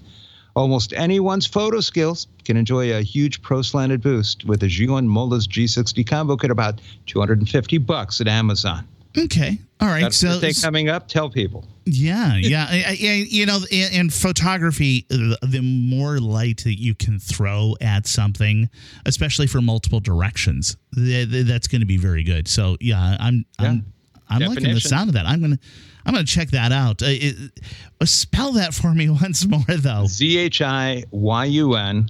Almost 0.56 0.92
anyone's 0.92 1.46
photo 1.46 1.80
skills 1.80 2.28
can 2.44 2.56
enjoy 2.56 2.94
a 2.96 3.02
huge 3.02 3.42
pro 3.42 3.60
slanted 3.62 4.02
boost 4.02 4.44
with 4.44 4.62
a 4.62 4.66
Zhiyun 4.66 5.06
Molus 5.08 5.48
G60 5.48 6.06
combo 6.06 6.36
kit 6.36 6.50
about 6.52 6.80
250 7.06 7.78
bucks 7.78 8.20
at 8.20 8.28
Amazon. 8.28 8.86
Okay. 9.16 9.58
All 9.80 9.88
right. 9.88 10.02
That's 10.02 10.16
so 10.16 10.40
coming 10.62 10.88
up. 10.88 11.08
Tell 11.08 11.30
people. 11.30 11.66
Yeah, 11.86 12.36
yeah, 12.40 12.66
I- 12.68 12.84
I- 12.88 13.26
you 13.28 13.44
know, 13.46 13.58
in, 13.70 13.92
in 13.92 14.10
photography, 14.10 15.04
the, 15.08 15.38
the 15.42 15.60
more 15.60 16.18
light 16.18 16.64
that 16.64 16.80
you 16.80 16.94
can 16.94 17.18
throw 17.18 17.74
at 17.80 18.06
something, 18.06 18.68
especially 19.06 19.46
for 19.46 19.60
multiple 19.60 20.00
directions, 20.00 20.76
th- 20.94 21.30
th- 21.30 21.46
that's 21.46 21.66
going 21.68 21.80
to 21.82 21.86
be 21.86 21.98
very 21.98 22.22
good. 22.24 22.48
So, 22.48 22.76
yeah, 22.80 23.16
I'm, 23.20 23.44
I'm, 23.58 23.84
I'm 24.30 24.40
liking 24.42 24.72
the 24.74 24.80
sound 24.80 25.10
of 25.10 25.14
that. 25.14 25.26
I'm 25.26 25.40
gonna, 25.42 25.58
I'm 26.06 26.14
gonna 26.14 26.24
check 26.24 26.50
that 26.52 26.72
out. 26.72 27.02
Uh, 27.02 27.06
it, 27.08 27.52
uh, 28.00 28.04
spell 28.06 28.52
that 28.54 28.72
for 28.72 28.94
me 28.94 29.10
once 29.22 29.46
more, 29.46 29.60
though. 29.68 30.06
Z 30.06 30.38
h 30.38 30.62
i 30.62 31.04
y 31.10 31.44
u 31.44 31.74
n 31.74 32.08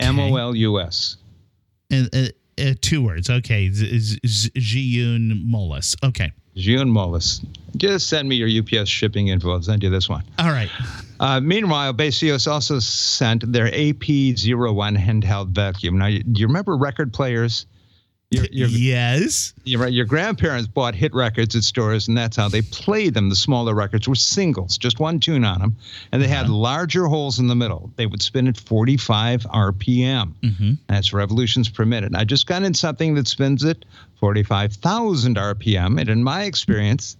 m 0.00 0.18
o 0.18 0.36
l 0.36 0.54
u 0.54 0.78
s. 0.80 1.16
Okay. 1.90 1.90
M 1.90 1.94
O 1.94 1.96
L 1.96 1.96
U 1.96 2.00
S. 2.00 2.02
Uh, 2.02 2.04
uh, 2.12 2.26
uh, 2.62 2.74
two 2.80 3.02
words. 3.04 3.28
Okay, 3.28 3.70
Z- 3.70 4.20
Molus. 5.46 5.96
Okay. 6.02 6.32
June 6.54 6.88
Molus. 6.92 7.44
Just 7.76 8.08
send 8.08 8.28
me 8.28 8.36
your 8.36 8.48
UPS 8.62 8.88
shipping 8.88 9.28
info. 9.28 9.52
I'll 9.52 9.62
send 9.62 9.82
you 9.82 9.88
this 9.90 10.08
one. 10.08 10.22
All 10.38 10.50
right. 10.50 10.68
Uh, 11.18 11.40
meanwhile, 11.40 11.92
Baseus 11.94 12.46
also 12.46 12.78
sent 12.78 13.50
their 13.50 13.70
AP01 13.70 14.98
handheld 14.98 15.48
vacuum. 15.48 15.96
Now, 15.98 16.08
do 16.08 16.40
you 16.40 16.46
remember 16.46 16.76
record 16.76 17.12
players? 17.12 17.66
Your, 18.32 18.46
your, 18.50 18.68
yes. 18.68 19.52
your, 19.64 19.86
your 19.88 20.06
grandparents 20.06 20.66
bought 20.66 20.94
hit 20.94 21.12
records 21.14 21.54
at 21.54 21.64
stores, 21.64 22.08
and 22.08 22.16
that's 22.16 22.36
how 22.36 22.48
they 22.48 22.62
played 22.62 23.14
them. 23.14 23.28
The 23.28 23.36
smaller 23.36 23.74
records 23.74 24.08
were 24.08 24.14
singles, 24.14 24.78
just 24.78 24.98
one 24.98 25.20
tune 25.20 25.44
on 25.44 25.60
them, 25.60 25.76
and 26.10 26.22
they 26.22 26.28
had 26.28 26.48
larger 26.48 27.06
holes 27.06 27.38
in 27.38 27.46
the 27.46 27.54
middle. 27.54 27.92
They 27.96 28.06
would 28.06 28.22
spin 28.22 28.48
at 28.48 28.56
45 28.56 29.42
RPM. 29.42 30.32
Mm-hmm. 30.42 30.72
That's 30.88 31.12
revolutions 31.12 31.68
per 31.68 31.84
minute. 31.84 32.14
I 32.14 32.24
just 32.24 32.46
got 32.46 32.62
in 32.62 32.72
something 32.74 33.14
that 33.16 33.28
spins 33.28 33.64
at 33.64 33.84
45,000 34.20 35.36
RPM, 35.36 36.00
and 36.00 36.08
in 36.08 36.24
my 36.24 36.44
experience, 36.44 37.16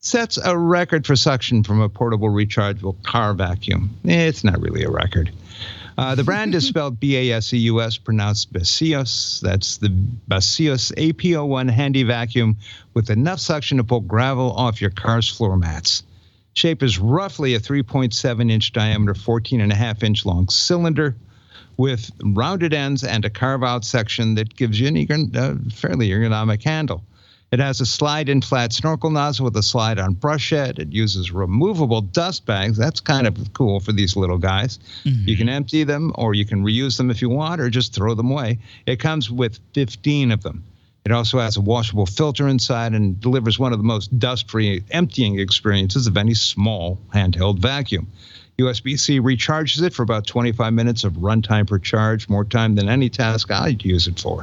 sets 0.00 0.36
a 0.36 0.56
record 0.56 1.06
for 1.06 1.16
suction 1.16 1.62
from 1.62 1.80
a 1.80 1.88
portable 1.88 2.28
rechargeable 2.28 3.02
car 3.04 3.32
vacuum. 3.34 3.96
Eh, 4.06 4.26
It's 4.26 4.44
not 4.44 4.60
really 4.60 4.82
a 4.82 4.90
record. 4.90 5.30
Uh, 5.96 6.14
the 6.14 6.24
brand 6.24 6.54
is 6.54 6.66
spelled 6.66 6.98
B 6.98 7.16
A 7.16 7.36
S 7.36 7.52
E 7.52 7.58
U 7.58 7.80
S, 7.80 7.96
pronounced 7.96 8.52
Baseus. 8.52 9.40
That's 9.40 9.76
the 9.76 9.90
Baseus 10.28 10.90
AP01 10.92 11.70
handy 11.70 12.02
vacuum 12.02 12.56
with 12.94 13.10
enough 13.10 13.38
suction 13.38 13.78
to 13.78 13.84
pull 13.84 14.00
gravel 14.00 14.52
off 14.52 14.80
your 14.80 14.90
car's 14.90 15.28
floor 15.28 15.56
mats. 15.56 16.02
Shape 16.54 16.82
is 16.82 16.98
roughly 16.98 17.54
a 17.54 17.60
3.7 17.60 18.50
inch 18.50 18.72
diameter, 18.72 19.14
14 19.14 19.60
and 19.60 19.72
a 19.72 19.76
half 19.76 20.02
inch 20.02 20.24
long 20.26 20.48
cylinder 20.48 21.16
with 21.76 22.10
rounded 22.22 22.72
ends 22.72 23.02
and 23.02 23.24
a 23.24 23.30
carve 23.30 23.64
out 23.64 23.84
section 23.84 24.34
that 24.34 24.54
gives 24.54 24.78
you 24.78 24.88
an 24.88 25.36
uh, 25.36 25.56
fairly 25.72 26.08
ergonomic 26.10 26.62
handle. 26.62 27.02
It 27.54 27.60
has 27.60 27.80
a 27.80 27.86
slide 27.86 28.28
in 28.28 28.40
flat 28.40 28.72
snorkel 28.72 29.10
nozzle 29.10 29.44
with 29.44 29.56
a 29.56 29.62
slide 29.62 30.00
on 30.00 30.14
brush 30.14 30.50
head. 30.50 30.80
It 30.80 30.92
uses 30.92 31.30
removable 31.30 32.00
dust 32.00 32.46
bags. 32.46 32.76
That's 32.76 32.98
kind 32.98 33.28
of 33.28 33.52
cool 33.52 33.78
for 33.78 33.92
these 33.92 34.16
little 34.16 34.38
guys. 34.38 34.80
Mm-hmm. 35.04 35.28
You 35.28 35.36
can 35.36 35.48
empty 35.48 35.84
them 35.84 36.10
or 36.16 36.34
you 36.34 36.44
can 36.44 36.64
reuse 36.64 36.96
them 36.96 37.12
if 37.12 37.22
you 37.22 37.28
want 37.28 37.60
or 37.60 37.70
just 37.70 37.94
throw 37.94 38.14
them 38.14 38.32
away. 38.32 38.58
It 38.86 38.98
comes 38.98 39.30
with 39.30 39.60
15 39.74 40.32
of 40.32 40.42
them. 40.42 40.64
It 41.04 41.12
also 41.12 41.38
has 41.38 41.56
a 41.56 41.60
washable 41.60 42.06
filter 42.06 42.48
inside 42.48 42.92
and 42.92 43.20
delivers 43.20 43.56
one 43.56 43.72
of 43.72 43.78
the 43.78 43.84
most 43.84 44.18
dust 44.18 44.50
free 44.50 44.82
emptying 44.90 45.38
experiences 45.38 46.08
of 46.08 46.16
any 46.16 46.34
small 46.34 46.98
handheld 47.14 47.60
vacuum. 47.60 48.08
USB 48.58 48.98
C 48.98 49.20
recharges 49.20 49.80
it 49.80 49.94
for 49.94 50.02
about 50.02 50.26
25 50.26 50.72
minutes 50.72 51.04
of 51.04 51.12
runtime 51.12 51.68
per 51.68 51.78
charge, 51.78 52.28
more 52.28 52.44
time 52.44 52.74
than 52.74 52.88
any 52.88 53.10
task 53.10 53.52
I'd 53.52 53.84
use 53.84 54.08
it 54.08 54.18
for. 54.18 54.42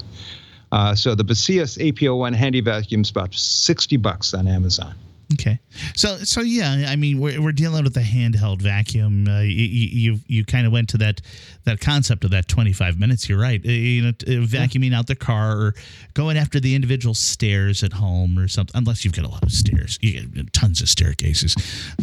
Uh, 0.71 0.95
so 0.95 1.15
the 1.15 1.23
Baseus 1.23 1.77
AP01 1.77 2.33
handy 2.33 2.61
vacuum 2.61 3.01
is 3.01 3.09
about 3.09 3.33
60 3.33 3.97
bucks 3.97 4.33
on 4.33 4.47
Amazon. 4.47 4.95
Okay, 5.33 5.59
so 5.95 6.17
so 6.17 6.41
yeah, 6.41 6.85
I 6.87 6.95
mean 6.95 7.19
we're, 7.19 7.41
we're 7.41 7.51
dealing 7.51 7.83
with 7.83 7.95
a 7.95 8.01
handheld 8.01 8.61
vacuum. 8.61 9.27
Uh, 9.27 9.41
you 9.41 9.65
you, 9.65 10.19
you 10.27 10.45
kind 10.45 10.65
of 10.65 10.73
went 10.73 10.89
to 10.89 10.97
that 10.97 11.21
that 11.65 11.79
concept 11.79 12.23
of 12.23 12.31
that 12.31 12.47
twenty 12.47 12.73
five 12.73 12.99
minutes. 12.99 13.29
You're 13.29 13.39
right. 13.39 13.61
Uh, 13.63 13.69
you 13.71 14.01
know, 14.01 14.09
uh, 14.09 14.45
vacuuming 14.45 14.93
out 14.93 15.07
the 15.07 15.15
car 15.15 15.57
or 15.57 15.75
going 16.13 16.37
after 16.37 16.59
the 16.59 16.75
individual 16.75 17.13
stairs 17.13 17.83
at 17.83 17.93
home 17.93 18.37
or 18.37 18.47
something. 18.47 18.75
Unless 18.75 19.05
you've 19.05 19.13
got 19.13 19.25
a 19.25 19.29
lot 19.29 19.43
of 19.43 19.51
stairs, 19.51 19.99
you 20.01 20.25
get 20.25 20.51
tons 20.53 20.81
of 20.81 20.89
staircases. 20.89 21.55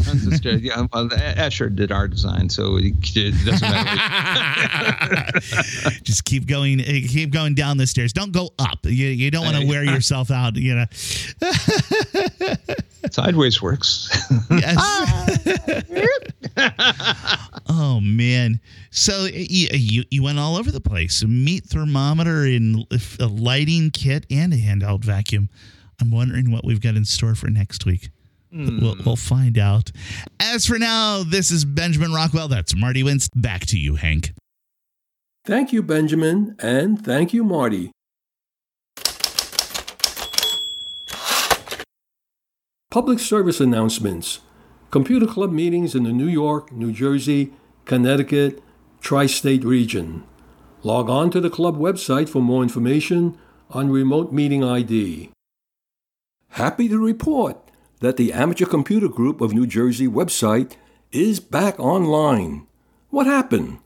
Tons 0.03 0.27
of 0.27 0.35
stairs. 0.35 0.63
Yeah, 0.63 0.87
well, 0.93 1.09
Escher 1.09 1.75
did 1.75 1.93
our 1.93 2.09
design, 2.09 2.49
so 2.49 2.79
it, 2.79 3.01
doesn't 3.01 3.61
matter. 3.61 5.41
Just 6.03 6.25
keep 6.25 6.47
going, 6.47 6.81
uh, 6.81 6.85
keep 6.85 7.31
going 7.31 7.55
down 7.55 7.77
the 7.77 7.87
stairs. 7.87 8.13
Don't 8.13 8.33
go 8.33 8.51
up. 8.59 8.79
You 8.85 9.09
you 9.09 9.31
don't 9.31 9.45
want 9.45 9.57
to 9.59 9.67
wear 9.67 9.85
yourself 9.85 10.31
out. 10.31 10.57
You 10.57 10.75
know. 10.77 10.87
Sideways 13.19 13.61
works. 13.61 14.31
Yes. 14.51 14.77
Ah. 14.79 15.27
oh 17.69 18.01
man. 18.01 18.61
So 18.91 19.25
you, 19.25 19.69
you 19.73 20.05
you 20.11 20.23
went 20.23 20.39
all 20.39 20.57
over 20.57 20.71
the 20.71 20.81
place. 20.81 21.23
A 21.23 21.27
meat 21.27 21.65
thermometer 21.65 22.45
and 22.45 22.87
a 23.19 23.27
lighting 23.27 23.91
kit 23.91 24.25
and 24.31 24.53
a 24.53 24.57
handheld 24.57 25.05
vacuum. 25.05 25.49
I'm 26.01 26.13
wondering 26.13 26.53
what 26.53 26.65
we've 26.65 26.81
got 26.81 26.95
in 26.95 27.05
store 27.05 27.35
for 27.35 27.49
next 27.49 27.85
week. 27.85 28.11
We'll, 28.53 28.97
we'll 29.05 29.17
find 29.17 29.59
out. 29.59 29.91
As 30.41 30.65
for 30.65 30.79
now, 30.79 31.23
this 31.23 31.51
is 31.51 31.65
Benjamin 31.65 32.13
Rockwell. 32.13 32.49
That's 32.49 32.75
Marty 32.75 33.03
Wentz. 33.03 33.29
Back 33.35 33.67
to 33.67 33.79
you, 33.79 33.97
Hank. 33.97 34.33
Thank 35.45 35.73
you, 35.73 35.83
Benjamin, 35.83 36.57
and 36.61 37.05
thank 37.05 37.35
you, 37.35 37.43
Marty. 37.43 37.91
Public 42.91 43.19
service 43.19 43.61
announcements. 43.61 44.41
Computer 44.91 45.27
Club 45.27 45.53
meetings 45.53 45.95
in 45.95 46.05
the 46.05 46.13
New 46.13 46.27
York, 46.27 46.73
New 46.73 46.91
Jersey, 46.91 47.53
Connecticut, 47.85 48.63
tri 49.03 49.27
state 49.27 49.63
region. 49.63 50.25
Log 50.83 51.11
on 51.11 51.31
to 51.33 51.41
the 51.43 51.51
club 51.51 51.77
website 51.77 52.31
for 52.31 52.41
more 52.41 52.63
information 52.63 53.37
on 53.69 53.91
remote 53.91 54.33
meeting 54.33 54.65
ID. 54.65 55.29
Happy 56.53 56.89
to 56.89 56.99
report 56.99 57.59
that 58.01 58.17
the 58.17 58.33
Amateur 58.33 58.65
Computer 58.65 59.09
Group 59.09 59.43
of 59.43 59.53
New 59.53 59.67
Jersey 59.67 60.09
website 60.09 60.77
is 61.13 61.41
back 61.41 61.79
online. 61.79 62.67
What 63.11 63.27
happened? 63.27 63.81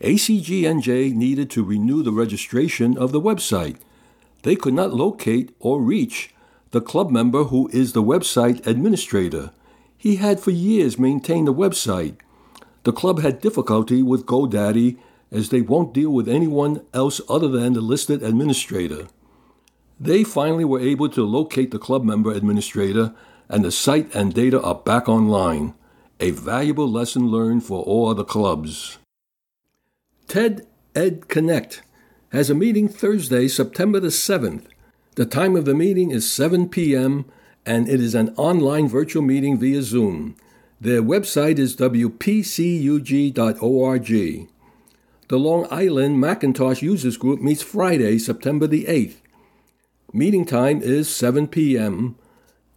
ACGNJ 0.00 1.12
needed 1.12 1.50
to 1.50 1.64
renew 1.64 2.00
the 2.04 2.12
registration 2.12 2.96
of 2.96 3.10
the 3.10 3.20
website. 3.20 3.78
They 4.44 4.54
could 4.54 4.74
not 4.74 4.94
locate 4.94 5.52
or 5.58 5.80
reach 5.80 6.32
the 6.76 6.82
club 6.82 7.10
member 7.10 7.44
who 7.44 7.70
is 7.72 7.94
the 7.94 8.02
website 8.02 8.66
administrator. 8.66 9.50
He 9.96 10.16
had 10.16 10.38
for 10.38 10.50
years 10.50 10.98
maintained 10.98 11.48
the 11.48 11.54
website. 11.54 12.16
The 12.82 12.92
club 12.92 13.22
had 13.22 13.40
difficulty 13.40 14.02
with 14.02 14.26
GoDaddy 14.26 14.98
as 15.30 15.48
they 15.48 15.62
won't 15.62 15.94
deal 15.94 16.10
with 16.10 16.28
anyone 16.28 16.84
else 16.92 17.22
other 17.30 17.48
than 17.48 17.72
the 17.72 17.80
listed 17.80 18.22
administrator. 18.22 19.08
They 19.98 20.22
finally 20.22 20.66
were 20.66 20.78
able 20.78 21.08
to 21.08 21.24
locate 21.24 21.70
the 21.70 21.78
club 21.78 22.04
member 22.04 22.30
administrator, 22.30 23.14
and 23.48 23.64
the 23.64 23.72
site 23.72 24.14
and 24.14 24.34
data 24.34 24.60
are 24.60 24.74
back 24.74 25.08
online. 25.08 25.72
A 26.20 26.32
valuable 26.32 26.92
lesson 26.92 27.28
learned 27.28 27.64
for 27.64 27.82
all 27.84 28.10
other 28.10 28.22
clubs. 28.22 28.98
TED 30.28 30.66
Ed 30.94 31.28
Connect 31.28 31.80
has 32.32 32.50
a 32.50 32.54
meeting 32.54 32.86
Thursday, 32.86 33.48
September 33.48 33.98
the 33.98 34.08
7th. 34.08 34.66
The 35.16 35.26
time 35.26 35.56
of 35.56 35.64
the 35.64 35.74
meeting 35.74 36.10
is 36.10 36.30
7 36.30 36.68
p.m., 36.68 37.24
and 37.64 37.88
it 37.88 38.02
is 38.02 38.14
an 38.14 38.34
online 38.36 38.86
virtual 38.86 39.22
meeting 39.22 39.56
via 39.58 39.82
Zoom. 39.82 40.36
Their 40.78 41.02
website 41.02 41.58
is 41.58 41.74
wpcug.org. 41.74 42.88
The 45.28 45.38
Long 45.38 45.66
Island 45.70 46.20
Macintosh 46.20 46.82
Users 46.82 47.16
Group 47.16 47.40
meets 47.40 47.62
Friday, 47.62 48.18
September 48.18 48.66
the 48.66 48.84
8th. 48.84 49.14
Meeting 50.12 50.44
time 50.44 50.82
is 50.82 51.08
7 51.08 51.48
p.m. 51.48 52.16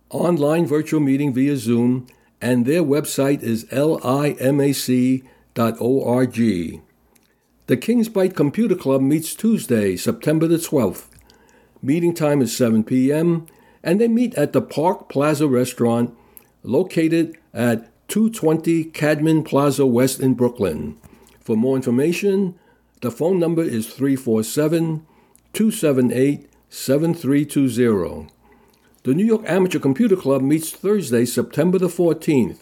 Online 0.09 0.65
virtual 0.65 1.01
meeting 1.01 1.33
via 1.33 1.57
Zoom, 1.57 2.07
and 2.39 2.65
their 2.65 2.83
website 2.83 3.43
is 3.43 3.65
limac.org. 3.65 5.21
The 7.67 7.77
Kings 7.77 8.07
Bite 8.07 8.35
Computer 8.35 8.75
Club 8.75 9.01
meets 9.01 9.35
Tuesday, 9.35 9.97
September 9.97 10.47
the 10.47 10.55
12th. 10.55 11.08
Meeting 11.81 12.13
time 12.13 12.41
is 12.41 12.55
7 12.55 12.83
p.m., 12.83 13.47
and 13.81 14.01
they 14.01 14.09
meet 14.09 14.35
at 14.35 14.51
the 14.51 14.61
Park 14.61 15.07
Plaza 15.07 15.47
Restaurant 15.47 16.13
located 16.63 17.37
at 17.53 17.89
220 18.09 18.83
Cadman 18.85 19.43
Plaza 19.43 19.85
West 19.85 20.19
in 20.19 20.33
Brooklyn. 20.33 20.97
For 21.39 21.55
more 21.55 21.77
information, 21.77 22.55
the 23.01 23.11
phone 23.11 23.39
number 23.39 23.63
is 23.63 23.87
347 23.87 25.05
278 25.53 26.49
7320. 26.69 28.27
The 29.03 29.13
New 29.13 29.25
York 29.25 29.43
Amateur 29.45 29.79
Computer 29.79 30.17
Club 30.17 30.41
meets 30.41 30.71
Thursday, 30.71 31.23
September 31.23 31.77
the 31.77 31.87
14th. 31.87 32.57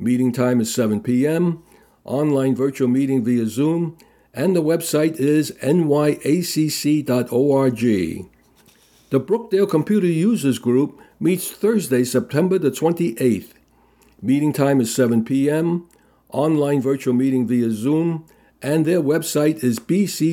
Meeting 0.00 0.32
time 0.32 0.60
is 0.60 0.74
7 0.74 1.00
p.m. 1.00 1.62
Online 2.04 2.56
virtual 2.56 2.88
meeting 2.88 3.22
via 3.22 3.46
Zoom, 3.46 3.96
and 4.34 4.56
the 4.56 4.62
website 4.62 5.16
is 5.16 5.52
nyacc.org. 5.62 7.08
The 9.10 9.20
Brookdale 9.20 9.68
Computer 9.68 10.06
Users 10.06 10.58
Group 10.58 11.00
meets 11.18 11.50
Thursday, 11.50 12.04
September 12.04 12.58
the 12.58 12.70
28th. 12.70 13.52
Meeting 14.20 14.52
time 14.52 14.80
is 14.80 14.94
7 14.94 15.24
p.m 15.24 15.88
online 16.30 16.80
virtual 16.80 17.12
meeting 17.14 17.46
via 17.46 17.70
Zoom, 17.70 18.26
and 18.60 18.84
their 18.84 19.00
website 19.00 19.62
is 19.62 19.78
bcug.com. 19.78 20.24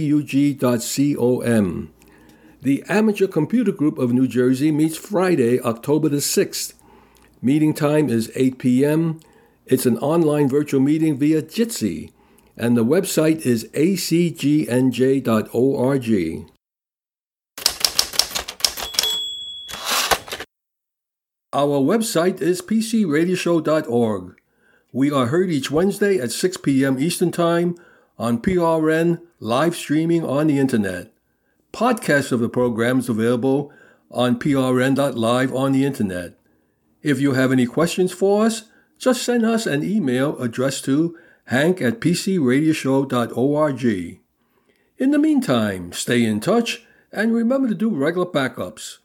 The 2.62 2.84
Amateur 2.90 3.28
Computer 3.28 3.72
Group 3.72 3.98
of 4.00 4.12
New 4.12 4.28
Jersey 4.28 4.72
meets 4.72 4.98
Friday, 4.98 5.60
October 5.62 6.10
the 6.10 6.18
6th. 6.18 6.74
Meeting 7.42 7.74
time 7.74 8.10
is 8.10 8.32
8 8.36 8.58
p.m. 8.58 9.20
It's 9.68 9.86
an 9.86 9.98
online 10.00 10.50
virtual 10.50 10.82
meeting 10.82 11.18
via 11.18 11.42
Jitsi, 11.44 12.12
and 12.58 12.76
the 12.76 12.84
website 12.86 13.46
is 13.46 13.66
acgnj.org. 13.74 14.06
Our 21.56 21.80
website 21.80 22.42
is 22.42 22.62
pcradioshow.org. 22.62 24.36
We 24.92 25.10
are 25.10 25.28
heard 25.28 25.50
each 25.50 25.72
Wednesday 25.72 26.20
at 26.20 26.34
6 26.34 26.58
p.m. 26.58 27.00
Eastern 27.00 27.32
Time 27.32 27.78
on 28.20 28.42
PRN 28.42 29.22
live 29.40 29.74
streaming 29.74 30.26
on 30.26 30.48
the 30.48 30.60
internet. 30.60 31.14
Podcasts 31.72 32.34
of 32.34 32.42
the 32.42 32.50
program 32.50 33.00
is 33.00 33.08
available 33.08 33.72
on 34.12 34.38
prn.live 34.38 35.56
on 35.56 35.72
the 35.72 35.86
internet. 35.86 36.38
If 37.02 37.22
you 37.22 37.32
have 37.32 37.54
any 37.54 37.66
questions 37.66 38.12
for 38.12 38.46
us, 38.46 38.64
just 38.98 39.24
send 39.24 39.46
us 39.46 39.66
an 39.66 39.82
email 39.82 40.38
addressed 40.40 40.84
to 40.86 41.18
hank 41.46 41.82
at 41.82 42.02
pcradioshow.org. 42.02 44.20
In 44.98 45.12
the 45.12 45.20
meantime, 45.20 45.94
stay 45.94 46.26
in 46.26 46.42
touch 46.42 46.86
and 47.14 47.34
remember 47.34 47.70
to 47.70 47.76
do 47.76 47.92
regular 47.92 48.26
backups. 48.26 48.98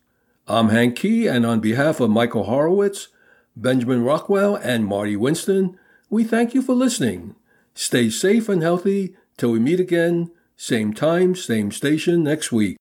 I'm 0.51 0.71
Hank 0.71 0.97
Kee, 0.97 1.29
and 1.29 1.47
on 1.47 1.61
behalf 1.61 2.01
of 2.01 2.11
Michael 2.11 2.43
Horowitz, 2.43 3.07
Benjamin 3.55 4.03
Rockwell, 4.03 4.57
and 4.57 4.85
Marty 4.85 5.15
Winston, 5.15 5.79
we 6.09 6.25
thank 6.25 6.55
you 6.55 6.61
for 6.61 6.75
listening. 6.75 7.37
Stay 7.73 8.11
safe 8.11 8.49
and 8.49 8.61
healthy 8.61 9.15
till 9.37 9.53
we 9.53 9.61
meet 9.61 9.79
again, 9.79 10.33
same 10.57 10.93
time, 10.93 11.37
same 11.37 11.71
station 11.71 12.25
next 12.25 12.51
week. 12.51 12.80